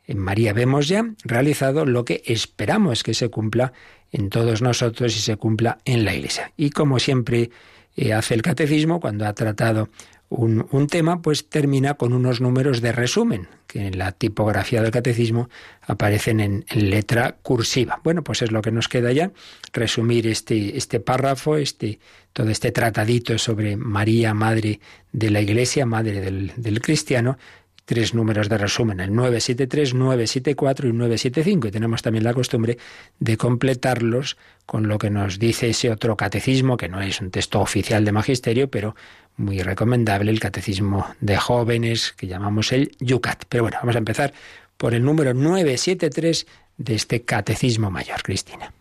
En 0.07 0.19
María 0.19 0.53
vemos 0.53 0.87
ya 0.87 1.13
realizado 1.23 1.85
lo 1.85 2.05
que 2.05 2.21
esperamos 2.25 3.03
que 3.03 3.13
se 3.13 3.29
cumpla 3.29 3.73
en 4.11 4.29
todos 4.29 4.61
nosotros 4.61 5.15
y 5.15 5.19
se 5.19 5.35
cumpla 5.37 5.79
en 5.85 6.05
la 6.05 6.13
Iglesia. 6.13 6.51
Y 6.57 6.69
como 6.69 6.99
siempre 6.99 7.49
eh, 7.95 8.13
hace 8.13 8.33
el 8.33 8.41
catecismo, 8.41 8.99
cuando 8.99 9.25
ha 9.25 9.33
tratado 9.33 9.89
un, 10.29 10.87
tema, 10.87 11.21
pues 11.21 11.49
termina 11.49 11.93
con 11.93 12.13
unos 12.13 12.41
números 12.41 12.81
de 12.81 12.91
resumen, 12.91 13.47
que 13.67 13.87
en 13.87 13.97
la 13.97 14.11
tipografía 14.11 14.81
del 14.81 14.91
catecismo 14.91 15.49
aparecen 15.81 16.39
en, 16.39 16.65
letra 16.73 17.37
cursiva. 17.41 18.01
Bueno, 18.03 18.23
pues 18.23 18.41
es 18.41 18.51
lo 18.51 18.61
que 18.61 18.71
nos 18.71 18.87
queda 18.87 19.11
ya, 19.11 19.31
resumir 19.71 20.27
este, 20.27 20.77
este 20.77 20.99
párrafo, 20.99 21.57
este, 21.57 21.99
todo 22.33 22.49
este 22.49 22.71
tratadito 22.71 23.37
sobre 23.37 23.77
María, 23.77 24.33
Madre 24.33 24.79
de 25.11 25.29
la 25.29 25.41
Iglesia, 25.41 25.85
Madre 25.85 26.19
del 26.21 26.81
cristiano, 26.81 27.37
tres 27.85 28.13
números 28.13 28.49
de 28.49 28.57
resumen, 28.57 28.99
el 28.99 29.13
973, 29.13 29.93
974 29.93 30.89
y 30.89 30.93
975. 30.93 31.67
Y 31.67 31.71
tenemos 31.71 32.01
también 32.01 32.23
la 32.23 32.33
costumbre 32.33 32.77
de 33.19 33.37
completarlos 33.37 34.37
con 34.65 34.87
lo 34.87 34.97
que 34.97 35.09
nos 35.09 35.39
dice 35.39 35.69
ese 35.69 35.91
otro 35.91 36.17
catecismo, 36.17 36.77
que 36.77 36.89
no 36.89 37.01
es 37.01 37.21
un 37.21 37.31
texto 37.31 37.61
oficial 37.61 38.03
de 38.03 38.11
magisterio, 38.11 38.69
pero 38.69 38.95
muy 39.37 39.61
recomendable, 39.61 40.31
el 40.31 40.39
catecismo 40.39 41.05
de 41.21 41.37
jóvenes, 41.37 42.13
que 42.13 42.27
llamamos 42.27 42.71
el 42.71 42.91
Yucat. 42.99 43.45
Pero 43.47 43.63
bueno, 43.63 43.77
vamos 43.81 43.95
a 43.95 43.99
empezar 43.99 44.33
por 44.77 44.93
el 44.93 45.03
número 45.03 45.33
973 45.33 46.47
de 46.77 46.95
este 46.95 47.21
catecismo 47.21 47.91
mayor, 47.91 48.23
Cristina. 48.23 48.73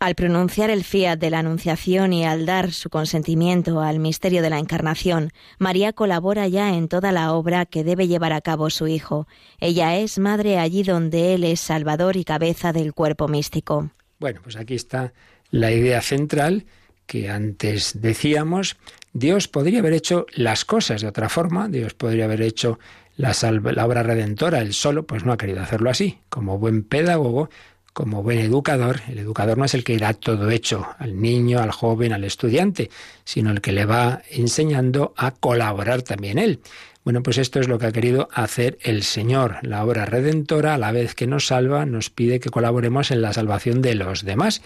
Al 0.00 0.14
pronunciar 0.14 0.70
el 0.70 0.84
fiat 0.84 1.18
de 1.18 1.30
la 1.30 1.38
Anunciación 1.38 2.12
y 2.12 2.24
al 2.24 2.46
dar 2.46 2.72
su 2.72 2.90
consentimiento 2.90 3.80
al 3.80 4.00
misterio 4.00 4.42
de 4.42 4.50
la 4.50 4.58
Encarnación, 4.58 5.30
María 5.58 5.92
colabora 5.92 6.46
ya 6.48 6.74
en 6.74 6.88
toda 6.88 7.12
la 7.12 7.32
obra 7.32 7.64
que 7.64 7.84
debe 7.84 8.06
llevar 8.06 8.32
a 8.32 8.40
cabo 8.40 8.70
su 8.70 8.86
Hijo. 8.86 9.26
Ella 9.60 9.96
es 9.96 10.18
madre 10.18 10.58
allí 10.58 10.82
donde 10.82 11.34
Él 11.34 11.44
es 11.44 11.60
Salvador 11.60 12.16
y 12.16 12.24
cabeza 12.24 12.72
del 12.72 12.92
cuerpo 12.92 13.28
místico. 13.28 13.90
Bueno, 14.18 14.40
pues 14.42 14.56
aquí 14.56 14.74
está 14.74 15.12
la 15.50 15.70
idea 15.70 16.02
central 16.02 16.66
que 17.06 17.30
antes 17.30 18.00
decíamos. 18.00 18.76
Dios 19.12 19.48
podría 19.48 19.78
haber 19.78 19.92
hecho 19.92 20.26
las 20.34 20.64
cosas 20.64 21.02
de 21.02 21.08
otra 21.08 21.28
forma, 21.28 21.68
Dios 21.68 21.94
podría 21.94 22.24
haber 22.24 22.42
hecho 22.42 22.78
la, 23.16 23.32
la 23.40 23.86
obra 23.86 24.02
redentora, 24.02 24.60
él 24.60 24.74
solo, 24.74 25.06
pues 25.06 25.24
no 25.24 25.32
ha 25.32 25.36
querido 25.36 25.62
hacerlo 25.62 25.90
así. 25.90 26.18
Como 26.28 26.58
buen 26.58 26.82
pedagogo, 26.82 27.48
como 27.94 28.24
buen 28.24 28.40
educador, 28.40 29.00
el 29.08 29.20
educador 29.20 29.56
no 29.56 29.64
es 29.64 29.72
el 29.72 29.84
que 29.84 29.96
da 29.96 30.12
todo 30.14 30.50
hecho 30.50 30.84
al 30.98 31.18
niño, 31.20 31.60
al 31.60 31.70
joven, 31.70 32.12
al 32.12 32.24
estudiante, 32.24 32.90
sino 33.24 33.52
el 33.52 33.60
que 33.60 33.70
le 33.70 33.86
va 33.86 34.20
enseñando 34.30 35.14
a 35.16 35.30
colaborar 35.30 36.02
también 36.02 36.38
él. 36.38 36.60
Bueno, 37.04 37.22
pues 37.22 37.38
esto 37.38 37.60
es 37.60 37.68
lo 37.68 37.78
que 37.78 37.86
ha 37.86 37.92
querido 37.92 38.28
hacer 38.32 38.78
el 38.82 39.04
Señor. 39.04 39.58
La 39.62 39.84
obra 39.84 40.06
redentora, 40.06 40.74
a 40.74 40.78
la 40.78 40.90
vez 40.90 41.14
que 41.14 41.28
nos 41.28 41.46
salva, 41.46 41.86
nos 41.86 42.10
pide 42.10 42.40
que 42.40 42.50
colaboremos 42.50 43.12
en 43.12 43.22
la 43.22 43.32
salvación 43.32 43.80
de 43.80 43.94
los 43.94 44.24
demás. 44.24 44.60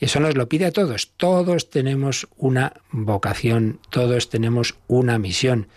Eso 0.00 0.18
nos 0.18 0.34
lo 0.34 0.48
pide 0.48 0.66
a 0.66 0.72
todos. 0.72 1.12
Todos 1.16 1.70
tenemos 1.70 2.26
una 2.36 2.72
vocación, 2.90 3.78
todos 3.90 4.30
tenemos 4.30 4.74
una 4.88 5.18
misión. 5.18 5.68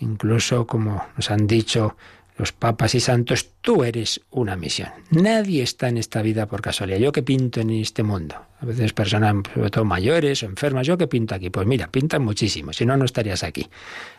Incluso, 0.00 0.66
como 0.66 1.04
nos 1.16 1.30
han 1.30 1.46
dicho 1.46 1.96
los 2.38 2.52
papas 2.52 2.94
y 2.94 3.00
santos, 3.00 3.50
tú 3.60 3.82
eres 3.82 4.20
una 4.30 4.56
misión. 4.56 4.90
Nadie 5.10 5.62
está 5.62 5.88
en 5.88 5.98
esta 5.98 6.22
vida 6.22 6.46
por 6.46 6.62
casualidad. 6.62 6.98
Yo 7.00 7.10
que 7.10 7.24
pinto 7.24 7.60
en 7.60 7.70
este 7.70 8.04
mundo. 8.04 8.36
A 8.60 8.64
veces 8.64 8.92
personas, 8.92 9.34
sobre 9.52 9.70
todo 9.70 9.84
mayores 9.84 10.42
o 10.42 10.46
enfermas, 10.46 10.86
yo 10.86 10.96
que 10.96 11.08
pinto 11.08 11.34
aquí. 11.34 11.50
Pues 11.50 11.66
mira, 11.66 11.88
pintan 11.88 12.22
muchísimo, 12.22 12.72
si 12.72 12.86
no, 12.86 12.96
no 12.96 13.04
estarías 13.04 13.42
aquí. 13.42 13.68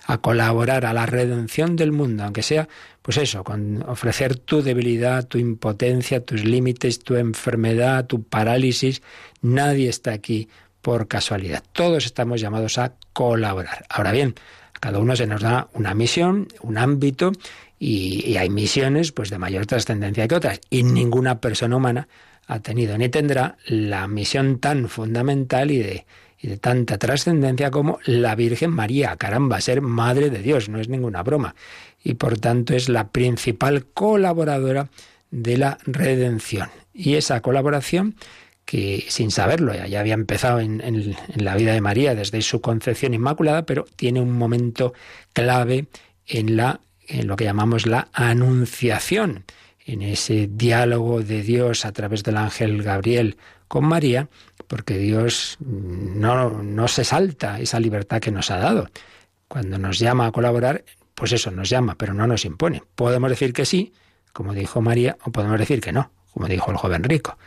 A 0.06 0.18
colaborar 0.18 0.86
a 0.86 0.94
la 0.94 1.06
redención 1.06 1.78
del 1.78 1.94
mundo, 1.94 2.26
aunque 2.26 2.44
sea, 2.44 2.68
pues 3.02 3.18
eso, 3.18 3.46
con 3.46 3.84
ofrecer 3.84 4.36
tu 4.36 4.62
debilidad, 4.62 5.26
tu 5.26 5.38
impotencia, 5.38 6.24
tus 6.24 6.44
límites, 6.44 7.00
tu 7.00 7.16
enfermedad, 7.16 8.06
tu 8.06 8.24
parálisis. 8.24 9.02
Nadie 9.42 9.88
está 9.88 10.12
aquí 10.12 10.50
por 10.82 11.08
casualidad. 11.08 11.64
Todos 11.72 12.06
estamos 12.06 12.42
llamados 12.42 12.78
a 12.78 12.94
colaborar. 13.14 13.86
Ahora 13.90 14.12
bien, 14.12 14.36
cada 14.80 15.00
uno 15.00 15.16
se 15.16 15.28
nos 15.28 15.42
da 15.42 15.68
una 15.74 15.94
misión, 15.94 16.48
un 16.62 16.78
ámbito, 16.78 17.34
y, 17.80 18.36
hay 18.38 18.50
misiones 18.50 19.12
pues 19.12 19.30
de 19.30 19.38
mayor 19.38 19.66
trascendencia 19.66 20.28
que 20.28 20.36
otras 20.36 20.60
y 20.70 20.84
ninguna 20.84 21.40
persona 21.40 21.78
humana 21.78 22.08
ha 22.46 22.60
tenido 22.60 22.98
ni 22.98 23.10
tendrá 23.10 23.58
la 23.68 24.08
misión 24.08 24.60
tan 24.60 24.90
fundamental 24.90 25.72
y 25.72 25.78
de, 25.78 26.06
y 26.42 26.48
de 26.48 26.58
tanta 26.58 26.98
trascendencia 26.98 27.72
como 27.72 28.00
la 28.06 28.36
Virgen 28.36 28.72
María. 28.72 29.16
Caramba, 29.18 29.62
ser 29.62 29.82
madre 29.82 30.30
de 30.30 30.40
Dios, 30.40 30.68
no 30.68 30.80
es 30.80 30.90
ninguna 30.90 31.22
broma. 31.22 31.56
Y 32.04 32.16
por 32.16 32.40
tanto 32.40 32.74
es 32.74 32.90
la 32.90 33.10
principal 33.10 33.86
colaboradora 33.86 34.90
de 35.32 35.58
la 35.58 35.78
redención. 35.86 36.70
Y 36.94 37.16
esa 37.16 37.42
colaboración 37.42 38.16
que 38.66 39.06
sin 39.10 39.32
saberlo 39.32 39.74
ya 39.74 40.00
había 40.00 40.14
empezado 40.14 40.60
en, 40.60 40.82
en, 40.82 40.96
en 40.96 41.46
la 41.46 41.56
vida 41.56 41.74
de 41.74 41.82
María 41.82 42.16
desde 42.16 42.42
su 42.42 42.62
concepción 42.62 43.14
inmaculada, 43.14 43.66
pero 43.66 43.86
tiene 43.96 44.22
un 44.22 44.32
momento 44.32 44.94
clave 45.34 45.88
en 46.26 46.58
la 46.58 46.80
en 47.10 47.28
lo 47.28 47.36
que 47.36 47.44
llamamos 47.44 47.86
la 47.86 48.08
anunciación, 48.14 49.44
en 49.86 50.02
ese 50.04 50.48
diálogo 50.52 51.22
de 51.22 51.42
Dios 51.42 51.86
a 51.86 51.92
través 51.92 52.24
del 52.24 52.38
ángel 52.38 52.84
Gabriel 52.84 53.38
con 53.68 53.86
María, 53.86 54.30
porque 54.68 54.98
Dios 54.98 55.58
no, 55.60 56.62
no 56.62 56.88
se 56.88 57.04
salta 57.04 57.60
esa 57.60 57.80
libertad 57.80 58.20
que 58.20 58.32
nos 58.32 58.52
ha 58.52 58.58
dado. 58.58 58.90
Cuando 59.48 59.80
nos 59.80 59.98
llama 59.98 60.28
a 60.28 60.32
colaborar, 60.32 60.86
pues 61.16 61.32
eso 61.32 61.50
nos 61.50 61.70
llama, 61.70 61.96
pero 61.96 62.14
no 62.14 62.28
nos 62.28 62.46
impone. 62.46 62.84
Podemos 62.96 63.30
decir 63.32 63.52
que 63.52 63.66
sí, 63.66 63.94
como 64.32 64.54
dijo 64.54 64.82
María, 64.82 65.18
o 65.26 65.32
podemos 65.32 65.60
decir 65.60 65.82
que 65.82 65.92
no, 65.92 66.12
como 66.34 66.48
dijo 66.48 66.72
el 66.72 66.78
joven 66.78 67.04
rico. 67.04 67.38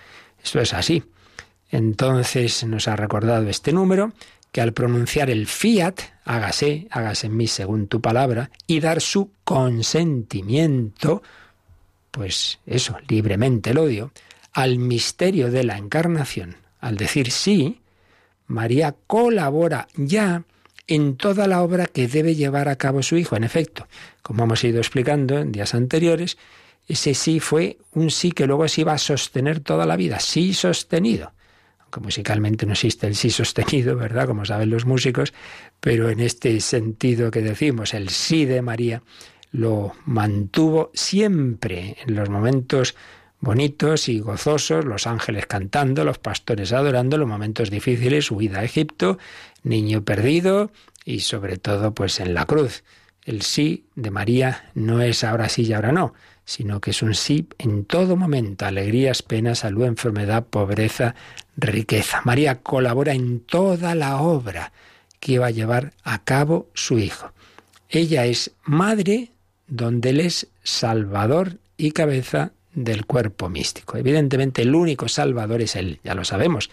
Esto 0.42 0.60
es 0.60 0.74
así. 0.74 1.04
Entonces 1.70 2.64
nos 2.64 2.88
ha 2.88 2.96
recordado 2.96 3.48
este 3.48 3.72
número 3.72 4.12
que 4.52 4.60
al 4.60 4.74
pronunciar 4.74 5.30
el 5.30 5.46
fiat, 5.46 5.98
hágase, 6.24 6.86
hágase 6.90 7.26
en 7.26 7.36
mí 7.36 7.46
según 7.46 7.88
tu 7.88 8.02
palabra, 8.02 8.50
y 8.66 8.80
dar 8.80 9.00
su 9.00 9.30
consentimiento, 9.44 11.22
pues 12.10 12.60
eso, 12.66 12.98
libremente 13.08 13.72
lo 13.72 13.84
odio, 13.84 14.12
al 14.52 14.78
misterio 14.78 15.50
de 15.50 15.64
la 15.64 15.78
encarnación, 15.78 16.56
al 16.80 16.96
decir 16.98 17.30
sí, 17.30 17.80
María 18.46 18.94
colabora 19.06 19.88
ya 19.96 20.44
en 20.86 21.16
toda 21.16 21.46
la 21.46 21.62
obra 21.62 21.86
que 21.86 22.06
debe 22.06 22.34
llevar 22.34 22.68
a 22.68 22.76
cabo 22.76 23.02
su 23.02 23.16
hijo. 23.16 23.34
En 23.36 23.44
efecto, 23.44 23.88
como 24.20 24.44
hemos 24.44 24.62
ido 24.64 24.78
explicando 24.78 25.38
en 25.38 25.52
días 25.52 25.74
anteriores, 25.74 26.36
ese 26.86 27.14
sí 27.14 27.40
fue 27.40 27.78
un 27.92 28.10
sí 28.10 28.32
que 28.32 28.46
luego 28.46 28.68
se 28.68 28.82
iba 28.82 28.92
a 28.92 28.98
sostener 28.98 29.60
toda 29.60 29.86
la 29.86 29.96
vida, 29.96 30.20
sí 30.20 30.52
sostenido 30.52 31.32
que 31.92 32.00
musicalmente 32.00 32.66
no 32.66 32.72
existe 32.72 33.06
el 33.06 33.14
sí 33.14 33.30
sostenido, 33.30 33.96
¿verdad? 33.96 34.26
Como 34.26 34.44
saben 34.44 34.70
los 34.70 34.86
músicos, 34.86 35.32
pero 35.80 36.08
en 36.10 36.20
este 36.20 36.58
sentido 36.60 37.30
que 37.30 37.42
decimos, 37.42 37.94
el 37.94 38.08
sí 38.08 38.44
de 38.46 38.62
María 38.62 39.02
lo 39.52 39.92
mantuvo 40.06 40.90
siempre 40.94 41.98
en 42.04 42.16
los 42.16 42.30
momentos 42.30 42.96
bonitos 43.40 44.08
y 44.08 44.20
gozosos, 44.20 44.84
los 44.84 45.06
ángeles 45.06 45.46
cantando, 45.46 46.04
los 46.04 46.18
pastores 46.18 46.72
adorando, 46.72 47.18
los 47.18 47.28
momentos 47.28 47.70
difíciles, 47.70 48.30
huida 48.30 48.60
a 48.60 48.64
Egipto, 48.64 49.18
niño 49.62 50.04
perdido 50.04 50.70
y 51.04 51.20
sobre 51.20 51.58
todo 51.58 51.92
pues 51.92 52.20
en 52.20 52.34
la 52.34 52.46
cruz. 52.46 52.84
El 53.24 53.42
sí 53.42 53.86
de 53.94 54.10
María 54.10 54.70
no 54.74 55.02
es 55.02 55.24
ahora 55.24 55.48
sí 55.48 55.62
y 55.62 55.72
ahora 55.72 55.92
no, 55.92 56.14
sino 56.44 56.80
que 56.80 56.90
es 56.90 57.02
un 57.02 57.14
sí 57.14 57.48
en 57.58 57.84
todo 57.84 58.16
momento, 58.16 58.66
alegrías, 58.66 59.22
penas, 59.22 59.60
salud, 59.60 59.84
enfermedad, 59.84 60.44
pobreza, 60.46 61.14
riqueza. 61.56 62.20
María 62.24 62.60
colabora 62.60 63.12
en 63.12 63.40
toda 63.40 63.94
la 63.94 64.20
obra 64.20 64.72
que 65.20 65.38
va 65.38 65.46
a 65.46 65.50
llevar 65.50 65.92
a 66.02 66.24
cabo 66.24 66.68
su 66.74 66.98
Hijo. 66.98 67.32
Ella 67.88 68.26
es 68.26 68.52
madre 68.64 69.30
donde 69.68 70.10
Él 70.10 70.20
es 70.20 70.48
Salvador 70.64 71.58
y 71.76 71.92
cabeza 71.92 72.52
del 72.74 73.06
cuerpo 73.06 73.48
místico. 73.48 73.96
Evidentemente 73.96 74.62
el 74.62 74.74
único 74.74 75.08
Salvador 75.08 75.60
es 75.60 75.76
Él, 75.76 76.00
ya 76.02 76.14
lo 76.14 76.24
sabemos, 76.24 76.70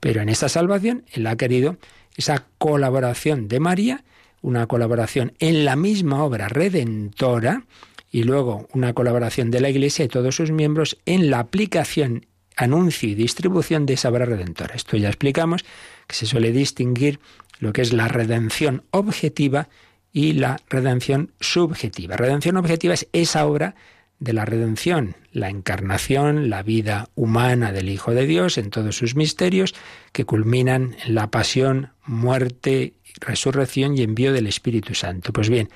pero 0.00 0.20
en 0.20 0.28
esta 0.28 0.48
salvación 0.48 1.04
Él 1.12 1.26
ha 1.26 1.36
querido 1.36 1.76
esa 2.16 2.44
colaboración 2.58 3.48
de 3.48 3.60
María, 3.60 4.04
una 4.42 4.66
colaboración 4.66 5.32
en 5.38 5.64
la 5.64 5.76
misma 5.76 6.22
obra 6.22 6.48
redentora, 6.48 7.64
y 8.10 8.22
luego 8.22 8.68
una 8.72 8.92
colaboración 8.92 9.50
de 9.50 9.60
la 9.60 9.70
Iglesia 9.70 10.04
y 10.04 10.08
todos 10.08 10.36
sus 10.36 10.50
miembros 10.50 10.98
en 11.06 11.30
la 11.30 11.40
aplicación, 11.40 12.26
anuncio 12.56 13.08
y 13.08 13.14
distribución 13.14 13.86
de 13.86 13.94
esa 13.94 14.08
obra 14.08 14.24
redentora. 14.24 14.74
Esto 14.74 14.96
ya 14.96 15.08
explicamos 15.08 15.64
que 16.06 16.16
se 16.16 16.26
suele 16.26 16.52
distinguir 16.52 17.20
lo 17.58 17.72
que 17.72 17.82
es 17.82 17.92
la 17.92 18.08
redención 18.08 18.84
objetiva 18.90 19.68
y 20.12 20.32
la 20.32 20.58
redención 20.68 21.32
subjetiva. 21.40 22.16
Redención 22.16 22.56
objetiva 22.56 22.94
es 22.94 23.08
esa 23.12 23.46
obra 23.46 23.74
de 24.20 24.32
la 24.32 24.44
redención, 24.44 25.14
la 25.32 25.48
encarnación, 25.48 26.50
la 26.50 26.62
vida 26.62 27.08
humana 27.14 27.72
del 27.72 27.88
Hijo 27.88 28.12
de 28.12 28.26
Dios 28.26 28.58
en 28.58 28.70
todos 28.70 28.96
sus 28.96 29.14
misterios, 29.14 29.74
que 30.12 30.24
culminan 30.24 30.96
en 31.04 31.14
la 31.14 31.30
pasión, 31.30 31.92
muerte, 32.04 32.94
resurrección 33.20 33.96
y 33.96 34.02
envío 34.02 34.32
del 34.32 34.46
Espíritu 34.46 34.94
Santo. 34.94 35.32
Pues 35.32 35.48
bien, 35.48 35.68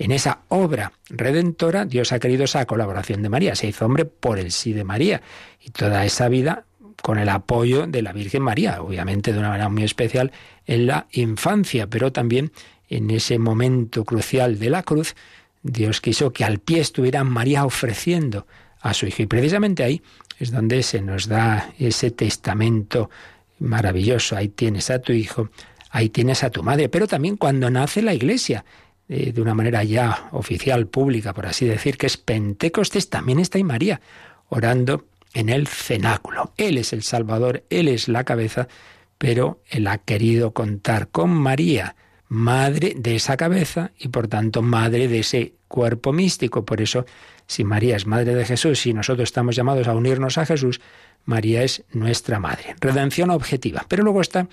en 0.00 0.12
esa 0.12 0.40
obra 0.48 0.92
redentora, 1.10 1.84
Dios 1.84 2.12
ha 2.12 2.18
querido 2.18 2.44
esa 2.44 2.64
colaboración 2.64 3.22
de 3.22 3.28
María, 3.28 3.54
se 3.54 3.66
hizo 3.66 3.84
hombre 3.84 4.06
por 4.06 4.38
el 4.38 4.50
sí 4.50 4.72
de 4.72 4.82
María, 4.82 5.20
y 5.60 5.70
toda 5.70 6.06
esa 6.06 6.28
vida 6.30 6.64
con 7.02 7.18
el 7.18 7.28
apoyo 7.28 7.86
de 7.86 8.00
la 8.00 8.14
Virgen 8.14 8.42
María, 8.42 8.80
obviamente 8.80 9.34
de 9.34 9.38
una 9.38 9.50
manera 9.50 9.68
muy 9.68 9.84
especial 9.84 10.32
en 10.66 10.86
la 10.86 11.06
infancia, 11.12 11.86
pero 11.86 12.12
también 12.12 12.50
en 12.88 13.10
ese 13.10 13.38
momento 13.38 14.06
crucial 14.06 14.58
de 14.58 14.70
la 14.70 14.84
cruz, 14.84 15.14
Dios 15.62 16.00
quiso 16.00 16.32
que 16.32 16.44
al 16.44 16.60
pie 16.60 16.80
estuviera 16.80 17.22
María 17.22 17.66
ofreciendo 17.66 18.46
a 18.80 18.94
su 18.94 19.06
hijo. 19.06 19.22
Y 19.22 19.26
precisamente 19.26 19.84
ahí 19.84 20.00
es 20.38 20.50
donde 20.50 20.82
se 20.82 21.02
nos 21.02 21.28
da 21.28 21.74
ese 21.78 22.10
testamento 22.10 23.10
maravilloso. 23.58 24.34
Ahí 24.34 24.48
tienes 24.48 24.88
a 24.88 25.00
tu 25.00 25.12
hijo, 25.12 25.50
ahí 25.90 26.08
tienes 26.08 26.42
a 26.42 26.48
tu 26.48 26.62
madre. 26.62 26.88
Pero 26.88 27.06
también 27.06 27.36
cuando 27.36 27.68
nace 27.68 28.00
la 28.00 28.14
iglesia, 28.14 28.64
eh, 29.12 29.32
de 29.32 29.42
una 29.42 29.54
manera 29.54 29.82
ya 29.82 30.28
oficial, 30.30 30.86
pública, 30.86 31.34
por 31.34 31.46
así 31.46 31.66
decir, 31.66 31.98
que 31.98 32.06
es 32.06 32.16
Pentecostés, 32.16 33.10
también 33.10 33.40
está 33.40 33.58
ahí 33.58 33.64
María, 33.64 34.00
orando 34.48 35.06
en 35.34 35.48
el 35.48 35.66
cenáculo. 35.66 36.52
Él 36.56 36.78
es 36.78 36.92
el 36.92 37.02
Salvador, 37.02 37.64
Él 37.70 37.88
es 37.88 38.06
la 38.06 38.22
cabeza, 38.22 38.68
pero 39.18 39.62
Él 39.68 39.88
ha 39.88 39.98
querido 39.98 40.52
contar 40.52 41.08
con 41.08 41.30
María 41.30 41.96
madre 42.28 42.94
de 42.96 43.16
esa 43.16 43.36
cabeza 43.36 43.90
y 43.98 44.08
por 44.08 44.28
tanto 44.28 44.62
madre 44.62 45.08
de 45.08 45.18
ese 45.18 45.54
cuerpo 45.66 46.12
místico. 46.12 46.64
Por 46.64 46.80
eso, 46.80 47.04
si 47.48 47.64
María 47.64 47.96
es 47.96 48.06
madre 48.06 48.36
de 48.36 48.44
Jesús 48.44 48.86
y 48.86 48.94
nosotros 48.94 49.28
estamos 49.28 49.56
llamados 49.56 49.88
a 49.88 49.94
unirnos 49.96 50.38
a 50.38 50.46
Jesús, 50.46 50.80
María 51.24 51.64
es 51.64 51.82
nuestra 51.92 52.38
madre. 52.38 52.76
Redención 52.80 53.30
objetiva. 53.30 53.84
Pero 53.88 54.04
luego 54.04 54.20
está 54.20 54.46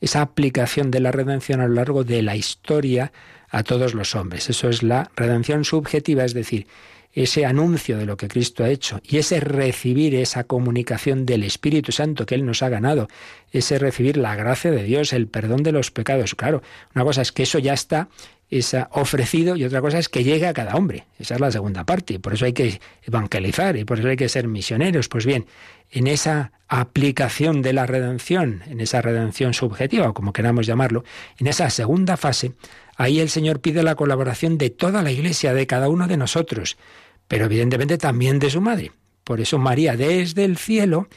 esa 0.00 0.22
aplicación 0.22 0.92
de 0.92 1.00
la 1.00 1.10
redención 1.10 1.60
a 1.60 1.66
lo 1.66 1.74
largo 1.74 2.04
de 2.04 2.22
la 2.22 2.36
historia 2.36 3.12
a 3.54 3.62
todos 3.62 3.94
los 3.94 4.16
hombres. 4.16 4.50
Eso 4.50 4.68
es 4.68 4.82
la 4.82 5.10
redención 5.14 5.64
subjetiva, 5.64 6.24
es 6.24 6.34
decir, 6.34 6.66
ese 7.12 7.46
anuncio 7.46 7.96
de 7.96 8.06
lo 8.06 8.16
que 8.16 8.26
Cristo 8.26 8.64
ha 8.64 8.68
hecho 8.68 9.00
y 9.04 9.18
ese 9.18 9.38
recibir 9.38 10.16
esa 10.16 10.42
comunicación 10.42 11.24
del 11.24 11.44
Espíritu 11.44 11.92
Santo 11.92 12.26
que 12.26 12.34
Él 12.34 12.44
nos 12.44 12.64
ha 12.64 12.68
ganado, 12.68 13.06
ese 13.52 13.78
recibir 13.78 14.16
la 14.16 14.34
gracia 14.34 14.72
de 14.72 14.82
Dios, 14.82 15.12
el 15.12 15.28
perdón 15.28 15.62
de 15.62 15.70
los 15.70 15.92
pecados. 15.92 16.34
Claro, 16.34 16.62
una 16.96 17.04
cosa 17.04 17.22
es 17.22 17.30
que 17.30 17.44
eso 17.44 17.60
ya 17.60 17.72
está 17.72 18.08
esa 18.50 18.88
ofrecido 18.92 19.56
y 19.56 19.64
otra 19.64 19.80
cosa 19.80 19.98
es 19.98 20.08
que 20.08 20.24
llegue 20.24 20.46
a 20.46 20.54
cada 20.54 20.74
hombre. 20.74 21.06
Esa 21.18 21.34
es 21.34 21.40
la 21.40 21.50
segunda 21.50 21.84
parte. 21.84 22.20
Por 22.20 22.34
eso 22.34 22.44
hay 22.44 22.52
que 22.52 22.80
evangelizar 23.02 23.76
y 23.76 23.84
por 23.84 23.98
eso 23.98 24.08
hay 24.08 24.16
que 24.16 24.28
ser 24.28 24.46
misioneros. 24.46 25.08
Pues 25.08 25.26
bien, 25.26 25.46
en 25.90 26.06
esa 26.06 26.52
aplicación 26.68 27.62
de 27.62 27.72
la 27.72 27.86
redención, 27.86 28.62
en 28.66 28.80
esa 28.80 29.02
redención 29.02 29.54
subjetiva, 29.54 30.12
como 30.12 30.32
queramos 30.32 30.66
llamarlo, 30.66 31.04
en 31.38 31.46
esa 31.46 31.70
segunda 31.70 32.16
fase, 32.16 32.52
ahí 32.96 33.20
el 33.20 33.30
Señor 33.30 33.60
pide 33.60 33.82
la 33.82 33.94
colaboración 33.94 34.58
de 34.58 34.70
toda 34.70 35.02
la 35.02 35.10
Iglesia, 35.10 35.54
de 35.54 35.66
cada 35.66 35.88
uno 35.88 36.06
de 36.06 36.16
nosotros 36.16 36.76
pero 37.28 37.46
evidentemente 37.46 37.98
también 37.98 38.38
de 38.38 38.50
su 38.50 38.60
madre. 38.60 38.92
Por 39.24 39.40
eso 39.40 39.58
María 39.58 39.96
desde 39.96 40.44
el 40.44 40.56
cielo 40.56 41.08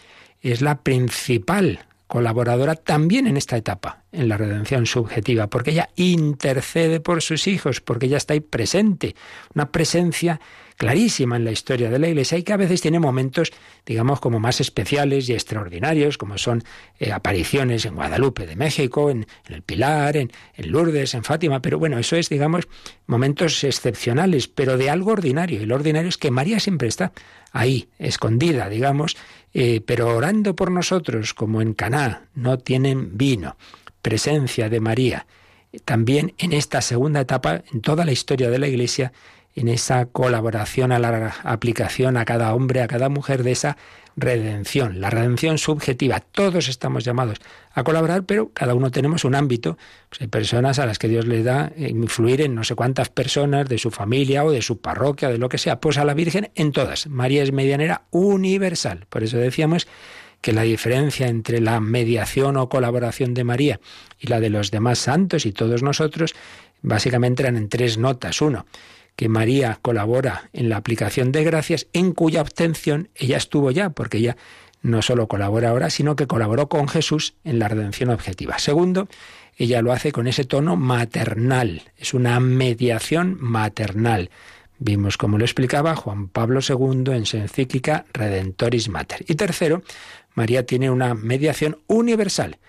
es 0.41 0.61
la 0.61 0.81
principal 0.81 1.85
colaboradora 2.08 2.76
también 2.76 3.28
en 3.28 3.38
esta 3.38 3.58
etapa, 3.58 4.04
en 4.12 4.30
la 4.30 4.38
redención 4.38 4.86
subjetiva, 4.86 5.48
porque 5.48 5.72
ella 5.72 5.89
intercede 5.96 7.00
por 7.00 7.22
sus 7.22 7.48
hijos, 7.48 7.82
porque 7.82 8.06
ella 8.06 8.17
está 8.17 8.34
ahí 8.34 8.39
presente, 8.39 9.15
una 9.54 9.72
presencia 9.72 10.39
clarísima 10.77 11.35
en 11.35 11.43
la 11.43 11.51
historia 11.51 11.89
de 11.89 11.99
la 11.99 12.07
Iglesia 12.07 12.37
y 12.37 12.43
que 12.43 12.53
a 12.53 12.57
veces 12.57 12.81
tiene 12.81 12.99
momentos, 12.99 13.51
digamos, 13.85 14.19
como 14.19 14.39
más 14.39 14.61
especiales 14.61 15.27
y 15.27 15.33
extraordinarios, 15.33 16.17
como 16.17 16.37
son 16.37 16.63
eh, 16.99 17.11
apariciones 17.11 17.85
en 17.85 17.95
Guadalupe 17.95 18.45
de 18.45 18.55
México, 18.55 19.09
en, 19.09 19.25
el 19.49 19.63
Pilar, 19.63 20.15
en, 20.15 20.31
Lourdes, 20.57 21.15
en 21.15 21.23
Fátima, 21.23 21.61
pero 21.61 21.79
bueno, 21.79 21.97
eso 21.97 22.15
es, 22.15 22.29
digamos, 22.29 22.67
momentos 23.07 23.63
excepcionales, 23.63 24.47
pero 24.47 24.77
de 24.77 24.89
algo 24.89 25.11
ordinario. 25.11 25.61
Y 25.61 25.65
lo 25.65 25.75
ordinario 25.75 26.09
es 26.09 26.17
que 26.17 26.31
María 26.31 26.59
siempre 26.59 26.87
está 26.87 27.11
ahí, 27.51 27.89
escondida, 27.97 28.69
digamos, 28.69 29.17
eh, 29.53 29.81
pero 29.85 30.15
orando 30.15 30.55
por 30.55 30.71
nosotros, 30.71 31.33
como 31.33 31.61
en 31.61 31.73
Caná, 31.73 32.27
no 32.35 32.59
tienen 32.59 33.17
vino. 33.17 33.57
Presencia 34.03 34.69
de 34.69 34.79
María. 34.79 35.25
También 35.83 36.33
en 36.37 36.53
esta 36.53 36.81
segunda 36.81 37.21
etapa, 37.21 37.63
en 37.73 37.81
toda 37.81 38.05
la 38.05 38.11
historia 38.11 38.49
de 38.49 38.59
la 38.59 38.67
Iglesia, 38.67 39.11
en 39.58 39.70
esa 39.70 40.06
colaboración 40.06 40.91
a 40.91 41.00
la 41.00 41.36
aplicación 41.43 42.15
a 42.15 42.26
cada 42.26 42.54
hombre, 42.54 42.84
a 42.84 42.88
cada 42.88 43.10
mujer 43.10 43.41
de 43.41 43.54
esa 43.54 43.76
redención, 44.15 45.02
la 45.02 45.10
redención 45.10 45.58
subjetiva. 45.58 46.20
Todos 46.20 46.67
estamos 46.67 47.04
llamados 47.04 47.39
a 47.74 47.84
colaborar, 47.84 48.24
pero 48.24 48.52
cada 48.54 48.76
uno 48.76 48.91
tenemos 48.91 49.26
un 49.26 49.34
ámbito. 49.34 49.76
Pues 50.10 50.22
hay 50.22 50.28
personas 50.28 50.78
a 50.78 50.86
las 50.86 51.00
que 51.00 51.08
Dios 51.08 51.26
le 51.26 51.41
da 51.41 51.72
influir 51.76 52.41
en 52.41 52.54
no 52.54 52.63
sé 52.63 52.76
cuántas 52.76 53.10
personas 53.10 53.67
de 53.67 53.80
su 53.80 53.89
familia 53.89 54.46
o 54.46 54.52
de 54.52 54.62
su 54.62 54.80
parroquia, 54.80 55.30
de 55.30 55.39
lo 55.39 55.50
que 55.50 55.58
sea. 55.58 55.80
Pues 55.80 55.98
a 55.98 56.06
la 56.06 56.13
Virgen 56.13 56.52
en 56.54 56.72
todas. 56.72 57.08
María 57.08 57.41
es 57.41 57.52
medianera 57.52 58.04
universal. 58.12 59.08
Por 59.10 59.24
eso 59.24 59.38
decíamos 59.38 59.88
que 60.39 60.54
la 60.54 60.62
diferencia 60.62 61.30
entre 61.30 61.62
la 61.62 61.80
mediación 61.80 62.58
o 62.58 62.70
colaboración 62.70 63.34
de 63.34 63.43
María 63.43 63.80
y 64.20 64.28
la 64.28 64.39
de 64.39 64.52
los 64.52 64.70
demás 64.70 65.00
santos 65.00 65.48
y 65.48 65.52
todos 65.52 65.82
nosotros 65.82 66.36
básicamente 66.84 67.41
eran 67.41 67.58
en 67.58 67.70
tres 67.70 67.98
notas. 67.98 68.39
Uno, 68.41 68.67
que 69.17 69.27
María 69.27 69.80
colabora 69.82 70.49
en 70.53 70.69
la 70.69 70.77
aplicación 70.77 71.34
de 71.34 71.43
gracias, 71.43 71.88
en 71.91 72.13
cuya 72.13 72.41
obtención 72.41 73.10
ella 73.15 73.36
estuvo 73.36 73.71
ya, 73.71 73.89
porque 73.89 74.19
ella 74.19 74.38
no 74.84 75.01
solo 75.01 75.27
colabora 75.27 75.69
ahora, 75.69 75.89
sino 75.89 76.15
que 76.15 76.27
colaboró 76.27 76.69
con 76.69 76.88
Jesús 76.88 77.34
en 77.43 77.58
la 77.60 77.67
redención 77.67 78.12
objetiva. 78.12 78.60
Segundo, 78.60 79.10
ella 79.58 79.82
lo 79.82 79.91
hace 79.91 80.12
con 80.12 80.27
ese 80.27 80.45
tono 80.45 80.75
maternal, 80.75 81.82
es 81.97 82.13
una 82.13 82.39
mediación 82.39 83.38
maternal. 83.39 84.30
Vimos 84.77 85.17
como 85.17 85.39
lo 85.39 85.45
explicaba 85.45 85.95
Juan 85.95 86.27
Pablo 86.27 86.60
II 86.62 87.12
en 87.12 87.25
su 87.25 87.38
encíclica 87.38 88.06
Redentoris 88.13 88.88
Mater. 88.88 89.25
Y 89.27 89.34
tercero, 89.34 89.82
María 90.36 90.67
tiene 90.67 90.91
una 90.91 91.15
mediación 91.15 91.80
universal. 91.88 92.60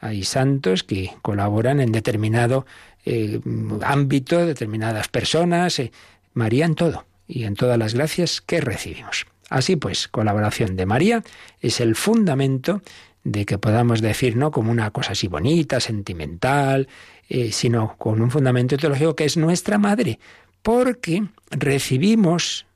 Hay 0.00 0.24
santos 0.24 0.84
que 0.84 1.12
colaboran 1.20 1.80
en 1.80 1.92
determinado 1.92 2.64
eh, 3.08 3.40
ámbito, 3.82 4.44
determinadas 4.44 5.08
personas. 5.08 5.78
Eh, 5.78 5.92
María 6.34 6.66
en 6.66 6.74
todo 6.74 7.06
y 7.26 7.44
en 7.44 7.54
todas 7.54 7.78
las 7.78 7.94
gracias 7.94 8.42
que 8.42 8.60
recibimos. 8.60 9.26
Así 9.48 9.76
pues, 9.76 10.08
colaboración 10.08 10.76
de 10.76 10.84
María 10.84 11.24
es 11.60 11.80
el 11.80 11.94
fundamento 11.94 12.82
de 13.24 13.46
que 13.46 13.56
podamos 13.58 14.02
decir, 14.02 14.36
no 14.36 14.50
como 14.50 14.70
una 14.70 14.90
cosa 14.90 15.12
así 15.12 15.26
bonita, 15.26 15.80
sentimental, 15.80 16.88
eh, 17.28 17.50
sino 17.50 17.96
con 17.96 18.20
un 18.20 18.30
fundamento 18.30 18.76
teológico 18.76 19.16
que 19.16 19.24
es 19.24 19.38
nuestra 19.38 19.78
madre, 19.78 20.18
porque 20.62 21.24
recibimos, 21.50 22.66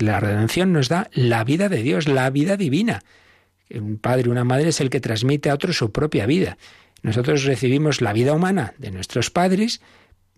la 0.00 0.20
redención 0.20 0.72
nos 0.72 0.88
da 0.88 1.08
la 1.12 1.44
vida 1.44 1.70
de 1.70 1.82
Dios, 1.82 2.08
la 2.08 2.28
vida 2.28 2.58
divina. 2.58 3.02
Un 3.70 3.96
padre, 3.96 4.28
una 4.28 4.44
madre 4.44 4.68
es 4.68 4.80
el 4.82 4.90
que 4.90 5.00
transmite 5.00 5.48
a 5.48 5.54
otro 5.54 5.72
su 5.72 5.92
propia 5.92 6.26
vida. 6.26 6.58
Nosotros 7.02 7.44
recibimos 7.44 8.00
la 8.00 8.12
vida 8.12 8.32
humana 8.32 8.74
de 8.78 8.90
nuestros 8.90 9.30
padres 9.30 9.80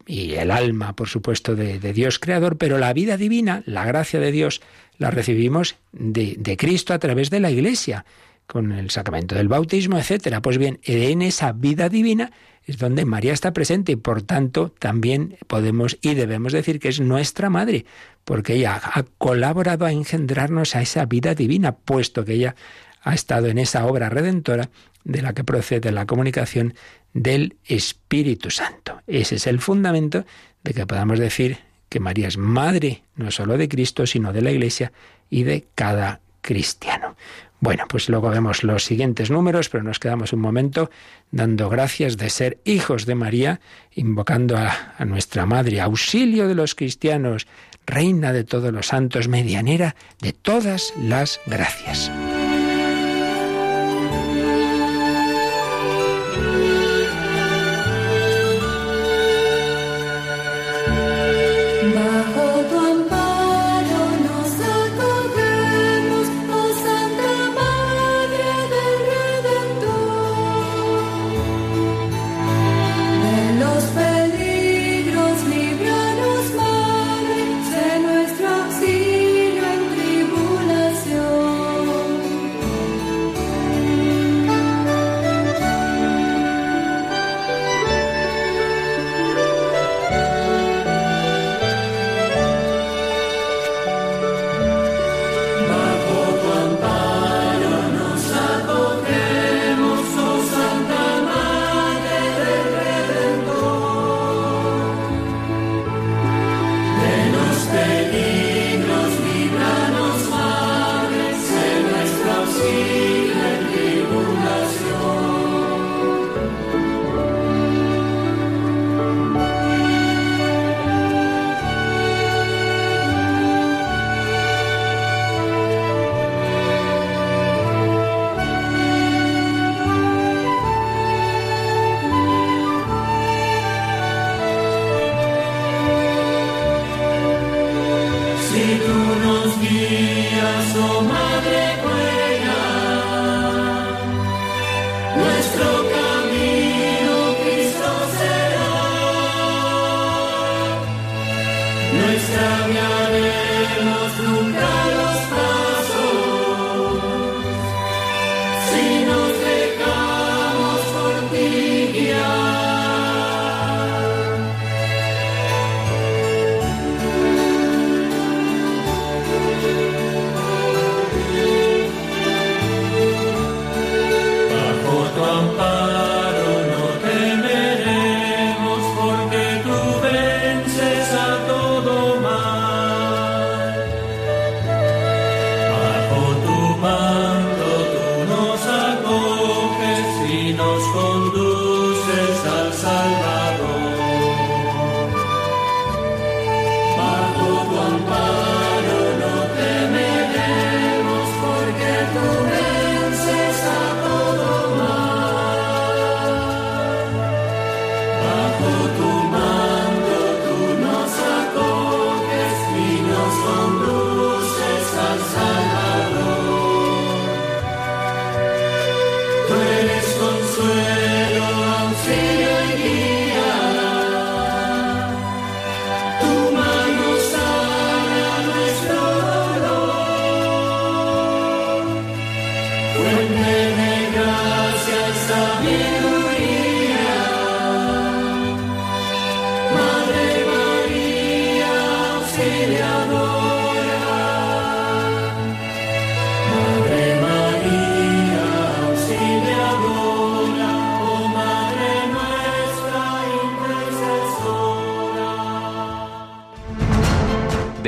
y 0.07 0.35
el 0.35 0.51
alma, 0.51 0.95
por 0.97 1.09
supuesto, 1.09 1.55
de, 1.55 1.79
Dios 1.93 2.19
creador, 2.19 2.57
pero 2.59 2.79
la 2.79 2.93
vida 2.93 3.17
divina, 3.17 3.63
la 3.67 3.85
gracia 3.85 4.21
de 4.21 4.33
Dios, 4.33 4.61
la 4.99 5.11
recibimos 5.11 5.77
de, 5.93 6.37
de 6.39 6.57
Cristo 6.57 6.93
a 6.93 6.99
través 6.99 7.31
de 7.31 7.41
la 7.41 7.51
Iglesia, 7.51 8.05
con 8.47 8.73
el 8.73 8.91
sacramento 8.91 9.35
del 9.35 9.49
bautismo, 9.49 9.99
etcétera. 9.99 10.43
Pues 10.43 10.59
bien, 10.59 10.81
en 10.85 11.23
esa 11.23 11.53
vida 11.53 11.89
divina 11.89 12.33
es 12.67 12.79
donde 12.79 13.05
María 13.05 13.33
está 13.33 13.53
presente 13.53 13.93
y 13.93 13.97
por 13.97 14.23
tanto 14.23 14.73
también 14.79 15.37
podemos 15.47 15.99
y 16.01 16.15
debemos 16.15 16.53
decir 16.53 16.81
que 16.81 16.89
es 16.89 17.01
nuestra 17.01 17.51
madre, 17.51 17.85
porque 18.25 18.55
ella 18.55 18.81
ha 18.83 19.05
colaborado 19.19 19.85
a 19.85 19.93
engendrarnos 19.93 20.75
a 20.77 20.83
esa 20.83 21.05
vida 21.07 21.35
divina, 21.35 21.77
puesto 21.77 22.25
que 22.25 22.35
ella 22.35 22.55
ha 23.03 23.15
estado 23.15 23.49
en 23.49 23.59
esa 23.59 23.87
obra 23.87 24.09
redentora 24.09 24.71
de 25.05 25.23
la 25.23 25.33
que 25.33 25.45
procede 25.45 25.93
la 25.93 26.07
comunicación 26.07 26.75
del 27.13 27.57
Espíritu 27.65 28.51
Santo. 28.51 29.01
Ese 29.07 29.37
es 29.37 29.47
el 29.47 29.61
fundamento 29.61 30.25
de 30.63 30.75
que 30.75 30.87
podamos 30.87 31.19
decir 31.19 31.59
que 31.89 32.01
María 32.01 32.29
es 32.29 32.39
madre 32.39 33.03
no 33.17 33.31
solo 33.31 33.57
de 33.57 33.69
Cristo, 33.69 34.07
sino 34.07 34.33
de 34.33 34.43
la 34.43 34.51
Iglesia 34.51 34.93
y 35.31 35.45
de 35.45 35.67
cada 35.75 36.21
cristiano. 36.41 37.17
Bueno, 37.61 37.85
pues 37.89 38.09
luego 38.09 38.29
vemos 38.29 38.63
los 38.63 38.85
siguientes 38.85 39.31
números, 39.31 39.71
pero 39.71 39.83
nos 39.83 39.99
quedamos 39.99 40.33
un 40.33 40.41
momento 40.41 40.91
dando 41.31 41.71
gracias 41.71 42.19
de 42.19 42.29
ser 42.29 42.59
hijos 42.65 43.07
de 43.07 43.15
María, 43.15 43.61
invocando 43.95 44.59
a, 44.59 44.95
a, 44.99 45.05
nuestra 45.07 45.47
Madre, 45.47 45.81
auxilio 45.81 46.47
de 46.47 46.55
los 46.55 46.75
cristianos, 46.75 47.47
reina 47.87 48.33
de 48.35 48.45
todos 48.45 48.73
los 48.73 48.89
santos, 48.89 49.29
medianera 49.29 49.97
de 50.21 50.33
todas 50.33 50.93
las 50.99 51.41
gracias. 51.47 52.11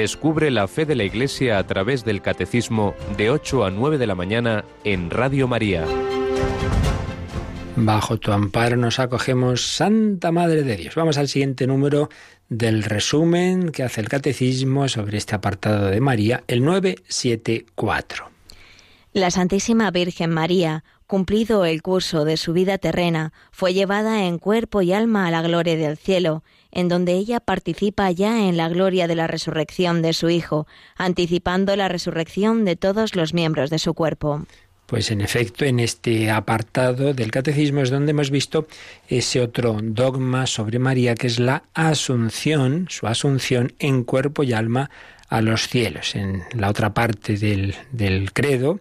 Descubre 0.06 0.52
la 0.52 0.68
fe 0.68 0.86
de 0.86 0.94
la 0.94 1.02
Iglesia 1.02 1.58
a 1.58 1.66
través 1.66 2.04
del 2.04 2.22
Catecismo 2.22 2.94
de 3.16 3.28
8 3.28 3.64
a 3.64 3.72
9 3.72 3.98
de 3.98 4.06
la 4.06 4.14
mañana 4.14 4.64
en 4.84 5.10
Radio 5.10 5.48
María. 5.48 5.84
Bajo 7.74 8.16
tu 8.16 8.30
amparo 8.30 8.76
nos 8.76 9.00
acogemos, 9.00 9.62
Santa 9.62 10.30
Madre 10.30 10.62
de 10.62 10.76
Dios. 10.76 10.94
Vamos 10.94 11.18
al 11.18 11.26
siguiente 11.26 11.66
número 11.66 12.08
del 12.48 12.84
resumen 12.84 13.72
que 13.72 13.82
hace 13.82 14.00
el 14.00 14.08
Catecismo 14.08 14.88
sobre 14.88 15.18
este 15.18 15.34
apartado 15.34 15.86
de 15.86 16.00
María, 16.00 16.44
el 16.46 16.64
974. 16.64 18.30
La 19.12 19.32
Santísima 19.32 19.90
Virgen 19.90 20.30
María, 20.30 20.84
cumplido 21.08 21.64
el 21.64 21.82
curso 21.82 22.24
de 22.24 22.36
su 22.36 22.52
vida 22.52 22.78
terrena, 22.78 23.32
fue 23.50 23.74
llevada 23.74 24.22
en 24.26 24.38
cuerpo 24.38 24.82
y 24.82 24.92
alma 24.92 25.26
a 25.26 25.32
la 25.32 25.42
gloria 25.42 25.74
del 25.76 25.96
cielo 25.96 26.44
en 26.76 26.88
donde 26.88 27.14
ella 27.14 27.40
participa 27.40 28.10
ya 28.10 28.48
en 28.48 28.58
la 28.58 28.68
gloria 28.68 29.08
de 29.08 29.14
la 29.14 29.26
resurrección 29.26 30.02
de 30.02 30.12
su 30.12 30.28
Hijo, 30.28 30.66
anticipando 30.96 31.74
la 31.74 31.88
resurrección 31.88 32.66
de 32.66 32.76
todos 32.76 33.16
los 33.16 33.32
miembros 33.32 33.70
de 33.70 33.78
su 33.78 33.94
cuerpo. 33.94 34.42
Pues 34.84 35.10
en 35.10 35.22
efecto, 35.22 35.64
en 35.64 35.80
este 35.80 36.30
apartado 36.30 37.14
del 37.14 37.30
catecismo 37.30 37.80
es 37.80 37.88
donde 37.88 38.10
hemos 38.10 38.30
visto 38.30 38.68
ese 39.08 39.40
otro 39.40 39.78
dogma 39.82 40.46
sobre 40.46 40.78
María, 40.78 41.14
que 41.14 41.26
es 41.28 41.40
la 41.40 41.64
asunción, 41.72 42.86
su 42.90 43.06
asunción 43.06 43.72
en 43.78 44.04
cuerpo 44.04 44.42
y 44.42 44.52
alma 44.52 44.90
a 45.30 45.40
los 45.40 45.68
cielos. 45.68 46.14
En 46.14 46.42
la 46.52 46.68
otra 46.68 46.92
parte 46.92 47.38
del, 47.38 47.74
credo, 48.34 48.80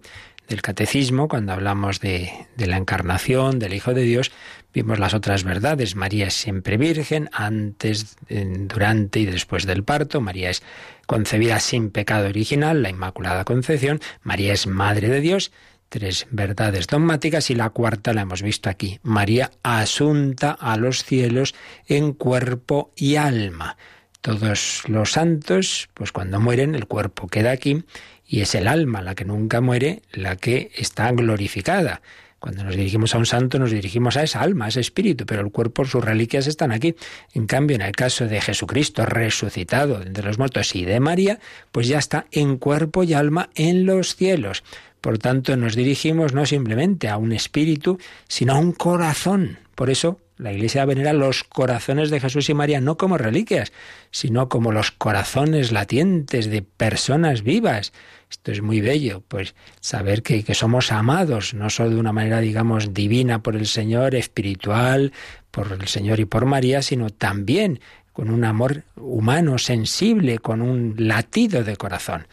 del 0.49 0.61
catecismo, 0.61 1.29
cuando 1.29 1.53
hablamos 1.53 2.01
de, 2.01 2.29
la 2.57 2.75
encarnación, 2.75 3.57
del 3.57 3.73
Hijo 3.73 3.93
de 3.93 4.03
Dios, 4.03 4.33
Vimos 4.75 4.99
las 4.99 5.13
otras 5.13 5.45
verdades. 5.45 5.95
María 5.95 6.27
es 6.27 6.33
siempre 6.33 6.75
virgen, 6.75 7.29
antes, 7.31 8.17
durante 8.27 9.21
y 9.21 9.25
después 9.25 9.65
del 9.65 9.85
parto. 9.85 10.19
María 10.19 10.49
es 10.49 10.63
concebida 11.07 11.61
sin 11.61 11.91
pecado 11.91 12.27
original, 12.27 12.83
la 12.83 12.89
Inmaculada 12.89 13.45
Concepción. 13.45 14.01
María 14.21 14.51
es 14.51 14.67
Madre 14.67 15.07
de 15.07 15.21
Dios. 15.21 15.53
Tres 15.87 16.27
verdades 16.29 16.87
dogmáticas 16.87 17.49
y 17.51 17.55
la 17.55 17.69
cuarta 17.69 18.11
la 18.13 18.23
hemos 18.23 18.41
visto 18.41 18.69
aquí. 18.69 18.99
María 19.01 19.49
asunta 19.63 20.51
a 20.51 20.75
los 20.75 21.05
cielos 21.05 21.55
en 21.87 22.11
cuerpo 22.11 22.91
y 22.97 23.15
alma. 23.15 23.77
Todos 24.19 24.83
los 24.87 25.13
santos, 25.13 25.87
pues 25.93 26.11
cuando 26.11 26.41
mueren, 26.41 26.75
el 26.75 26.87
cuerpo 26.87 27.29
queda 27.29 27.51
aquí 27.51 27.85
y 28.27 28.41
es 28.41 28.53
el 28.55 28.67
alma 28.67 29.01
la 29.01 29.15
que 29.15 29.23
nunca 29.23 29.61
muere, 29.61 30.01
la 30.11 30.35
que 30.35 30.71
está 30.75 31.09
glorificada. 31.13 32.01
Cuando 32.45 32.63
nos 32.63 32.75
dirigimos 32.75 33.15
a 33.15 33.17
un 33.17 33.25
santo 33.25 33.57
nos 33.57 33.71
dirigimos 33.71 34.17
a 34.17 34.21
esa 34.21 34.41
alma, 34.41 34.65
a 34.65 34.67
ese 34.67 34.79
espíritu, 34.79 35.25
pero 35.25 35.41
el 35.41 35.51
cuerpo, 35.51 35.83
sus 35.83 36.05
reliquias 36.05 36.45
están 36.45 36.71
aquí. 36.71 36.93
En 37.33 37.47
cambio, 37.47 37.73
en 37.73 37.81
el 37.81 37.93
caso 37.93 38.27
de 38.27 38.39
Jesucristo 38.39 39.03
resucitado 39.03 39.97
de 40.01 40.21
los 40.21 40.37
muertos 40.37 40.75
y 40.75 40.85
de 40.85 40.99
María, 40.99 41.39
pues 41.71 41.87
ya 41.87 41.97
está 41.97 42.27
en 42.31 42.57
cuerpo 42.57 43.01
y 43.01 43.15
alma 43.15 43.49
en 43.55 43.87
los 43.87 44.15
cielos. 44.15 44.63
Por 45.01 45.17
tanto, 45.17 45.57
nos 45.57 45.75
dirigimos 45.75 46.33
no 46.33 46.45
simplemente 46.45 47.09
a 47.09 47.17
un 47.17 47.31
espíritu, 47.31 47.97
sino 48.27 48.53
a 48.53 48.59
un 48.59 48.73
corazón. 48.73 49.57
Por 49.73 49.89
eso 49.89 50.19
la 50.37 50.53
Iglesia 50.53 50.85
venera 50.85 51.13
los 51.13 51.43
corazones 51.45 52.11
de 52.11 52.19
Jesús 52.19 52.47
y 52.49 52.53
María 52.53 52.79
no 52.79 52.95
como 52.95 53.17
reliquias, 53.17 53.73
sino 54.11 54.49
como 54.49 54.71
los 54.71 54.91
corazones 54.91 55.71
latientes 55.71 56.51
de 56.51 56.61
personas 56.61 57.41
vivas 57.41 57.91
esto 58.29 58.51
es 58.51 58.61
muy 58.61 58.81
bello, 58.81 59.23
pues 59.27 59.55
saber 59.79 60.23
que, 60.23 60.43
que, 60.43 60.53
somos 60.53 60.91
amados, 60.91 61.53
no 61.53 61.69
solo 61.69 61.91
de 61.91 61.95
una 61.97 62.11
manera, 62.11 62.39
digamos, 62.41 62.93
divina 62.93 63.41
por 63.41 63.55
el 63.55 63.67
Señor, 63.67 64.15
espiritual, 64.15 65.13
por 65.51 65.71
el 65.71 65.87
Señor 65.87 66.19
y 66.19 66.25
por 66.25 66.45
María, 66.45 66.81
sino 66.81 67.09
también 67.09 67.79
con 68.13 68.29
un 68.29 68.45
amor 68.45 68.83
humano, 68.95 69.57
sensible, 69.57 70.39
con 70.39 70.61
un 70.61 70.95
latido 70.97 71.63
de 71.63 71.75
corazón. 71.75 72.27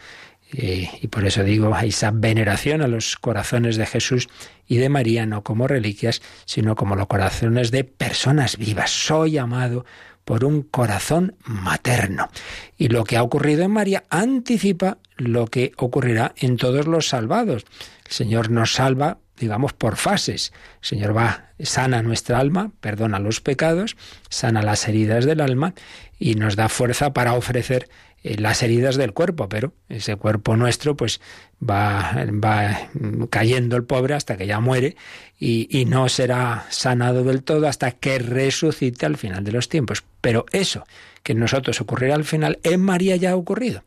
Y 0.55 1.07
por 1.07 1.25
eso 1.25 1.43
digo, 1.43 1.75
esa 1.77 2.11
veneración 2.11 2.81
a 2.83 2.87
los 2.87 3.17
corazones 3.17 3.75
de 3.75 3.87
Jesús 3.87 4.29
y 4.67 4.77
de 4.77 4.87
María, 4.87 5.25
no 5.25 5.43
como 5.43 5.67
reliquias, 5.67 6.21
sino 6.45 6.75
como 6.75 6.95
los 6.95 7.07
corazones 7.07 7.71
de 7.71 7.83
personas 7.83 8.57
vivas. 8.57 8.91
Soy 8.91 9.37
amado 9.39 9.83
por 10.25 10.45
un 10.45 10.61
corazón 10.63 11.35
materno. 11.45 12.29
Y 12.77 12.87
lo 12.87 13.03
que 13.03 13.17
ha 13.17 13.23
ocurrido 13.23 13.63
en 13.63 13.71
María 13.71 14.03
anticipa 14.09 14.97
lo 15.17 15.47
que 15.47 15.73
ocurrirá 15.77 16.33
en 16.37 16.57
todos 16.57 16.87
los 16.87 17.07
salvados. 17.07 17.65
El 18.05 18.11
Señor 18.11 18.49
nos 18.49 18.73
salva 18.73 19.17
digamos, 19.37 19.73
por 19.73 19.95
fases. 19.97 20.53
El 20.81 20.87
Señor 20.87 21.15
va, 21.15 21.52
sana 21.63 22.01
nuestra 22.01 22.39
alma, 22.39 22.71
perdona 22.79 23.19
los 23.19 23.41
pecados, 23.41 23.97
sana 24.29 24.61
las 24.61 24.87
heridas 24.87 25.25
del 25.25 25.41
alma 25.41 25.73
y 26.19 26.35
nos 26.35 26.55
da 26.55 26.69
fuerza 26.69 27.13
para 27.13 27.33
ofrecer 27.33 27.89
eh, 28.23 28.37
las 28.37 28.63
heridas 28.63 28.95
del 28.95 29.13
cuerpo, 29.13 29.49
pero 29.49 29.73
ese 29.89 30.15
cuerpo 30.15 30.55
nuestro 30.55 30.95
pues 30.95 31.19
va, 31.61 32.13
va 32.43 32.89
cayendo 33.29 33.75
el 33.75 33.83
pobre 33.83 34.13
hasta 34.13 34.37
que 34.37 34.47
ya 34.47 34.59
muere 34.59 34.95
y, 35.39 35.67
y, 35.69 35.85
no 35.85 36.07
será 36.07 36.65
sanado 36.69 37.23
del 37.23 37.43
todo 37.43 37.67
hasta 37.67 37.91
que 37.91 38.19
resucite 38.19 39.05
al 39.05 39.17
final 39.17 39.43
de 39.43 39.51
los 39.51 39.67
tiempos. 39.67 40.03
Pero 40.21 40.45
eso 40.51 40.85
que 41.23 41.33
en 41.33 41.39
nosotros 41.39 41.81
ocurrirá 41.81 42.15
al 42.15 42.25
final, 42.25 42.59
en 42.63 42.81
María 42.81 43.15
ya 43.15 43.31
ha 43.31 43.35
ocurrido. 43.35 43.83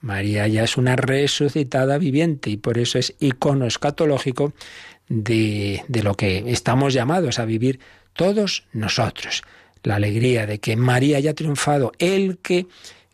María 0.00 0.48
ya 0.48 0.64
es 0.64 0.76
una 0.76 0.96
resucitada 0.96 1.98
viviente 1.98 2.50
y 2.50 2.56
por 2.56 2.78
eso 2.78 2.98
es 2.98 3.14
icono 3.20 3.66
escatológico 3.66 4.52
de, 5.10 5.84
de 5.88 6.02
lo 6.02 6.14
que 6.14 6.44
estamos 6.46 6.94
llamados 6.94 7.38
a 7.38 7.44
vivir 7.44 7.80
todos 8.14 8.64
nosotros. 8.72 9.42
La 9.82 9.96
alegría 9.96 10.46
de 10.46 10.60
que 10.60 10.76
María 10.76 11.18
haya 11.18 11.34
triunfado, 11.34 11.92
el 11.98 12.38
que 12.38 12.66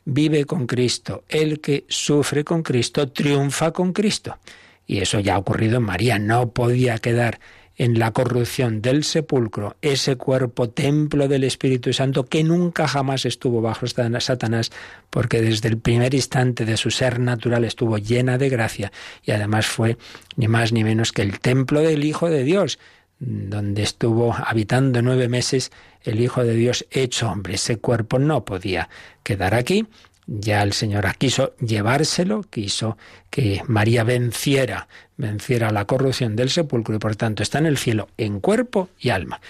vive 0.04 0.44
con 0.44 0.66
Cristo, 0.66 1.24
el 1.28 1.60
que 1.60 1.84
sufre 1.88 2.44
con 2.44 2.62
Cristo, 2.62 3.08
triunfa 3.08 3.72
con 3.72 3.92
Cristo. 3.92 4.38
Y 4.86 4.98
eso 4.98 5.18
ya 5.18 5.34
ha 5.34 5.38
ocurrido 5.38 5.78
en 5.78 5.82
María, 5.82 6.18
no 6.18 6.50
podía 6.50 6.98
quedar 6.98 7.40
en 7.76 7.98
la 7.98 8.12
corrupción 8.12 8.80
del 8.80 9.04
sepulcro, 9.04 9.76
ese 9.82 10.16
cuerpo 10.16 10.70
templo 10.70 11.28
del 11.28 11.44
Espíritu 11.44 11.92
Santo 11.92 12.24
que 12.24 12.42
nunca 12.42 12.88
jamás 12.88 13.26
estuvo 13.26 13.60
bajo 13.60 13.86
Satanás, 13.86 14.72
porque 15.10 15.42
desde 15.42 15.68
el 15.68 15.78
primer 15.78 16.14
instante 16.14 16.64
de 16.64 16.76
su 16.76 16.90
ser 16.90 17.20
natural 17.20 17.64
estuvo 17.64 17.98
llena 17.98 18.38
de 18.38 18.48
gracia 18.48 18.92
y 19.22 19.32
además 19.32 19.66
fue 19.66 19.98
ni 20.36 20.48
más 20.48 20.72
ni 20.72 20.84
menos 20.84 21.12
que 21.12 21.22
el 21.22 21.38
templo 21.40 21.80
del 21.80 22.04
Hijo 22.04 22.30
de 22.30 22.44
Dios, 22.44 22.78
donde 23.18 23.82
estuvo 23.82 24.34
habitando 24.34 25.02
nueve 25.02 25.28
meses 25.28 25.70
el 26.02 26.20
Hijo 26.20 26.44
de 26.44 26.54
Dios 26.54 26.86
hecho 26.90 27.30
hombre. 27.30 27.54
Ese 27.54 27.78
cuerpo 27.78 28.18
no 28.18 28.44
podía 28.44 28.88
quedar 29.22 29.54
aquí. 29.54 29.86
Ya 30.26 30.62
el 30.62 30.72
Señor 30.72 31.06
quiso 31.16 31.54
llevárselo, 31.56 32.42
quiso 32.42 32.98
que 33.30 33.62
María 33.68 34.02
venciera, 34.02 34.88
venciera 35.16 35.70
la 35.70 35.84
corrupción 35.84 36.34
del 36.34 36.50
sepulcro 36.50 36.96
y 36.96 36.98
por 36.98 37.14
tanto 37.14 37.44
está 37.44 37.58
en 37.58 37.66
el 37.66 37.78
cielo 37.78 38.08
en 38.16 38.40
cuerpo 38.40 38.88
y 38.98 39.10
alma. 39.10 39.40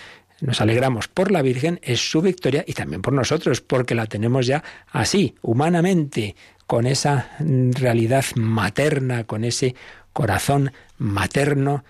Nos 0.43 0.61
alegramos 0.61 1.09
por 1.09 1.31
la 1.31 1.41
Virgen, 1.41 1.81
es 1.83 2.11
su 2.11 2.21
victoria 2.21 2.63
y 2.67 2.75
también 2.75 3.01
por 3.01 3.15
nosotros, 3.15 3.63
porque 3.63 3.95
la 3.95 4.05
tenemos 4.05 4.47
ya 4.47 4.63
así, 4.93 5.35
humanamente, 5.41 6.37
con 6.67 6.87
esa 6.87 7.31
realidad 7.39 8.25
materna, 8.35 9.25
con 9.25 9.45
ese 9.45 9.75
corazón 10.13 10.73
materno 10.99 11.85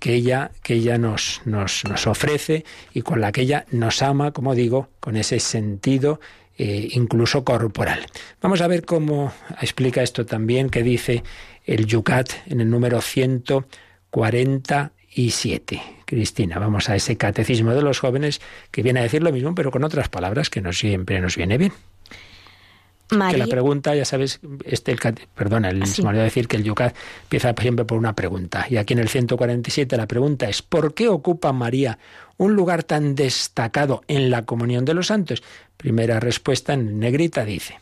que 0.00 0.14
ella, 0.14 0.50
que 0.62 0.74
ella 0.74 0.98
nos, 0.98 1.40
nos, 1.44 1.84
nos, 1.84 2.06
ofrece 2.06 2.64
y 2.92 3.02
con 3.02 3.20
la 3.20 3.32
que 3.32 3.42
ella 3.42 3.66
nos 3.70 4.02
ama, 4.02 4.32
como 4.32 4.54
digo, 4.54 4.88
con 4.98 5.16
ese 5.16 5.38
sentido 5.40 6.20
eh, 6.56 6.88
incluso 6.92 7.44
corporal. 7.44 8.06
Vamos 8.40 8.60
a 8.60 8.68
ver 8.68 8.84
cómo 8.84 9.32
explica 9.60 10.02
esto 10.02 10.26
también, 10.26 10.70
que 10.70 10.82
dice 10.82 11.22
el 11.64 11.86
Yucat 11.86 12.30
en 12.46 12.60
el 12.60 12.70
número 12.70 13.00
147. 13.00 15.82
Cristina, 16.04 16.58
vamos 16.58 16.90
a 16.90 16.96
ese 16.96 17.16
catecismo 17.16 17.74
de 17.74 17.82
los 17.82 17.98
jóvenes 17.98 18.40
que 18.70 18.82
viene 18.82 19.00
a 19.00 19.04
decir 19.04 19.22
lo 19.22 19.32
mismo, 19.32 19.54
pero 19.54 19.70
con 19.70 19.84
otras 19.84 20.08
palabras 20.08 20.50
que 20.50 20.60
no 20.60 20.72
siempre 20.72 21.20
nos 21.20 21.36
viene 21.36 21.58
bien. 21.58 21.72
Que 23.08 23.36
la 23.36 23.46
pregunta, 23.46 23.94
ya 23.94 24.04
sabes, 24.04 24.40
este 24.64 24.92
el, 24.92 24.98
perdona, 25.34 25.68
el, 25.68 25.86
se 25.86 26.02
me 26.02 26.08
olvidó 26.08 26.24
decir 26.24 26.48
que 26.48 26.56
el 26.56 26.64
Yucat 26.64 26.96
empieza 27.24 27.54
siempre 27.60 27.84
por 27.84 27.98
una 27.98 28.14
pregunta. 28.14 28.66
Y 28.70 28.78
aquí 28.78 28.94
en 28.94 29.00
el 29.00 29.08
147 29.08 29.96
la 29.96 30.06
pregunta 30.06 30.48
es, 30.48 30.62
¿por 30.62 30.94
qué 30.94 31.08
ocupa 31.08 31.52
María 31.52 31.98
un 32.38 32.54
lugar 32.54 32.82
tan 32.82 33.14
destacado 33.14 34.02
en 34.08 34.30
la 34.30 34.44
comunión 34.46 34.84
de 34.84 34.94
los 34.94 35.08
santos? 35.08 35.42
Primera 35.76 36.18
respuesta 36.18 36.72
en 36.72 36.98
negrita 36.98 37.44
dice. 37.44 37.78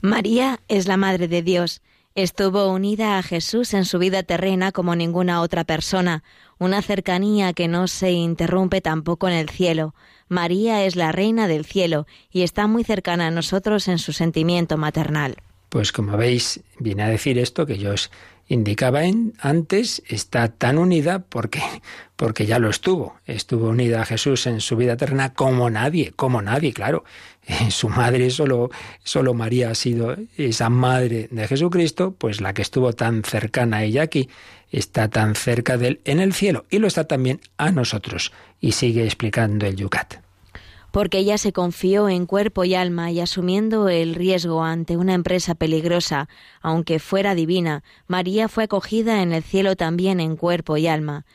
María 0.00 0.60
es 0.68 0.88
la 0.88 0.96
Madre 0.96 1.28
de 1.28 1.42
Dios. 1.42 1.80
Estuvo 2.16 2.72
unida 2.72 3.18
a 3.18 3.22
Jesús 3.22 3.74
en 3.74 3.84
su 3.84 3.98
vida 3.98 4.22
terrena 4.22 4.70
como 4.70 4.94
ninguna 4.94 5.40
otra 5.40 5.64
persona, 5.64 6.22
una 6.58 6.82
cercanía 6.82 7.52
que 7.52 7.68
no 7.68 7.88
se 7.88 8.12
interrumpe 8.12 8.80
tampoco 8.80 9.28
en 9.28 9.34
el 9.34 9.48
cielo. 9.48 9.94
María 10.28 10.84
es 10.84 10.96
la 10.96 11.12
reina 11.12 11.48
del 11.48 11.64
cielo 11.64 12.06
y 12.30 12.42
está 12.42 12.66
muy 12.66 12.84
cercana 12.84 13.28
a 13.28 13.30
nosotros 13.30 13.88
en 13.88 13.98
su 13.98 14.12
sentimiento 14.12 14.76
maternal. 14.76 15.36
Pues 15.68 15.92
como 15.92 16.16
veis, 16.16 16.60
viene 16.78 17.02
a 17.02 17.08
decir 17.08 17.38
esto 17.38 17.66
que 17.66 17.78
yo 17.78 17.92
os 17.92 18.10
indicaba 18.46 19.00
antes, 19.40 20.02
está 20.06 20.48
tan 20.48 20.78
unida 20.78 21.20
porque, 21.20 21.62
porque 22.16 22.46
ya 22.46 22.58
lo 22.58 22.68
estuvo. 22.68 23.16
Estuvo 23.26 23.70
unida 23.70 24.02
a 24.02 24.06
Jesús 24.06 24.46
en 24.46 24.60
su 24.60 24.76
vida 24.76 24.94
eterna 24.94 25.32
como 25.32 25.70
nadie, 25.70 26.12
como 26.14 26.42
nadie, 26.42 26.72
claro. 26.72 27.04
Su 27.70 27.88
madre, 27.88 28.30
solo, 28.30 28.70
solo 29.02 29.34
María 29.34 29.70
ha 29.70 29.74
sido 29.74 30.16
esa 30.36 30.70
madre 30.70 31.28
de 31.30 31.48
Jesucristo, 31.48 32.14
pues 32.16 32.40
la 32.40 32.54
que 32.54 32.62
estuvo 32.62 32.92
tan 32.92 33.22
cercana 33.22 33.78
a 33.78 33.84
ella 33.84 34.02
aquí, 34.02 34.28
está 34.78 35.08
tan 35.08 35.34
cerca 35.34 35.76
de 35.76 35.88
él 35.88 36.00
en 36.04 36.20
el 36.20 36.32
cielo 36.32 36.64
y 36.70 36.78
lo 36.78 36.86
está 36.86 37.06
también 37.06 37.40
a 37.56 37.70
nosotros. 37.70 38.32
Y 38.60 38.72
sigue 38.72 39.04
explicando 39.04 39.66
el 39.66 39.76
Yucat 39.76 40.24
porque 40.94 41.18
ella 41.18 41.38
se 41.38 41.52
confió 41.52 42.08
en 42.08 42.24
cuerpo 42.24 42.62
y 42.62 42.76
alma 42.76 43.10
y 43.10 43.18
asumiendo 43.18 43.88
el 43.88 44.14
riesgo 44.14 44.62
ante 44.62 44.96
una 44.96 45.14
empresa 45.14 45.56
peligrosa, 45.56 46.28
aunque 46.62 47.00
fuera 47.00 47.34
divina, 47.34 47.82
María 48.06 48.46
fue 48.46 48.62
acogida 48.62 49.20
en 49.20 49.32
el 49.32 49.42
cielo 49.42 49.74
también 49.74 50.20
en 50.20 50.36
cuerpo 50.36 50.76
y 50.76 50.86
alma. 50.86 51.26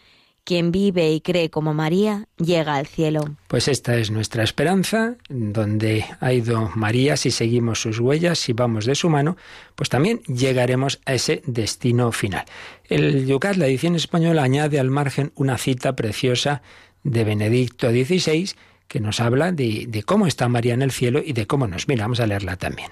Quien 0.45 0.71
vive 0.71 1.11
y 1.11 1.19
cree 1.19 1.49
como 1.49 1.73
María 1.73 2.25
llega 2.37 2.75
al 2.75 2.87
cielo. 2.87 3.35
Pues 3.49 3.67
esta 3.67 3.97
es 3.97 4.11
nuestra 4.11 4.43
esperanza, 4.43 5.15
donde 5.27 6.05
ha 6.21 6.31
ido 6.31 6.71
María, 6.73 7.17
si 7.17 7.29
seguimos 7.29 7.81
sus 7.81 7.99
huellas, 7.99 8.39
si 8.39 8.53
vamos 8.53 8.85
de 8.85 8.95
su 8.95 9.09
mano, 9.09 9.35
pues 9.75 9.89
también 9.89 10.21
llegaremos 10.21 11.01
a 11.05 11.15
ese 11.15 11.43
destino 11.45 12.13
final. 12.13 12.45
El 12.89 13.27
Yucat, 13.27 13.55
la 13.55 13.67
edición 13.67 13.95
española, 13.95 14.41
añade 14.41 14.79
al 14.79 14.89
margen 14.89 15.31
una 15.35 15.59
cita 15.59 15.95
preciosa 15.95 16.63
de 17.03 17.23
Benedicto 17.23 17.91
XVI, 17.91 18.49
que 18.87 18.99
nos 18.99 19.19
habla 19.19 19.51
de, 19.51 20.03
cómo 20.05 20.25
está 20.25 20.49
María 20.49 20.73
en 20.73 20.81
el 20.81 20.91
cielo 20.91 21.21
y 21.23 21.33
de 21.33 21.45
cómo 21.45 21.67
nos. 21.67 21.87
Mira, 21.87 22.05
vamos 22.05 22.19
a 22.19 22.25
leerla 22.25 22.57
también. 22.57 22.89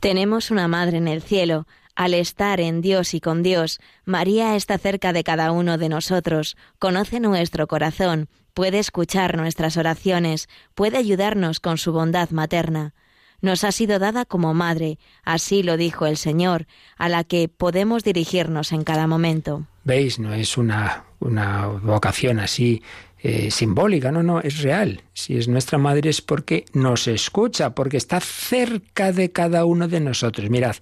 Tenemos 0.00 0.50
una 0.50 0.66
madre 0.66 0.98
en 0.98 1.06
el 1.06 1.22
cielo. 1.22 1.68
Al 1.94 2.14
estar 2.14 2.60
en 2.60 2.80
Dios 2.80 3.14
y 3.14 3.20
con 3.20 3.44
Dios, 3.44 3.78
María 4.04 4.56
está 4.56 4.76
cerca 4.76 5.12
de 5.12 5.22
cada 5.24 5.52
uno 5.52 5.78
de 5.78 5.88
nosotros, 5.88 6.56
conoce 6.78 7.18
nuestro 7.18 7.66
corazón, 7.66 8.28
puede 8.54 8.80
escuchar 8.80 9.36
nuestras 9.36 9.76
oraciones, 9.76 10.48
puede 10.74 10.96
ayudarnos 10.98 11.60
con 11.60 11.78
su 11.78 11.92
bondad 11.92 12.30
materna. 12.30 12.94
Nos 13.40 13.62
ha 13.64 13.72
sido 13.72 13.98
dada 13.98 14.24
como 14.24 14.52
madre, 14.52 14.98
así 15.24 15.62
lo 15.62 15.76
dijo 15.76 16.06
el 16.06 16.16
Señor, 16.16 16.66
a 16.96 17.08
la 17.08 17.24
que 17.24 17.48
podemos 17.48 18.02
dirigirnos 18.02 18.72
en 18.72 18.82
cada 18.82 19.06
momento. 19.06 19.66
¿Veis? 19.84 20.18
No 20.18 20.34
es 20.34 20.56
una, 20.58 21.04
una 21.20 21.66
vocación 21.66 22.40
así 22.40 22.82
eh, 23.20 23.50
simbólica, 23.50 24.12
no, 24.12 24.22
no, 24.22 24.40
es 24.40 24.62
real. 24.62 25.02
Si 25.12 25.36
es 25.36 25.48
nuestra 25.48 25.78
madre 25.78 26.10
es 26.10 26.20
porque 26.20 26.64
nos 26.72 27.08
escucha, 27.08 27.74
porque 27.74 27.96
está 27.96 28.20
cerca 28.20 29.12
de 29.12 29.32
cada 29.32 29.64
uno 29.64 29.88
de 29.88 30.00
nosotros. 30.00 30.50
Mirad, 30.50 30.76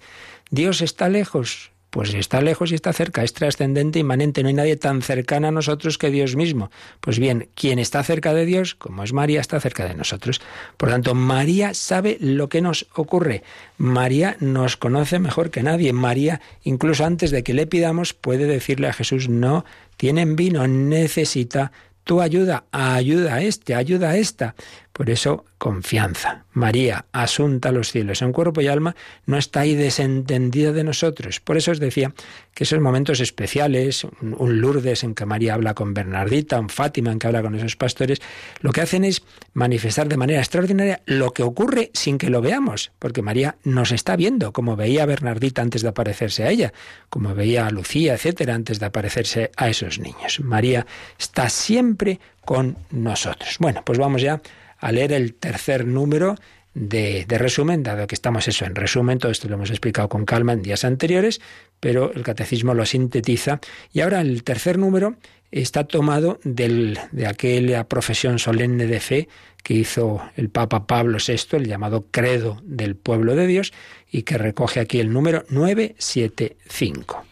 Dios 0.51 0.81
está 0.81 1.09
lejos, 1.09 1.73
pues 1.97 2.13
está 2.13 2.43
lejos 2.43 2.73
y 2.73 2.75
está 2.75 2.93
cerca, 2.93 3.25
es 3.25 3.33
trascendente, 3.33 3.99
inmanente, 3.99 4.43
no 4.43 4.49
hay 4.49 4.55
nadie 4.55 4.77
tan 4.77 5.01
cercano 5.01 5.49
a 5.49 5.51
nosotros 5.51 5.97
que 5.97 6.11
Dios 6.11 6.37
mismo. 6.37 6.71
Pues 7.01 7.19
bien, 7.19 7.49
quien 7.55 7.79
está 7.79 8.03
cerca 8.03 8.35
de 8.35 8.45
Dios, 8.45 8.75
como 8.75 9.03
es 9.03 9.15
María, 9.15 9.41
está 9.41 9.59
cerca 9.61 9.87
de 9.87 9.95
nosotros. 9.95 10.43
Por 10.77 10.91
tanto, 10.91 11.15
María 11.15 11.73
sabe 11.73 12.19
lo 12.21 12.51
que 12.51 12.61
nos 12.61 12.87
ocurre. 12.95 13.45
María 13.79 14.37
nos 14.41 14.77
conoce 14.77 15.19
mejor 15.19 15.51
que 15.51 15.63
nadie. 15.63 15.95
María, 15.95 16.43
incluso 16.65 17.03
antes 17.03 17.31
de 17.31 17.43
que 17.43 17.55
le 17.55 17.67
pidamos, 17.67 18.13
puede 18.13 18.45
decirle 18.45 18.89
a 18.89 18.93
Jesús, 18.93 19.31
no 19.31 19.65
tienen 19.97 20.37
vino, 20.37 20.69
necesita 20.69 21.73
tu 22.07 22.21
ayuda, 22.21 22.65
ayuda 22.71 23.35
a 23.35 23.43
este, 23.43 23.75
ayuda 23.75 24.11
a 24.11 24.17
esta. 24.17 24.55
Por 24.97 25.11
eso, 25.11 25.45
confianza. 25.59 26.47
María, 26.55 27.05
asunta 27.13 27.69
a 27.69 27.73
los 27.73 27.93
cielos 27.93 28.23
en 28.23 28.33
cuerpo 28.33 28.63
y 28.63 28.69
alma, 28.69 28.97
no 29.27 29.37
está 29.37 29.61
ahí 29.61 29.75
desentendida 29.75 30.73
de 30.73 30.85
nosotros. 30.85 31.39
Por 31.39 31.59
eso 31.59 31.71
os 31.71 31.81
decía 31.81 32.15
que 32.55 32.65
esos 32.65 32.81
momentos 32.81 33.21
especiales, 33.21 34.05
un 34.23 34.61
Lourdes 34.63 35.05
en 35.05 35.15
que 35.15 35.27
María 35.27 35.53
habla 35.53 35.75
con 35.75 35.93
Bernardita, 35.93 36.59
un 36.59 36.71
Fátima 36.71 37.13
en 37.13 37.19
que 37.19 37.27
habla 37.27 37.43
con 37.43 37.55
esos 37.55 37.77
pastores, 37.77 38.23
lo 38.61 38.73
que 38.73 38.81
hacen 38.81 39.05
es 39.05 39.23
manifestar 39.53 40.09
de 40.09 40.17
manera 40.17 40.39
extraordinaria 40.39 41.03
lo 41.05 41.35
que 41.35 41.43
ocurre 41.43 41.91
sin 41.93 42.17
que 42.17 42.31
lo 42.31 42.41
veamos, 42.41 42.91
porque 42.99 43.21
María 43.21 43.57
nos 43.65 43.93
está 43.93 44.17
viendo, 44.17 44.55
como 44.55 44.77
veía 44.77 45.03
a 45.03 45.07
Bernardita 45.07 45.61
antes 45.61 45.83
de 45.83 45.89
aparecerse 45.89 46.45
a 46.45 46.49
ella, 46.49 46.73
como 47.11 47.35
veía 47.35 47.67
a 47.67 47.71
Lucía, 47.71 48.15
etcétera, 48.15 48.55
antes 48.55 48.81
de 48.81 48.87
aparecerse 48.87 49.51
a 49.59 49.69
esos 49.69 49.99
niños. 49.99 50.41
María 50.41 50.87
está 51.19 51.51
siempre 51.51 52.19
con 52.47 52.79
nosotros. 52.91 53.57
Bueno, 53.59 53.83
pues 53.85 53.99
vamos 53.99 54.23
ya 54.23 54.41
a 54.79 54.93
leer 54.93 55.13
el 55.13 55.35
tercer 55.35 55.87
número 55.87 56.37
de, 56.77 57.25
resumen, 57.29 57.83
dado 57.83 58.07
que 58.07 58.15
estamos 58.15 58.47
eso 58.49 58.67
en 58.67 58.75
resumen, 58.75 59.19
todo 59.19 59.33
esto 59.33 59.49
lo 59.49 59.55
hemos 59.55 59.71
explicado 59.71 60.09
con 60.09 60.27
calma 60.27 60.53
en 60.53 60.63
días 60.63 60.85
anteriores, 60.85 61.41
pero 61.81 62.13
el 62.13 62.23
catecismo 62.23 62.75
lo 62.75 62.85
sintetiza. 62.85 63.61
Y 63.93 64.01
ahora 64.01 64.21
el 64.21 64.45
tercer 64.45 64.79
número 64.79 65.17
está 65.51 65.85
tomado 65.85 66.39
del, 66.45 66.99
de 67.13 67.27
aquella 67.27 67.85
profesión 67.85 68.39
solemne 68.39 68.87
de 68.87 69.01
fe 69.01 69.29
que 69.63 69.75
hizo 69.75 70.21
el 70.37 70.51
Papa 70.51 70.87
Pablo 70.87 71.19
VI, 71.27 71.57
el 71.57 71.67
llamado 71.67 72.07
Credo 72.11 72.61
del 72.63 72.95
Pueblo 72.95 73.35
de 73.35 73.47
Dios, 73.47 73.73
y 74.11 74.23
que 74.23 74.39
recoge 74.39 74.81
aquí 74.81 75.01
el 75.01 75.13
número 75.13 75.45
975. 75.49 77.26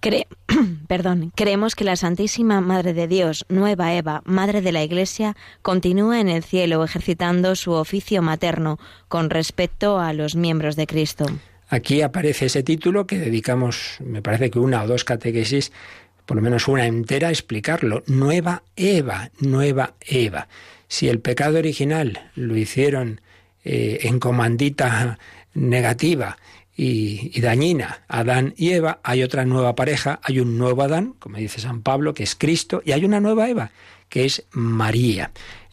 perdón, 0.88 1.32
creemos 1.34 1.74
que 1.74 1.84
la 1.84 1.96
Santísima 1.96 2.60
Madre 2.60 2.94
de 2.94 3.06
Dios, 3.06 3.44
Nueva 3.48 3.94
Eva, 3.94 4.22
Madre 4.24 4.62
de 4.62 4.72
la 4.72 4.82
Iglesia, 4.82 5.36
continúa 5.62 6.20
en 6.20 6.28
el 6.28 6.42
cielo 6.42 6.82
ejercitando 6.82 7.54
su 7.54 7.72
oficio 7.72 8.22
materno 8.22 8.78
con 9.08 9.30
respecto 9.30 9.98
a 9.98 10.12
los 10.12 10.36
miembros 10.36 10.76
de 10.76 10.86
Cristo. 10.86 11.26
Aquí 11.68 12.02
aparece 12.02 12.46
ese 12.46 12.62
título 12.62 13.06
que 13.06 13.18
dedicamos, 13.18 13.98
me 14.00 14.22
parece 14.22 14.50
que 14.50 14.58
una 14.58 14.82
o 14.82 14.88
dos 14.88 15.04
catequesis, 15.04 15.70
por 16.26 16.36
lo 16.36 16.42
menos 16.42 16.66
una 16.66 16.86
entera, 16.86 17.28
a 17.28 17.30
explicarlo. 17.30 18.02
Nueva 18.06 18.62
Eva, 18.76 19.30
Nueva 19.38 19.94
Eva. 20.00 20.48
Si 20.88 21.08
el 21.08 21.20
pecado 21.20 21.58
original 21.58 22.30
lo 22.34 22.56
hicieron 22.56 23.20
eh, 23.64 24.00
en 24.02 24.18
comandita 24.18 25.18
negativa, 25.54 26.38
y, 26.82 27.38
dañina, 27.42 28.04
Adán 28.08 28.54
y 28.56 28.70
Eva, 28.70 29.00
hay 29.02 29.22
otra 29.22 29.44
nueva 29.44 29.74
pareja, 29.74 30.18
hay 30.22 30.40
un 30.40 30.56
nuevo 30.56 30.82
Adán, 30.82 31.14
como 31.18 31.36
dice 31.36 31.60
San 31.60 31.82
Pablo, 31.82 32.14
que 32.14 32.22
es 32.22 32.34
Cristo, 32.34 32.80
y 32.82 32.92
hay 32.92 33.04
una 33.04 33.20
nueva 33.20 33.50
Eva, 33.50 33.70
que 34.08 34.24
es 34.24 34.44
María. 34.52 35.30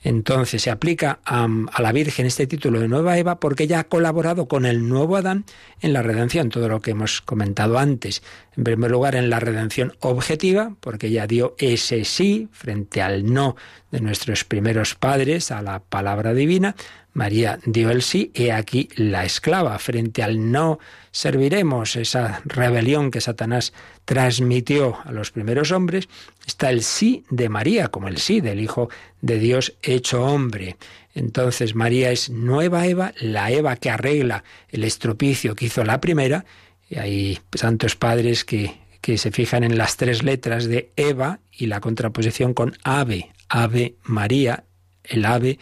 Entonces 0.07 0.61
se 0.61 0.71
aplica 0.71 1.19
a, 1.25 1.49
la 1.79 1.91
Virgen 1.91 2.27
este 2.27 2.47
título 2.47 2.79
de 2.79 2.87
Nueva 2.87 3.17
Eva 3.17 3.41
porque 3.41 3.63
ella 3.63 3.81
ha 3.81 3.83
colaborado 3.83 4.47
con 4.47 4.65
el 4.65 4.87
nuevo 4.87 5.17
Adán 5.17 5.43
en 5.81 5.91
la 5.91 6.01
redención, 6.01 6.47
todo 6.47 6.69
lo 6.69 6.79
que 6.79 6.91
hemos 6.91 7.19
comentado 7.19 7.77
antes. 7.77 8.23
En 8.55 8.63
primer 8.63 8.89
lugar, 8.89 9.15
en 9.15 9.29
la 9.29 9.41
redención 9.41 9.97
objetiva, 9.99 10.77
porque 10.79 11.07
ella 11.07 11.27
dio 11.27 11.55
ese 11.57 12.05
sí 12.05 12.47
frente 12.53 13.01
al 13.01 13.33
no 13.33 13.57
de 13.91 13.99
nuestros 13.99 14.45
primeros 14.45 14.95
padres 14.95 15.51
a 15.51 15.61
la 15.61 15.81
palabra 15.81 16.33
divina. 16.33 16.77
María 17.11 17.59
dio 17.65 17.89
el 17.89 18.01
sí, 18.01 18.31
y 18.33 18.51
aquí 18.51 18.87
la 18.95 19.25
esclava, 19.25 19.77
frente 19.77 20.23
al 20.23 20.53
no 20.53 20.79
serviremos, 21.11 21.97
esa 21.97 22.41
rebelión 22.45 23.11
que 23.11 23.19
Satanás 23.19 23.73
transmitió 24.07 24.99
a 25.03 25.11
los 25.11 25.31
primeros 25.31 25.73
hombres, 25.73 26.07
está 26.45 26.69
el 26.69 26.81
sí 26.81 27.25
de 27.29 27.49
María, 27.49 27.89
como 27.89 28.07
el 28.07 28.19
sí 28.19 28.39
del 28.39 28.61
Hijo 28.61 28.89
de 29.21 29.37
Dios 29.37 29.73
hecho 29.83 30.23
hombre. 30.23 30.77
Entonces 31.13 31.75
María 31.75 32.09
es 32.11 32.29
nueva 32.29 32.87
Eva, 32.87 33.13
la 33.19 33.51
Eva 33.51 33.75
que 33.75 33.89
arregla 33.89 34.45
el 34.69 34.85
estropicio 34.85 35.55
que 35.55 35.65
hizo 35.65 35.83
la 35.83 35.99
primera, 35.99 36.45
y 36.89 36.99
hay 36.99 37.39
santos 37.53 37.97
padres 37.97 38.45
que, 38.45 38.77
que 39.01 39.17
se 39.17 39.31
fijan 39.31 39.65
en 39.65 39.77
las 39.77 39.97
tres 39.97 40.23
letras 40.23 40.67
de 40.67 40.89
Eva 40.95 41.41
y 41.51 41.65
la 41.65 41.81
contraposición 41.81 42.53
con 42.53 42.77
ave, 42.85 43.33
ave 43.49 43.95
María, 44.03 44.63
el 45.03 45.25
ave 45.25 45.59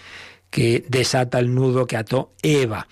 que 0.52 0.86
desata 0.88 1.40
el 1.40 1.56
nudo 1.56 1.88
que 1.88 1.98
ató 1.98 2.32
Eva. 2.44 2.88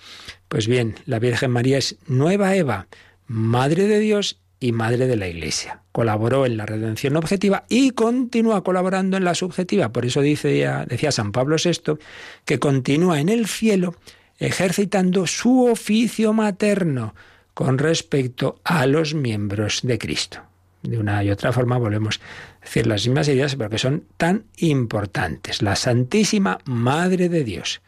Pues 0.48 0.66
bien, 0.66 0.96
la 1.06 1.20
Virgen 1.20 1.52
María 1.52 1.78
es 1.78 1.96
nueva 2.08 2.56
Eva, 2.56 2.88
Madre 3.28 3.86
de 3.86 4.00
Dios 4.00 4.40
y 4.64 4.72
Madre 4.72 5.06
de 5.06 5.16
la 5.16 5.28
Iglesia. 5.28 5.80
Colaboró 5.92 6.46
en 6.46 6.56
la 6.56 6.64
redención 6.64 7.16
objetiva 7.16 7.64
y 7.68 7.90
continúa 7.90 8.64
colaborando 8.64 9.18
en 9.18 9.24
la 9.24 9.34
subjetiva. 9.34 9.92
Por 9.92 10.06
eso 10.06 10.22
dice, 10.22 10.66
decía 10.88 11.12
San 11.12 11.32
Pablo 11.32 11.56
VI 11.62 11.98
que 12.46 12.58
continúa 12.58 13.20
en 13.20 13.28
el 13.28 13.46
cielo 13.46 13.94
ejercitando 14.38 15.26
su 15.26 15.66
oficio 15.66 16.32
materno 16.32 17.14
con 17.52 17.76
respecto 17.76 18.58
a 18.64 18.86
los 18.86 19.14
miembros 19.14 19.80
de 19.82 19.98
Cristo. 19.98 20.40
De 20.82 20.98
una 20.98 21.22
y 21.22 21.30
otra 21.30 21.52
forma 21.52 21.76
volvemos 21.76 22.20
decir 22.62 22.86
las 22.86 23.06
mismas 23.06 23.28
ideas, 23.28 23.56
pero 23.56 23.68
que 23.68 23.78
son 23.78 24.04
tan 24.16 24.44
importantes. 24.56 25.60
La 25.60 25.76
Santísima 25.76 26.58
Madre 26.64 27.28
de 27.28 27.44
Dios, 27.44 27.82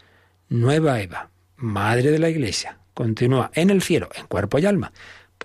Nueva 0.50 1.00
Eva, 1.00 1.30
Madre 1.56 2.10
de 2.10 2.18
la 2.18 2.28
Iglesia, 2.28 2.78
continúa 2.92 3.50
en 3.54 3.70
el 3.70 3.82
cielo, 3.82 4.10
en 4.14 4.26
cuerpo 4.26 4.58
y 4.58 4.66
alma, 4.66 4.92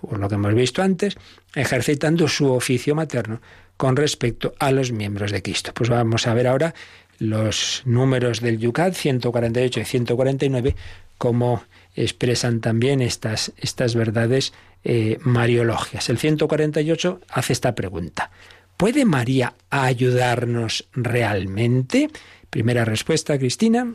por 0.07 0.19
lo 0.19 0.27
que 0.27 0.35
hemos 0.35 0.53
visto 0.53 0.81
antes, 0.81 1.17
ejercitando 1.55 2.27
su 2.27 2.51
oficio 2.51 2.95
materno 2.95 3.41
con 3.77 3.95
respecto 3.95 4.53
a 4.59 4.71
los 4.71 4.91
miembros 4.91 5.31
de 5.31 5.41
Cristo. 5.41 5.71
Pues 5.73 5.89
vamos 5.89 6.27
a 6.27 6.33
ver 6.33 6.47
ahora 6.47 6.73
los 7.19 7.83
números 7.85 8.41
del 8.41 8.59
Yucat 8.59 8.93
148 8.93 9.79
y 9.79 9.85
149, 9.85 10.75
cómo 11.17 11.63
expresan 11.95 12.61
también 12.61 13.01
estas, 13.01 13.51
estas 13.57 13.95
verdades 13.95 14.53
eh, 14.83 15.19
mariologias. 15.21 16.09
El 16.09 16.17
148 16.17 17.21
hace 17.29 17.53
esta 17.53 17.75
pregunta. 17.75 18.31
¿Puede 18.77 19.05
María 19.05 19.53
ayudarnos 19.69 20.87
realmente? 20.93 22.09
Primera 22.49 22.85
respuesta, 22.85 23.37
Cristina. 23.37 23.93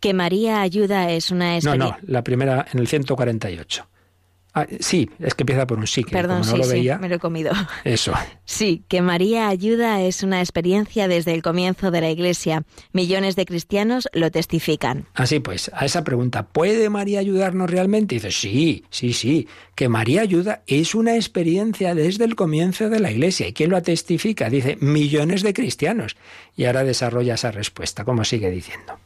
Que 0.00 0.12
María 0.12 0.60
ayuda 0.60 1.10
es 1.10 1.30
una 1.30 1.58
No, 1.60 1.74
no, 1.74 1.96
la 2.06 2.22
primera 2.22 2.66
en 2.72 2.78
el 2.80 2.86
148. 2.86 3.86
Ah, 4.58 4.66
sí, 4.80 5.10
es 5.20 5.34
que 5.34 5.42
empieza 5.42 5.66
por 5.66 5.78
un 5.78 5.86
sí, 5.86 6.02
que 6.02 6.10
Perdón, 6.10 6.42
no 6.44 6.56
lo 6.56 6.66
veía. 6.66 6.98
me 6.98 7.08
lo 7.08 7.16
he 7.16 7.18
comido. 7.18 7.52
Eso. 7.84 8.12
Sí, 8.44 8.82
que 8.88 9.02
María 9.02 9.48
ayuda 9.48 10.00
es 10.00 10.22
una 10.22 10.40
experiencia 10.40 11.06
desde 11.06 11.34
el 11.34 11.42
comienzo 11.42 11.90
de 11.90 12.00
la 12.00 12.10
Iglesia. 12.10 12.64
Millones 12.92 13.36
de 13.36 13.44
cristianos 13.44 14.08
lo 14.14 14.30
testifican. 14.30 15.04
Así 15.12 15.38
pues, 15.38 15.70
a 15.74 15.84
esa 15.84 16.02
pregunta, 16.02 16.46
¿puede 16.46 16.88
María 16.88 17.20
ayudarnos 17.20 17.70
realmente? 17.70 18.14
Dice, 18.14 18.30
sí, 18.30 18.84
sí, 18.88 19.12
sí, 19.12 19.46
que 19.74 19.90
María 19.90 20.22
ayuda 20.22 20.62
es 20.66 20.94
una 20.94 21.16
experiencia 21.16 21.94
desde 21.94 22.24
el 22.24 22.36
comienzo 22.36 22.88
de 22.88 23.00
la 23.00 23.10
Iglesia. 23.10 23.46
¿Y 23.48 23.52
quién 23.52 23.68
lo 23.68 23.82
testifica? 23.82 24.48
Dice, 24.48 24.78
millones 24.80 25.42
de 25.42 25.52
cristianos. 25.52 26.16
Y 26.56 26.64
ahora 26.64 26.84
desarrolla 26.84 27.34
esa 27.34 27.50
respuesta, 27.50 28.04
como 28.04 28.24
sigue 28.24 28.50
diciendo. 28.50 28.98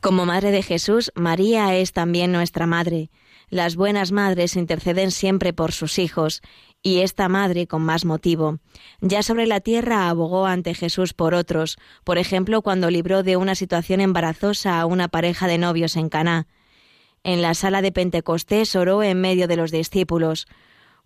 Como 0.00 0.26
Madre 0.26 0.50
de 0.50 0.62
Jesús, 0.64 1.12
María 1.14 1.76
es 1.76 1.92
también 1.92 2.32
nuestra 2.32 2.66
Madre. 2.66 3.10
Las 3.52 3.76
buenas 3.76 4.12
madres 4.12 4.56
interceden 4.56 5.10
siempre 5.10 5.52
por 5.52 5.72
sus 5.72 5.98
hijos, 5.98 6.40
y 6.82 7.00
esta 7.00 7.28
madre 7.28 7.66
con 7.66 7.82
más 7.82 8.06
motivo. 8.06 8.60
Ya 9.02 9.22
sobre 9.22 9.46
la 9.46 9.60
tierra 9.60 10.08
abogó 10.08 10.46
ante 10.46 10.72
Jesús 10.72 11.12
por 11.12 11.34
otros, 11.34 11.76
por 12.02 12.16
ejemplo, 12.16 12.62
cuando 12.62 12.88
libró 12.88 13.22
de 13.22 13.36
una 13.36 13.54
situación 13.54 14.00
embarazosa 14.00 14.80
a 14.80 14.86
una 14.86 15.08
pareja 15.08 15.48
de 15.48 15.58
novios 15.58 15.96
en 15.96 16.08
Caná. 16.08 16.46
En 17.24 17.42
la 17.42 17.52
sala 17.52 17.82
de 17.82 17.92
Pentecostés 17.92 18.74
oró 18.74 19.02
en 19.02 19.20
medio 19.20 19.46
de 19.46 19.56
los 19.56 19.70
discípulos. 19.70 20.46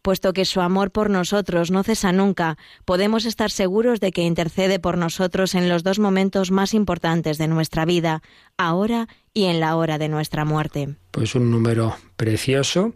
Puesto 0.00 0.32
que 0.32 0.44
su 0.44 0.60
amor 0.60 0.92
por 0.92 1.10
nosotros 1.10 1.72
no 1.72 1.82
cesa 1.82 2.12
nunca, 2.12 2.58
podemos 2.84 3.24
estar 3.24 3.50
seguros 3.50 3.98
de 3.98 4.12
que 4.12 4.22
intercede 4.22 4.78
por 4.78 4.98
nosotros 4.98 5.56
en 5.56 5.68
los 5.68 5.82
dos 5.82 5.98
momentos 5.98 6.52
más 6.52 6.74
importantes 6.74 7.38
de 7.38 7.48
nuestra 7.48 7.84
vida, 7.84 8.22
ahora 8.56 9.08
y 9.36 9.44
en 9.44 9.60
la 9.60 9.76
hora 9.76 9.98
de 9.98 10.08
nuestra 10.08 10.46
muerte. 10.46 10.94
Pues 11.10 11.34
un 11.34 11.50
número 11.50 11.94
precioso 12.16 12.94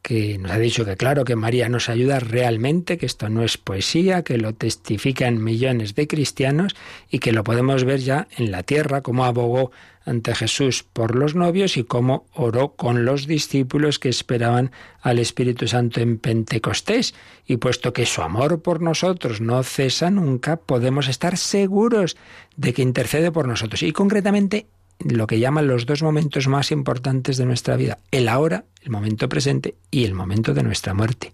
que 0.00 0.38
nos 0.38 0.50
ha 0.50 0.58
dicho 0.58 0.86
que 0.86 0.96
claro 0.96 1.26
que 1.26 1.36
María 1.36 1.68
nos 1.68 1.90
ayuda 1.90 2.18
realmente, 2.18 2.96
que 2.96 3.04
esto 3.04 3.28
no 3.28 3.42
es 3.44 3.58
poesía, 3.58 4.22
que 4.22 4.38
lo 4.38 4.54
testifican 4.54 5.44
millones 5.44 5.94
de 5.94 6.08
cristianos 6.08 6.74
y 7.10 7.18
que 7.18 7.32
lo 7.32 7.44
podemos 7.44 7.84
ver 7.84 8.00
ya 8.00 8.26
en 8.38 8.50
la 8.50 8.62
tierra, 8.62 9.02
como 9.02 9.26
abogó 9.26 9.70
ante 10.06 10.34
Jesús 10.34 10.82
por 10.82 11.14
los 11.14 11.34
novios 11.34 11.76
y 11.76 11.84
cómo 11.84 12.26
oró 12.32 12.74
con 12.74 13.04
los 13.04 13.26
discípulos 13.26 13.98
que 13.98 14.08
esperaban 14.08 14.72
al 15.02 15.18
Espíritu 15.18 15.68
Santo 15.68 16.00
en 16.00 16.16
Pentecostés. 16.16 17.14
Y 17.46 17.58
puesto 17.58 17.92
que 17.92 18.06
su 18.06 18.22
amor 18.22 18.62
por 18.62 18.80
nosotros 18.80 19.42
no 19.42 19.62
cesa 19.62 20.10
nunca, 20.10 20.56
podemos 20.56 21.06
estar 21.08 21.36
seguros 21.36 22.16
de 22.56 22.72
que 22.72 22.80
intercede 22.80 23.30
por 23.30 23.46
nosotros. 23.46 23.82
Y 23.82 23.92
concretamente 23.92 24.66
lo 25.04 25.26
que 25.26 25.38
llaman 25.38 25.66
los 25.66 25.86
dos 25.86 26.02
momentos 26.02 26.48
más 26.48 26.70
importantes 26.70 27.36
de 27.36 27.46
nuestra 27.46 27.76
vida, 27.76 27.98
el 28.10 28.28
ahora, 28.28 28.64
el 28.82 28.90
momento 28.90 29.28
presente 29.28 29.76
y 29.90 30.04
el 30.04 30.14
momento 30.14 30.54
de 30.54 30.62
nuestra 30.62 30.94
muerte. 30.94 31.32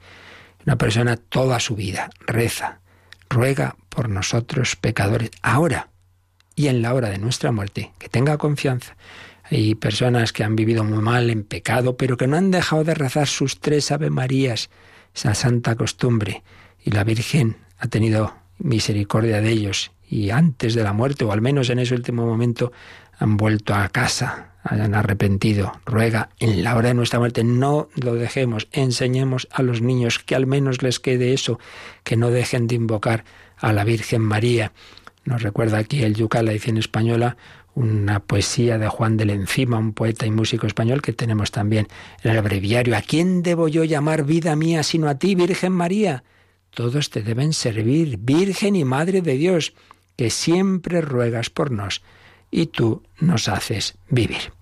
Una 0.66 0.76
persona 0.76 1.16
toda 1.16 1.60
su 1.60 1.76
vida 1.76 2.10
reza, 2.26 2.80
ruega 3.28 3.76
por 3.88 4.08
nosotros 4.08 4.76
pecadores, 4.76 5.30
ahora 5.42 5.88
y 6.54 6.68
en 6.68 6.82
la 6.82 6.94
hora 6.94 7.10
de 7.10 7.18
nuestra 7.18 7.52
muerte, 7.52 7.92
que 7.98 8.08
tenga 8.08 8.36
confianza. 8.36 8.96
Hay 9.44 9.74
personas 9.74 10.32
que 10.32 10.44
han 10.44 10.56
vivido 10.56 10.84
muy 10.84 10.98
mal 10.98 11.30
en 11.30 11.44
pecado, 11.44 11.96
pero 11.96 12.16
que 12.16 12.26
no 12.26 12.36
han 12.36 12.50
dejado 12.50 12.84
de 12.84 12.94
rezar 12.94 13.28
sus 13.28 13.60
tres 13.60 13.92
Ave 13.92 14.10
Marías, 14.10 14.68
esa 15.14 15.34
santa 15.34 15.76
costumbre, 15.76 16.42
y 16.84 16.90
la 16.90 17.04
Virgen 17.04 17.56
ha 17.78 17.86
tenido 17.86 18.34
misericordia 18.58 19.40
de 19.40 19.50
ellos 19.50 19.92
y 20.10 20.30
antes 20.30 20.74
de 20.74 20.82
la 20.82 20.92
muerte, 20.92 21.24
o 21.24 21.32
al 21.32 21.40
menos 21.40 21.70
en 21.70 21.78
ese 21.78 21.94
último 21.94 22.26
momento, 22.26 22.72
han 23.18 23.36
vuelto 23.36 23.74
a 23.74 23.88
casa, 23.88 24.52
hayan 24.62 24.94
arrepentido. 24.94 25.72
Ruega 25.84 26.30
en 26.38 26.62
la 26.62 26.76
hora 26.76 26.88
de 26.88 26.94
nuestra 26.94 27.18
muerte, 27.18 27.44
no 27.44 27.88
lo 27.94 28.14
dejemos, 28.14 28.68
enseñemos 28.72 29.48
a 29.50 29.62
los 29.62 29.80
niños 29.80 30.18
que 30.18 30.34
al 30.34 30.46
menos 30.46 30.82
les 30.82 31.00
quede 31.00 31.32
eso, 31.32 31.58
que 32.04 32.16
no 32.16 32.30
dejen 32.30 32.66
de 32.66 32.76
invocar 32.76 33.24
a 33.56 33.72
la 33.72 33.84
Virgen 33.84 34.22
María. 34.22 34.72
Nos 35.24 35.42
recuerda 35.42 35.78
aquí 35.78 36.02
el 36.02 36.14
Yucal, 36.14 36.46
la 36.46 36.52
edición 36.52 36.78
española, 36.78 37.36
una 37.74 38.20
poesía 38.20 38.78
de 38.78 38.88
Juan 38.88 39.16
del 39.16 39.30
Encima, 39.30 39.78
un 39.78 39.92
poeta 39.92 40.26
y 40.26 40.30
músico 40.30 40.66
español 40.66 41.02
que 41.02 41.12
tenemos 41.12 41.50
también 41.50 41.88
en 42.22 42.32
el 42.34 42.42
breviario. 42.42 42.96
¿A 42.96 43.02
quién 43.02 43.42
debo 43.42 43.68
yo 43.68 43.84
llamar 43.84 44.24
vida 44.24 44.56
mía 44.56 44.82
sino 44.82 45.08
a 45.08 45.16
ti, 45.16 45.34
Virgen 45.34 45.72
María? 45.72 46.24
Todos 46.70 47.10
te 47.10 47.22
deben 47.22 47.52
servir, 47.52 48.18
Virgen 48.18 48.76
y 48.76 48.84
Madre 48.84 49.22
de 49.22 49.34
Dios, 49.34 49.74
que 50.16 50.30
siempre 50.30 51.00
ruegas 51.00 51.50
por 51.50 51.70
nos 51.70 52.02
y 52.50 52.66
tú 52.66 53.02
nos 53.20 53.48
haces 53.48 53.96
vivir. 54.08 54.52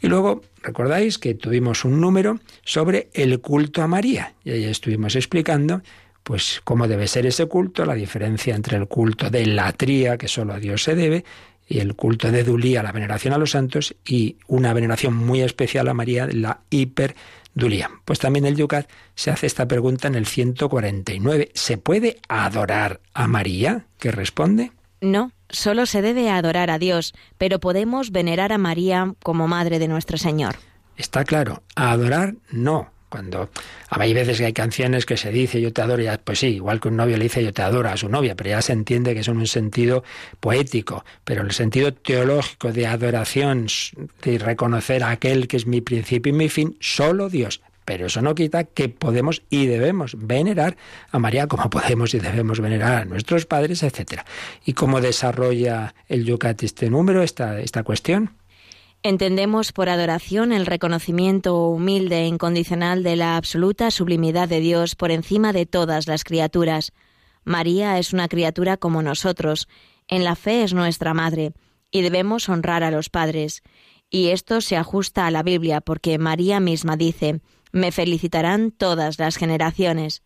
Y 0.00 0.08
luego, 0.08 0.42
recordáis 0.62 1.18
que 1.18 1.34
tuvimos 1.34 1.84
un 1.84 2.00
número 2.00 2.40
sobre 2.64 3.10
el 3.12 3.40
culto 3.40 3.82
a 3.82 3.86
María, 3.86 4.34
y 4.44 4.50
ahí 4.50 4.64
estuvimos 4.64 5.16
explicando 5.16 5.82
pues 6.22 6.60
cómo 6.62 6.86
debe 6.86 7.06
ser 7.06 7.24
ese 7.24 7.46
culto, 7.46 7.86
la 7.86 7.94
diferencia 7.94 8.54
entre 8.54 8.76
el 8.76 8.86
culto 8.86 9.30
de 9.30 9.46
latría, 9.46 10.18
que 10.18 10.28
solo 10.28 10.52
a 10.52 10.58
Dios 10.58 10.82
se 10.82 10.94
debe, 10.94 11.24
y 11.66 11.78
el 11.78 11.94
culto 11.94 12.30
de 12.30 12.44
Dulía, 12.44 12.82
la 12.82 12.92
veneración 12.92 13.32
a 13.32 13.38
los 13.38 13.52
santos, 13.52 13.94
y 14.04 14.36
una 14.46 14.74
veneración 14.74 15.14
muy 15.14 15.40
especial 15.40 15.88
a 15.88 15.94
María, 15.94 16.28
la 16.30 16.60
hiperdulía. 16.68 17.90
Pues 18.04 18.18
también 18.18 18.44
el 18.44 18.56
Yucat 18.56 18.90
se 19.14 19.30
hace 19.30 19.46
esta 19.46 19.66
pregunta 19.66 20.08
en 20.08 20.16
el 20.16 20.26
149. 20.26 21.50
¿Se 21.54 21.78
puede 21.78 22.18
adorar 22.28 23.00
a 23.14 23.26
María? 23.26 23.86
¿Qué 23.98 24.10
responde? 24.10 24.72
No, 25.00 25.32
solo 25.50 25.86
se 25.86 26.02
debe 26.02 26.30
adorar 26.30 26.70
a 26.70 26.78
Dios, 26.78 27.14
pero 27.36 27.58
podemos 27.58 28.10
venerar 28.10 28.52
a 28.52 28.58
María 28.58 29.14
como 29.22 29.48
Madre 29.48 29.78
de 29.78 29.88
nuestro 29.88 30.18
Señor. 30.18 30.56
Está 30.96 31.24
claro, 31.24 31.62
adorar 31.76 32.34
no. 32.50 32.90
Cuando 33.08 33.48
hay 33.88 34.12
veces 34.12 34.36
que 34.36 34.44
hay 34.44 34.52
canciones 34.52 35.06
que 35.06 35.16
se 35.16 35.30
dice 35.30 35.62
yo 35.62 35.72
te 35.72 35.80
adoro, 35.80 36.02
ya, 36.02 36.18
pues 36.18 36.40
sí, 36.40 36.48
igual 36.48 36.78
que 36.78 36.88
un 36.88 36.96
novio 36.96 37.16
le 37.16 37.24
dice 37.24 37.42
yo 37.42 37.54
te 37.54 37.62
adoro 37.62 37.88
a 37.88 37.96
su 37.96 38.10
novia, 38.10 38.34
pero 38.34 38.50
ya 38.50 38.60
se 38.60 38.74
entiende 38.74 39.14
que 39.14 39.20
es 39.20 39.28
en 39.28 39.38
un 39.38 39.46
sentido 39.46 40.04
poético, 40.40 41.06
pero 41.24 41.40
el 41.40 41.52
sentido 41.52 41.94
teológico 41.94 42.70
de 42.70 42.86
adoración, 42.86 43.66
de 44.22 44.38
reconocer 44.38 45.02
a 45.04 45.10
aquel 45.10 45.48
que 45.48 45.56
es 45.56 45.66
mi 45.66 45.80
principio 45.80 46.34
y 46.34 46.36
mi 46.36 46.48
fin, 46.50 46.76
solo 46.80 47.30
Dios. 47.30 47.62
Pero 47.88 48.04
eso 48.04 48.20
no 48.20 48.34
quita 48.34 48.64
que 48.64 48.90
podemos 48.90 49.40
y 49.48 49.64
debemos 49.64 50.14
venerar 50.14 50.76
a 51.10 51.18
María 51.18 51.46
como 51.46 51.70
podemos 51.70 52.12
y 52.12 52.18
debemos 52.18 52.60
venerar 52.60 53.00
a 53.00 53.04
nuestros 53.06 53.46
padres, 53.46 53.82
etc. 53.82 54.24
¿Y 54.62 54.74
cómo 54.74 55.00
desarrolla 55.00 55.94
el 56.06 56.26
Yucat 56.26 56.62
este 56.64 56.90
número, 56.90 57.22
esta, 57.22 57.58
esta 57.60 57.84
cuestión? 57.84 58.36
Entendemos 59.02 59.72
por 59.72 59.88
adoración 59.88 60.52
el 60.52 60.66
reconocimiento 60.66 61.64
humilde 61.64 62.18
e 62.18 62.26
incondicional 62.26 63.02
de 63.02 63.16
la 63.16 63.38
absoluta 63.38 63.90
sublimidad 63.90 64.50
de 64.50 64.60
Dios 64.60 64.94
por 64.94 65.10
encima 65.10 65.54
de 65.54 65.64
todas 65.64 66.06
las 66.06 66.24
criaturas. 66.24 66.92
María 67.42 67.98
es 67.98 68.12
una 68.12 68.28
criatura 68.28 68.76
como 68.76 69.00
nosotros, 69.00 69.66
en 70.08 70.24
la 70.24 70.36
fe 70.36 70.62
es 70.62 70.74
nuestra 70.74 71.14
madre, 71.14 71.54
y 71.90 72.02
debemos 72.02 72.50
honrar 72.50 72.82
a 72.84 72.90
los 72.90 73.08
padres. 73.08 73.62
Y 74.10 74.28
esto 74.28 74.60
se 74.60 74.76
ajusta 74.76 75.26
a 75.26 75.30
la 75.30 75.42
Biblia 75.42 75.80
porque 75.80 76.18
María 76.18 76.60
misma 76.60 76.96
dice, 76.96 77.40
me 77.72 77.92
felicitarán 77.92 78.70
todas 78.70 79.18
las 79.18 79.36
generaciones. 79.36 80.22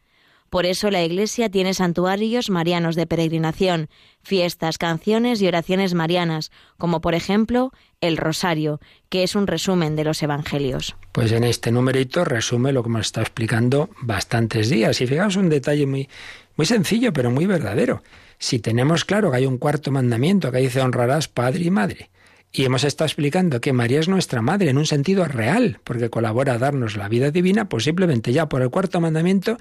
Por 0.53 0.67
eso 0.67 0.91
la 0.91 1.03
Iglesia 1.03 1.49
tiene 1.49 1.73
santuarios 1.73 2.51
marianos 2.51 2.95
de 2.95 3.07
peregrinación, 3.07 3.89
fiestas, 4.23 4.77
canciones 4.77 5.41
y 5.41 5.49
oraciones 5.49 5.95
marianas, 5.95 6.53
como 6.77 7.01
por 7.01 7.15
ejemplo 7.15 7.73
el 8.03 8.19
Rosario, 8.19 8.79
que 9.09 9.23
es 9.23 9.35
un 9.35 9.47
resumen 9.47 9.97
de 9.97 10.05
los 10.05 10.23
Evangelios. 10.23 10.95
Pues 11.13 11.33
en 11.33 11.45
este 11.45 11.73
numerito 11.73 12.27
resume 12.27 12.73
lo 12.73 12.83
que 12.83 12.91
hemos 12.91 13.07
estado 13.07 13.25
explicando 13.25 13.89
bastantes 14.03 14.69
días. 14.69 15.01
Y 15.01 15.07
fijaos 15.07 15.37
un 15.37 15.49
detalle 15.49 15.87
muy, 15.87 16.11
muy 16.57 16.67
sencillo, 16.67 17.15
pero 17.15 17.31
muy 17.31 17.47
verdadero. 17.47 18.03
Si 18.39 18.59
tenemos 18.59 19.07
claro 19.07 19.31
que 19.31 19.39
hay 19.39 19.47
un 19.47 19.57
cuarto 19.57 19.91
mandamiento 19.91 20.53
que 20.53 20.59
dice 20.59 20.83
honrarás 20.83 21.29
padre 21.29 21.63
y 21.65 21.71
madre, 21.71 22.11
y 22.53 22.65
hemos 22.65 22.85
estado 22.85 23.07
explicando 23.07 23.61
que 23.61 23.73
María 23.73 24.01
es 24.01 24.09
nuestra 24.09 24.43
madre 24.43 24.71
en 24.71 24.77
un 24.77 24.85
sentido 24.85 25.25
real, 25.25 25.79
porque 25.85 26.11
colabora 26.11 26.55
a 26.55 26.59
darnos 26.59 26.97
la 26.97 27.09
vida 27.09 27.31
divina, 27.31 27.69
pues 27.69 27.85
simplemente 27.85 28.33
ya 28.33 28.49
por 28.49 28.61
el 28.61 28.71
cuarto 28.71 29.01
mandamiento 29.01 29.57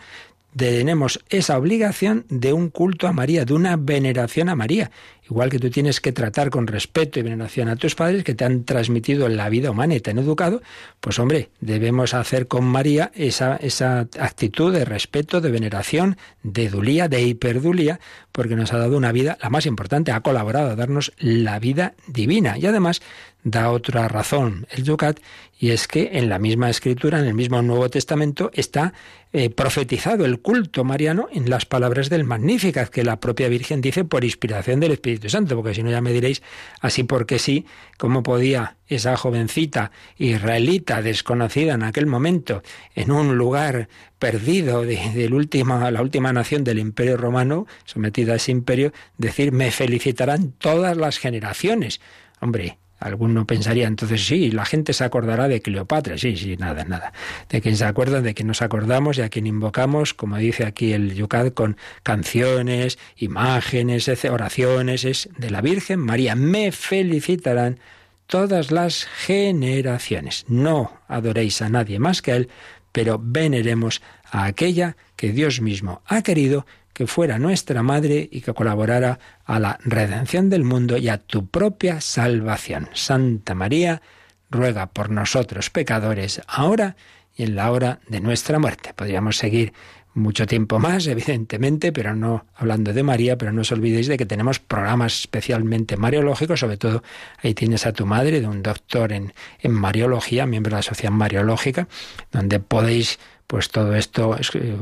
tenemos 0.55 1.23
esa 1.29 1.57
obligación 1.57 2.25
de 2.27 2.51
un 2.51 2.69
culto 2.69 3.07
a 3.07 3.13
María, 3.13 3.45
de 3.45 3.53
una 3.53 3.77
veneración 3.77 4.49
a 4.49 4.55
María. 4.55 4.91
Igual 5.29 5.49
que 5.49 5.59
tú 5.59 5.69
tienes 5.69 6.01
que 6.01 6.11
tratar 6.11 6.49
con 6.49 6.67
respeto 6.67 7.19
y 7.19 7.23
veneración 7.23 7.69
a 7.69 7.75
tus 7.75 7.95
padres 7.95 8.23
que 8.23 8.33
te 8.33 8.43
han 8.43 8.63
transmitido 8.63 9.29
la 9.29 9.49
vida 9.49 9.71
humana 9.71 9.95
y 9.95 9.99
te 9.99 10.11
han 10.11 10.19
educado, 10.19 10.61
pues 10.99 11.19
hombre, 11.19 11.49
debemos 11.59 12.13
hacer 12.13 12.47
con 12.47 12.65
María 12.65 13.11
esa, 13.13 13.55
esa 13.57 14.07
actitud 14.19 14.73
de 14.73 14.83
respeto, 14.83 15.39
de 15.39 15.51
veneración, 15.51 16.17
de 16.43 16.69
dulía, 16.69 17.07
de 17.07 17.21
hiperdulía, 17.21 17.99
porque 18.31 18.55
nos 18.55 18.73
ha 18.73 18.77
dado 18.77 18.97
una 18.97 19.11
vida, 19.11 19.37
la 19.41 19.49
más 19.49 19.65
importante, 19.65 20.11
ha 20.11 20.21
colaborado 20.21 20.71
a 20.71 20.75
darnos 20.75 21.13
la 21.17 21.59
vida 21.59 21.93
divina. 22.07 22.57
Y 22.57 22.65
además 22.65 23.01
da 23.43 23.71
otra 23.71 24.07
razón 24.07 24.67
el 24.69 24.83
Yucat, 24.83 25.19
y 25.57 25.69
es 25.69 25.87
que 25.87 26.11
en 26.13 26.29
la 26.29 26.39
misma 26.39 26.69
escritura, 26.69 27.19
en 27.19 27.25
el 27.25 27.33
mismo 27.33 27.61
Nuevo 27.61 27.89
Testamento, 27.89 28.49
está 28.53 28.93
eh, 29.31 29.49
profetizado 29.49 30.25
el 30.25 30.39
culto 30.41 30.83
mariano 30.83 31.27
en 31.31 31.49
las 31.49 31.65
palabras 31.65 32.09
del 32.09 32.23
Magnificat, 32.23 32.89
que 32.89 33.03
la 33.03 33.19
propia 33.19 33.47
Virgen 33.47 33.79
dice 33.79 34.03
por 34.03 34.23
inspiración 34.23 34.79
del 34.79 34.93
Espíritu 34.93 35.29
Santo, 35.29 35.55
porque 35.55 35.75
si 35.75 35.83
no 35.83 35.91
ya 35.91 36.01
me 36.01 36.13
diréis 36.13 36.41
así 36.81 37.03
porque 37.03 37.37
sí, 37.39 37.65
cómo 37.97 38.23
podía 38.23 38.77
esa 38.87 39.15
jovencita 39.17 39.91
israelita 40.17 41.01
desconocida 41.01 41.73
en 41.73 41.83
aquel 41.83 42.07
momento, 42.07 42.63
en 42.95 43.11
un 43.11 43.37
lugar 43.37 43.87
perdido 44.19 44.81
de, 44.81 44.97
de 45.13 45.29
la 45.29 46.01
última 46.01 46.33
nación 46.33 46.63
del 46.63 46.79
Imperio 46.79 47.17
Romano, 47.17 47.67
sometida 47.85 48.33
a 48.33 48.35
ese 48.37 48.51
imperio, 48.51 48.93
decir, 49.17 49.51
me 49.51 49.71
felicitarán 49.71 50.51
todas 50.51 50.97
las 50.97 51.17
generaciones. 51.19 52.01
Hombre, 52.39 52.77
Alguno 53.01 53.47
pensaría 53.47 53.87
entonces, 53.87 54.23
sí, 54.23 54.51
la 54.51 54.63
gente 54.63 54.93
se 54.93 55.03
acordará 55.03 55.47
de 55.47 55.59
Cleopatra. 55.59 56.19
Sí, 56.19 56.37
sí, 56.37 56.55
nada, 56.55 56.85
nada. 56.85 57.13
De 57.49 57.59
quien 57.59 57.75
se 57.75 57.83
acuerda, 57.85 58.21
de 58.21 58.35
que 58.35 58.43
nos 58.43 58.61
acordamos 58.61 59.17
y 59.17 59.21
a 59.23 59.29
quien 59.29 59.47
invocamos, 59.47 60.13
como 60.13 60.37
dice 60.37 60.65
aquí 60.65 60.93
el 60.93 61.15
Yucat, 61.15 61.55
con 61.55 61.77
canciones, 62.03 62.99
imágenes, 63.17 64.07
oraciones, 64.25 65.03
es 65.03 65.29
de 65.35 65.49
la 65.49 65.61
Virgen 65.61 65.99
María. 65.99 66.35
Me 66.35 66.71
felicitarán 66.71 67.79
todas 68.27 68.69
las 68.69 69.05
generaciones. 69.05 70.45
No 70.47 70.93
adoréis 71.07 71.63
a 71.63 71.69
nadie 71.69 71.97
más 71.97 72.21
que 72.21 72.33
a 72.33 72.35
Él, 72.35 72.49
pero 72.91 73.19
veneremos 73.19 74.03
a 74.25 74.45
aquella 74.45 74.95
que 75.15 75.31
Dios 75.31 75.59
mismo 75.59 76.03
ha 76.05 76.21
querido 76.21 76.67
que 77.01 77.07
fuera 77.07 77.39
nuestra 77.39 77.81
madre 77.81 78.29
y 78.31 78.41
que 78.41 78.53
colaborara 78.53 79.17
a 79.45 79.59
la 79.59 79.79
redención 79.83 80.51
del 80.51 80.63
mundo 80.63 80.97
y 80.97 81.09
a 81.09 81.17
tu 81.17 81.47
propia 81.47 81.99
salvación. 81.99 82.89
Santa 82.93 83.55
María, 83.55 84.03
ruega 84.51 84.85
por 84.85 85.09
nosotros 85.09 85.71
pecadores, 85.71 86.43
ahora 86.45 86.95
y 87.35 87.41
en 87.41 87.55
la 87.55 87.71
hora 87.71 88.01
de 88.07 88.21
nuestra 88.21 88.59
muerte. 88.59 88.93
Podríamos 88.93 89.37
seguir 89.37 89.73
mucho 90.13 90.45
tiempo 90.45 90.77
más, 90.77 91.07
evidentemente, 91.07 91.91
pero 91.91 92.15
no 92.15 92.45
hablando 92.53 92.93
de 92.93 93.01
María, 93.01 93.35
pero 93.35 93.51
no 93.51 93.61
os 93.61 93.71
olvidéis 93.71 94.05
de 94.05 94.17
que 94.17 94.27
tenemos 94.27 94.59
programas 94.59 95.21
especialmente 95.21 95.97
mariológicos, 95.97 96.59
sobre 96.59 96.77
todo 96.77 97.01
ahí 97.41 97.55
tienes 97.55 97.87
a 97.87 97.93
tu 97.93 98.05
madre, 98.05 98.41
de 98.41 98.47
un 98.47 98.61
doctor 98.61 99.11
en, 99.11 99.33
en 99.59 99.71
Mariología, 99.71 100.45
miembro 100.45 100.69
de 100.69 100.75
la 100.75 100.83
Sociedad 100.83 101.11
Mariológica, 101.11 101.87
donde 102.31 102.59
podéis 102.59 103.17
pues 103.51 103.69
todo 103.69 103.95
esto, 103.97 104.37
es 104.37 104.49
eh, 104.55 104.77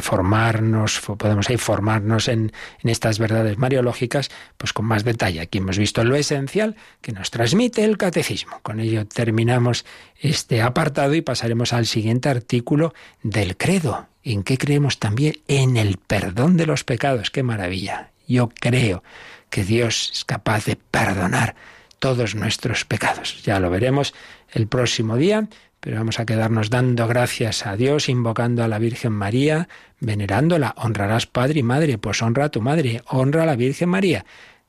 formarnos, 0.00 0.98
podemos 1.00 1.50
ahí 1.50 1.58
formarnos 1.58 2.28
en, 2.28 2.50
en, 2.82 2.88
estas 2.88 3.18
verdades 3.18 3.58
mariológicas, 3.58 4.30
pues 4.56 4.72
con 4.72 4.86
más 4.86 5.04
detalle. 5.04 5.42
Aquí 5.42 5.58
hemos 5.58 5.76
visto 5.76 6.02
lo 6.02 6.16
esencial 6.16 6.74
que 7.02 7.12
nos 7.12 7.30
transmite 7.30 7.84
el 7.84 7.98
catecismo. 7.98 8.60
Con 8.62 8.80
ello 8.80 9.06
terminamos 9.06 9.84
este 10.18 10.62
apartado 10.62 11.14
y 11.14 11.20
pasaremos 11.20 11.74
al 11.74 11.84
siguiente 11.84 12.30
artículo 12.30 12.94
del 13.22 13.58
credo. 13.58 14.06
¿En 14.24 14.42
qué 14.42 14.56
creemos 14.56 14.98
también? 14.98 15.34
En 15.46 15.76
el 15.76 15.98
perdón 15.98 16.56
de 16.56 16.64
los 16.64 16.84
pecados. 16.84 17.30
¡Qué 17.30 17.42
maravilla! 17.42 18.12
Yo 18.26 18.48
creo 18.58 19.02
que 19.50 19.64
Dios 19.64 20.12
es 20.14 20.24
capaz 20.24 20.64
de 20.64 20.76
perdonar 20.76 21.56
todos 21.98 22.34
nuestros 22.36 22.86
pecados. 22.86 23.42
Ya 23.42 23.60
lo 23.60 23.68
veremos 23.68 24.14
el 24.50 24.66
próximo 24.66 25.18
día 25.18 25.46
pero 25.82 25.96
vamos 25.96 26.20
a 26.20 26.24
quedarnos 26.24 26.70
dando 26.70 27.08
gracias 27.08 27.66
a 27.66 27.76
Dios, 27.76 28.08
invocando 28.08 28.62
a 28.62 28.68
la 28.68 28.78
Virgen 28.78 29.10
María, 29.10 29.68
venerándola. 29.98 30.76
Honrarás 30.76 31.26
padre 31.26 31.58
y 31.58 31.64
madre, 31.64 31.98
pues 31.98 32.22
honra 32.22 32.44
a 32.44 32.48
tu 32.50 32.62
madre, 32.62 33.02
honra 33.08 33.42
a 33.42 33.46
la 33.46 33.56
Virgen 33.56 33.88
María. 33.88 34.24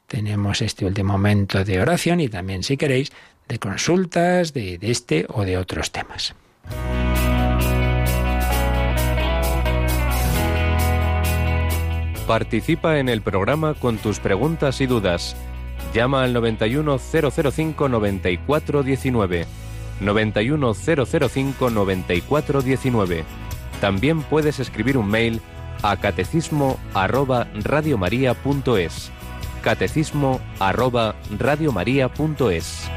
Tenemos 0.07 0.63
este 0.63 0.87
último 0.87 1.13
momento 1.13 1.63
de 1.63 1.79
oración 1.79 2.19
y 2.19 2.29
también, 2.29 2.63
si 2.63 2.77
queréis, 2.77 3.11
de 3.47 3.59
consultas 3.59 4.53
de, 4.53 4.79
este 4.81 5.27
o 5.29 5.45
de 5.45 5.59
otros 5.59 5.91
temas. 5.91 6.33
Participa 12.25 12.97
en 12.97 13.07
el 13.07 13.21
programa 13.21 13.75
con 13.75 13.99
tus 13.99 14.19
preguntas 14.19 14.81
y 14.81 14.87
dudas. 14.87 15.35
Llama 15.93 16.23
al 16.23 16.33
91005 16.33 17.87
9419 17.87 19.62
91005 20.03 21.69
9419. 21.69 23.23
También 23.81 24.21
puedes 24.21 24.59
escribir 24.59 24.97
un 24.97 25.07
mail 25.07 25.41
a 25.81 25.97
catecismo 25.97 26.79
arroba 26.93 27.47
radiomaria.es. 27.53 29.11
catecismo 29.61 30.39
arroba 30.59 31.15
radiomaria.es. 31.37 32.89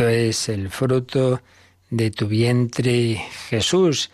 Es 0.00 0.48
el 0.48 0.70
fruto 0.70 1.40
de 1.88 2.10
tu 2.10 2.26
vientre, 2.26 3.22
Jesús. 3.48 4.10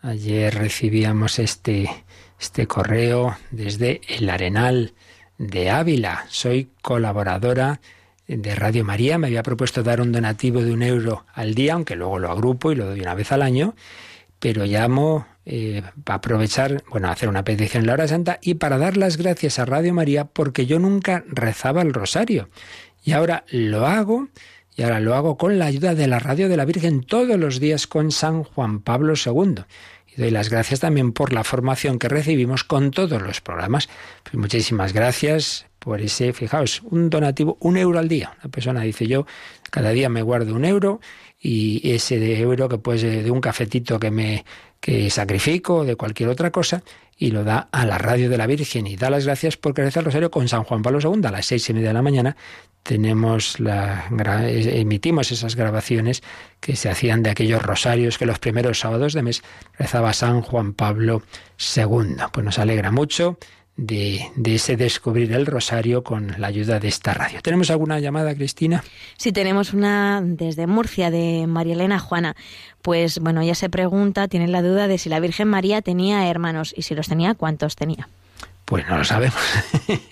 Ayer 0.00 0.54
recibíamos 0.54 1.40
este, 1.40 1.90
este 2.38 2.68
correo 2.68 3.36
desde 3.50 4.00
el 4.06 4.30
Arenal 4.30 4.92
de 5.38 5.70
Ávila. 5.70 6.24
Soy 6.28 6.68
colaboradora 6.80 7.80
de 8.28 8.54
Radio 8.54 8.84
María. 8.84 9.18
Me 9.18 9.26
había 9.26 9.42
propuesto 9.42 9.82
dar 9.82 10.00
un 10.00 10.12
donativo 10.12 10.62
de 10.62 10.72
un 10.72 10.84
euro 10.84 11.26
al 11.34 11.54
día, 11.54 11.74
aunque 11.74 11.96
luego 11.96 12.20
lo 12.20 12.30
agrupo 12.30 12.70
y 12.70 12.76
lo 12.76 12.86
doy 12.86 13.00
una 13.00 13.14
vez 13.14 13.32
al 13.32 13.42
año. 13.42 13.74
Pero 14.38 14.64
llamo 14.66 15.26
eh, 15.46 15.82
para 16.04 16.18
aprovechar, 16.18 16.84
bueno, 16.90 17.10
hacer 17.10 17.28
una 17.28 17.44
petición 17.44 17.82
en 17.82 17.86
la 17.88 17.94
hora 17.94 18.06
santa 18.06 18.38
y 18.40 18.54
para 18.54 18.78
dar 18.78 18.96
las 18.96 19.16
gracias 19.16 19.58
a 19.58 19.64
Radio 19.64 19.94
María 19.94 20.26
porque 20.26 20.66
yo 20.66 20.78
nunca 20.78 21.24
rezaba 21.26 21.82
el 21.82 21.92
rosario. 21.92 22.48
Y 23.02 23.12
ahora 23.12 23.44
lo 23.50 23.84
hago 23.84 24.28
y 24.76 24.82
ahora 24.82 25.00
lo 25.00 25.14
hago 25.14 25.36
con 25.36 25.58
la 25.58 25.66
ayuda 25.66 25.94
de 25.94 26.06
la 26.06 26.18
Radio 26.18 26.48
de 26.48 26.56
la 26.56 26.64
Virgen 26.64 27.02
todos 27.02 27.38
los 27.38 27.60
días 27.60 27.86
con 27.86 28.10
San 28.10 28.42
Juan 28.42 28.80
Pablo 28.80 29.14
II. 29.14 29.62
Y 30.06 30.20
doy 30.20 30.30
las 30.30 30.50
gracias 30.50 30.80
también 30.80 31.12
por 31.12 31.32
la 31.32 31.44
formación 31.44 31.98
que 31.98 32.08
recibimos 32.08 32.64
con 32.64 32.90
todos 32.90 33.22
los 33.22 33.40
programas. 33.40 33.88
Pues 34.24 34.34
muchísimas 34.34 34.92
gracias 34.92 35.66
por 35.78 36.00
ese, 36.00 36.32
fijaos, 36.32 36.82
un 36.82 37.10
donativo, 37.10 37.56
un 37.60 37.76
euro 37.76 37.98
al 37.98 38.08
día. 38.08 38.36
Una 38.42 38.50
persona 38.50 38.80
dice 38.80 39.06
yo, 39.06 39.26
cada 39.70 39.90
día 39.90 40.08
me 40.08 40.22
guardo 40.22 40.54
un 40.54 40.64
euro 40.64 41.00
y 41.38 41.92
ese 41.92 42.18
de 42.18 42.40
euro 42.40 42.68
que 42.68 42.78
puede 42.78 42.98
ser 42.98 43.22
de 43.22 43.30
un 43.30 43.40
cafetito 43.40 44.00
que 44.00 44.10
me 44.10 44.44
que 44.80 45.08
sacrifico 45.08 45.76
o 45.76 45.84
de 45.84 45.96
cualquier 45.96 46.28
otra 46.28 46.50
cosa 46.50 46.82
y 47.16 47.30
lo 47.30 47.44
da 47.44 47.68
a 47.72 47.86
la 47.86 47.98
radio 47.98 48.28
de 48.28 48.38
la 48.38 48.46
Virgen 48.46 48.86
y 48.86 48.96
da 48.96 49.10
las 49.10 49.24
gracias 49.24 49.56
por 49.56 49.76
reza 49.76 50.00
el 50.00 50.06
rosario 50.06 50.30
con 50.30 50.48
San 50.48 50.64
Juan 50.64 50.82
Pablo 50.82 50.98
II 51.00 51.26
a 51.26 51.30
las 51.30 51.46
seis 51.46 51.68
y 51.70 51.74
media 51.74 51.88
de 51.88 51.94
la 51.94 52.02
mañana 52.02 52.36
tenemos 52.84 53.60
la 53.60 54.04
emitimos 54.10 55.32
esas 55.32 55.56
grabaciones 55.56 56.22
que 56.60 56.76
se 56.76 56.90
hacían 56.90 57.22
de 57.22 57.30
aquellos 57.30 57.62
rosarios 57.62 58.18
que 58.18 58.26
los 58.26 58.38
primeros 58.38 58.78
sábados 58.78 59.14
de 59.14 59.22
mes 59.22 59.42
rezaba 59.78 60.12
San 60.12 60.42
Juan 60.42 60.74
Pablo 60.74 61.22
II. 61.76 62.16
Pues 62.30 62.44
nos 62.44 62.58
alegra 62.58 62.92
mucho 62.92 63.38
de, 63.76 64.30
de, 64.36 64.54
ese 64.54 64.76
descubrir 64.76 65.32
el 65.32 65.46
rosario 65.46 66.04
con 66.04 66.34
la 66.38 66.46
ayuda 66.46 66.78
de 66.78 66.88
esta 66.88 67.12
radio. 67.12 67.40
¿Tenemos 67.42 67.70
alguna 67.70 67.98
llamada, 67.98 68.34
Cristina? 68.34 68.84
Sí, 69.16 69.32
tenemos 69.32 69.72
una 69.72 70.22
desde 70.24 70.66
Murcia, 70.66 71.10
de 71.10 71.46
María 71.46 71.74
Elena 71.74 71.98
Juana. 71.98 72.36
Pues 72.82 73.18
bueno, 73.18 73.40
ella 73.40 73.54
se 73.54 73.68
pregunta, 73.68 74.28
tiene 74.28 74.48
la 74.48 74.62
duda 74.62 74.86
de 74.86 74.98
si 74.98 75.08
la 75.08 75.20
Virgen 75.20 75.48
María 75.48 75.82
tenía 75.82 76.28
hermanos 76.28 76.72
y 76.76 76.82
si 76.82 76.94
los 76.94 77.08
tenía, 77.08 77.34
¿cuántos 77.34 77.74
tenía? 77.74 78.08
Pues 78.64 78.86
no 78.88 78.96
lo 78.96 79.04
sabemos. 79.04 79.40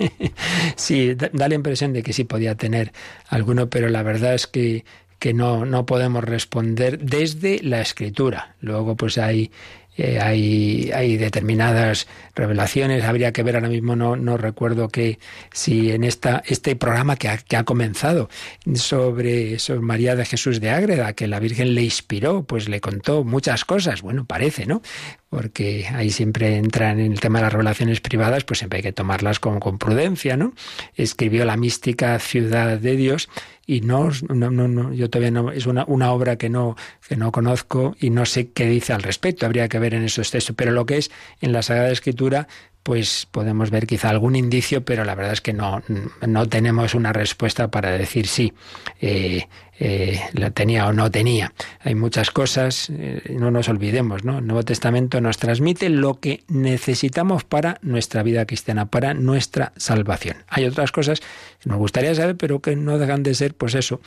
sí, 0.77 1.15
da, 1.15 1.49
la 1.49 1.55
impresión 1.55 1.93
de 1.93 2.03
que 2.03 2.13
sí 2.13 2.25
podía 2.25 2.55
tener 2.57 2.93
alguno, 3.29 3.71
pero 3.71 3.89
la 3.89 4.03
verdad 4.03 4.35
es 4.35 4.47
que, 4.47 4.85
que 5.19 5.33
no, 5.33 5.65
no 5.65 5.87
podemos 5.87 6.25
responder 6.25 6.99
desde 6.99 7.61
la 7.63 7.81
escritura. 7.81 8.57
Luego, 8.61 8.97
pues 8.97 9.17
hay 9.19 9.51
eh, 9.97 10.19
hay, 10.21 10.91
hay, 10.95 11.19
determinadas 11.19 12.07
revelaciones. 12.35 13.05
Habría 13.05 13.33
que 13.33 13.43
ver 13.43 13.57
ahora 13.57 13.69
mismo, 13.69 13.95
no, 13.95 14.17
no 14.17 14.39
recuerdo 14.39 14.89
que 14.89 15.19
si 15.53 15.93
en 15.93 16.03
esta, 16.03 16.43
este 16.47 16.77
programa 16.77 17.17
que 17.17 17.29
ha, 17.29 17.37
que 17.37 17.57
ha 17.57 17.65
comenzado 17.65 18.31
sobre, 18.75 19.59
sobre, 19.59 19.81
María 19.81 20.17
de 20.17 20.25
Jesús 20.25 20.61
de 20.61 20.71
Ágreda, 20.71 21.13
que 21.13 21.29
la 21.29 21.41
Virgen 21.41 21.75
le 21.75 21.83
inspiró, 21.83 22.45
pues 22.45 22.71
le 22.71 22.81
contó 22.81 23.23
muchas 23.23 23.67
cosas. 23.67 24.01
Bueno, 24.01 24.25
parece, 24.25 24.65
¿no? 24.65 24.81
Porque 25.29 25.87
ahí 25.93 26.11
siempre 26.11 26.57
entran 26.57 26.99
en 26.99 27.13
el 27.13 27.21
tema 27.21 27.41
de 27.41 27.45
las 27.45 27.53
revelaciones 27.53 28.01
privadas, 28.01 28.45
pues 28.45 28.61
siempre 28.61 28.79
hay 28.79 28.83
que 28.83 28.93
tomarlas 28.93 29.41
con, 29.41 29.61
con 29.61 29.79
prudencia, 29.79 30.39
¿no? 30.39 30.55
Escribió 30.95 31.45
la 31.45 31.59
mística 31.59 32.19
Ciudad 32.19 32.79
de 32.79 32.97
Dios 32.97 33.29
y 33.67 33.81
no, 33.81 34.11
no, 34.29 34.51
no, 34.51 34.69
no, 34.69 34.93
yo 34.93 35.09
todavía 35.09 35.31
no, 35.31 35.53
es 35.53 35.67
una, 35.67 35.85
una 35.87 36.13
obra 36.13 36.37
que 36.37 36.49
no, 36.49 36.77
que 37.09 37.17
no 37.17 37.31
conozco 37.31 37.95
y 38.01 38.11
no 38.11 38.27
sé 38.27 38.51
qué 38.51 38.67
dice 38.67 38.93
al 38.93 39.03
respecto, 39.03 39.47
habría 39.47 39.69
que 39.69 39.79
ver 39.79 39.95
en 39.95 40.03
esos 40.03 40.31
textos, 40.31 40.57
pero 40.57 40.73
lo 40.73 40.87
que 40.87 40.99
es 40.99 41.11
en 41.41 41.53
la 41.53 41.63
Sagrada 41.63 41.91
Escritura, 41.91 42.49
pues 42.83 43.29
podemos 43.31 43.71
ver 43.71 43.87
quizá 43.87 44.11
algún 44.11 44.35
indicio, 44.35 44.85
pero 44.85 45.05
la 45.05 45.15
verdad 45.15 45.35
es 45.35 45.41
que 45.41 45.53
no, 45.53 45.83
no 46.27 46.49
tenemos 46.49 46.95
una 46.95 47.13
respuesta 47.13 47.69
para 47.69 47.93
decir 47.93 48.27
sí, 48.27 48.53
eh, 49.01 49.47
eh, 49.79 50.21
la 50.33 50.51
tenía 50.51 50.87
o 50.87 50.93
no 50.93 51.11
tenía. 51.11 51.53
Hay 51.81 51.95
muchas 51.95 52.31
cosas, 52.31 52.91
eh, 52.91 53.23
no 53.39 53.51
nos 53.51 53.69
olvidemos, 53.69 54.25
¿no? 54.25 54.39
El 54.39 54.47
Nuevo 54.47 54.65
Testamento 54.65 55.21
nos 55.21 55.39
transmite 55.39 55.89
lo 55.91 56.19
que 56.19 56.43
necesitamos 56.49 57.45
para 57.45 57.79
nuestra 57.83 58.23
vida 58.23 58.47
cristiana, 58.47 58.87
para 58.87 59.15
nuestra 59.15 59.73
salvación. 59.77 60.39
Hay 60.49 60.65
otras 60.65 60.91
cosas 60.91 61.21
que 61.21 61.69
nos 61.69 61.79
gustaría 61.79 62.15
saber, 62.15 62.37
pero 62.37 62.61
que 62.61 62.75
no 62.75 62.99
dejan 62.99 63.23
de 63.23 63.35
ser, 63.35 63.55
pues 63.55 63.75
eso, 63.75 64.01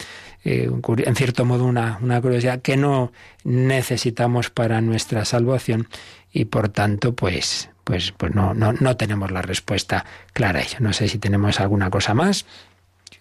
en 0.43 1.15
cierto 1.15 1.45
modo 1.45 1.65
una, 1.65 1.97
una 2.01 2.21
curiosidad 2.21 2.61
que 2.61 2.78
no 2.78 3.11
necesitamos 3.43 4.49
para 4.49 4.82
nuestra 4.82 5.23
salvación 5.26 5.88
y 6.32 6.45
por 6.45 6.69
tanto, 6.69 7.15
pues, 7.15 7.69
pues, 7.86 8.11
pues 8.17 8.36
no, 8.36 8.53
no, 8.53 8.73
no 8.73 8.97
tenemos 8.97 9.31
la 9.31 9.41
respuesta 9.41 10.05
clara 10.33 10.59
a 10.59 10.63
ello. 10.63 10.77
No 10.81 10.91
sé 10.91 11.07
si 11.07 11.19
tenemos 11.19 11.61
alguna 11.61 11.89
cosa 11.89 12.13
más. 12.13 12.45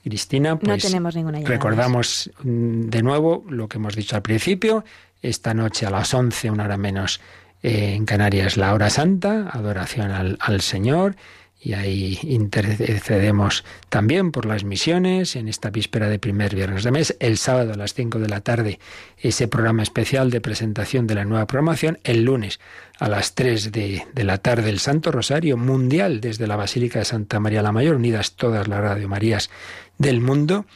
Cristina, 0.03 0.59
pues 0.59 0.83
tenemos 0.83 1.15
ninguna 1.15 1.41
recordamos 1.41 2.31
mm, 2.43 2.89
de 2.89 3.03
nuevo 3.03 3.45
lo 3.49 3.69
que 3.69 3.79
hemos 3.79 3.95
dicho 3.95 4.17
al 4.17 4.23
principio. 4.23 4.85
Esta 5.23 5.55
noche 5.55 5.87
a 5.87 5.91
las 5.91 6.13
11, 6.13 6.51
una 6.51 6.65
hora 6.65 6.77
menos, 6.77 7.21
eh, 7.63 7.95
en 7.95 8.05
Canarias, 8.05 8.57
la 8.57 8.75
hora 8.75 8.91
santa, 8.91 9.49
adoración 9.51 10.11
al, 10.11 10.37
al 10.41 10.61
Señor. 10.61 11.17
Y 11.65 11.73
ahí 11.73 12.19
intercedemos 12.25 13.65
también 13.89 14.33
por 14.33 14.45
las 14.45 14.65
misiones 14.65 15.35
en 15.35 15.49
esta 15.49 15.71
víspera 15.71 16.11
de 16.11 16.19
primer 16.19 16.55
viernes 16.55 16.85
de 16.85 16.91
mes. 16.91 17.17
El 17.21 17.39
sábado 17.39 17.73
a 17.73 17.77
las 17.77 17.95
5 17.95 18.19
de 18.19 18.29
la 18.29 18.43
tarde, 18.43 18.79
ese 19.17 19.49
programa 19.49 19.83
especial 19.83 20.31
de 20.31 20.43
presentación 20.43 21.07
de 21.07 21.15
la 21.15 21.25
nueva 21.25 21.47
programación. 21.47 21.99
El 22.05 22.25
lunes 22.25 22.61
a 22.99 23.09
las 23.09 23.35
3 23.35 23.73
de, 23.73 24.07
de 24.13 24.25
la 24.25 24.37
tarde, 24.37 24.69
el 24.69 24.79
Santo 24.79 25.11
Rosario 25.11 25.57
Mundial 25.57 26.21
desde 26.21 26.47
la 26.47 26.57
Basílica 26.57 26.99
de 26.99 27.07
Santa 27.07 27.41
María 27.41 27.63
la 27.63 27.73
Mayor, 27.73 27.97
unidas 27.97 28.33
todas 28.33 28.69
las 28.69 28.81
Radio 28.81 29.09
Marías 29.09 29.49
del 29.97 30.21
mundo. 30.21 30.67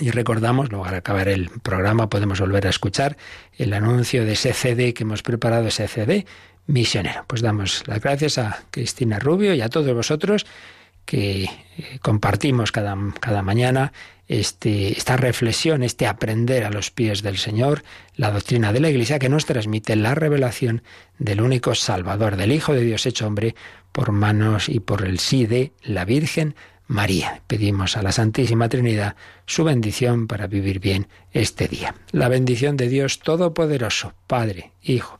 Y 0.00 0.10
recordamos, 0.10 0.70
luego 0.70 0.84
al 0.84 0.96
acabar 0.96 1.28
el 1.28 1.48
programa 1.48 2.10
podemos 2.10 2.38
volver 2.40 2.66
a 2.66 2.70
escuchar 2.70 3.16
el 3.56 3.72
anuncio 3.72 4.26
de 4.26 4.34
ese 4.34 4.52
CD 4.52 4.92
que 4.92 5.04
hemos 5.04 5.22
preparado, 5.22 5.66
ese 5.66 5.88
CD 5.88 6.26
misionero. 6.70 7.24
Pues 7.26 7.42
damos 7.42 7.86
las 7.86 8.00
gracias 8.00 8.38
a 8.38 8.64
Cristina 8.70 9.18
Rubio 9.18 9.54
y 9.54 9.60
a 9.60 9.68
todos 9.68 9.94
vosotros 9.94 10.46
que 11.04 11.44
eh, 11.44 11.50
compartimos 12.00 12.72
cada, 12.72 12.96
cada 13.20 13.42
mañana 13.42 13.92
este, 14.28 14.96
esta 14.96 15.16
reflexión, 15.16 15.82
este 15.82 16.06
aprender 16.06 16.64
a 16.64 16.70
los 16.70 16.90
pies 16.92 17.22
del 17.22 17.36
Señor, 17.36 17.82
la 18.14 18.30
doctrina 18.30 18.72
de 18.72 18.80
la 18.80 18.90
Iglesia 18.90 19.18
que 19.18 19.28
nos 19.28 19.44
transmite 19.44 19.96
la 19.96 20.14
revelación 20.14 20.82
del 21.18 21.40
único 21.40 21.74
Salvador, 21.74 22.36
del 22.36 22.52
Hijo 22.52 22.72
de 22.72 22.82
Dios 22.82 23.06
hecho 23.06 23.26
hombre, 23.26 23.56
por 23.90 24.12
manos 24.12 24.68
y 24.68 24.78
por 24.78 25.04
el 25.04 25.18
sí 25.18 25.46
de 25.46 25.72
la 25.82 26.04
Virgen 26.04 26.54
María. 26.86 27.42
Pedimos 27.46 27.96
a 27.96 28.02
la 28.02 28.12
Santísima 28.12 28.68
Trinidad 28.68 29.16
su 29.46 29.64
bendición 29.64 30.28
para 30.28 30.46
vivir 30.46 30.78
bien 30.78 31.08
este 31.32 31.66
día. 31.66 31.96
La 32.12 32.28
bendición 32.28 32.76
de 32.76 32.88
Dios 32.88 33.18
Todopoderoso, 33.18 34.14
Padre, 34.28 34.72
Hijo 34.82 35.19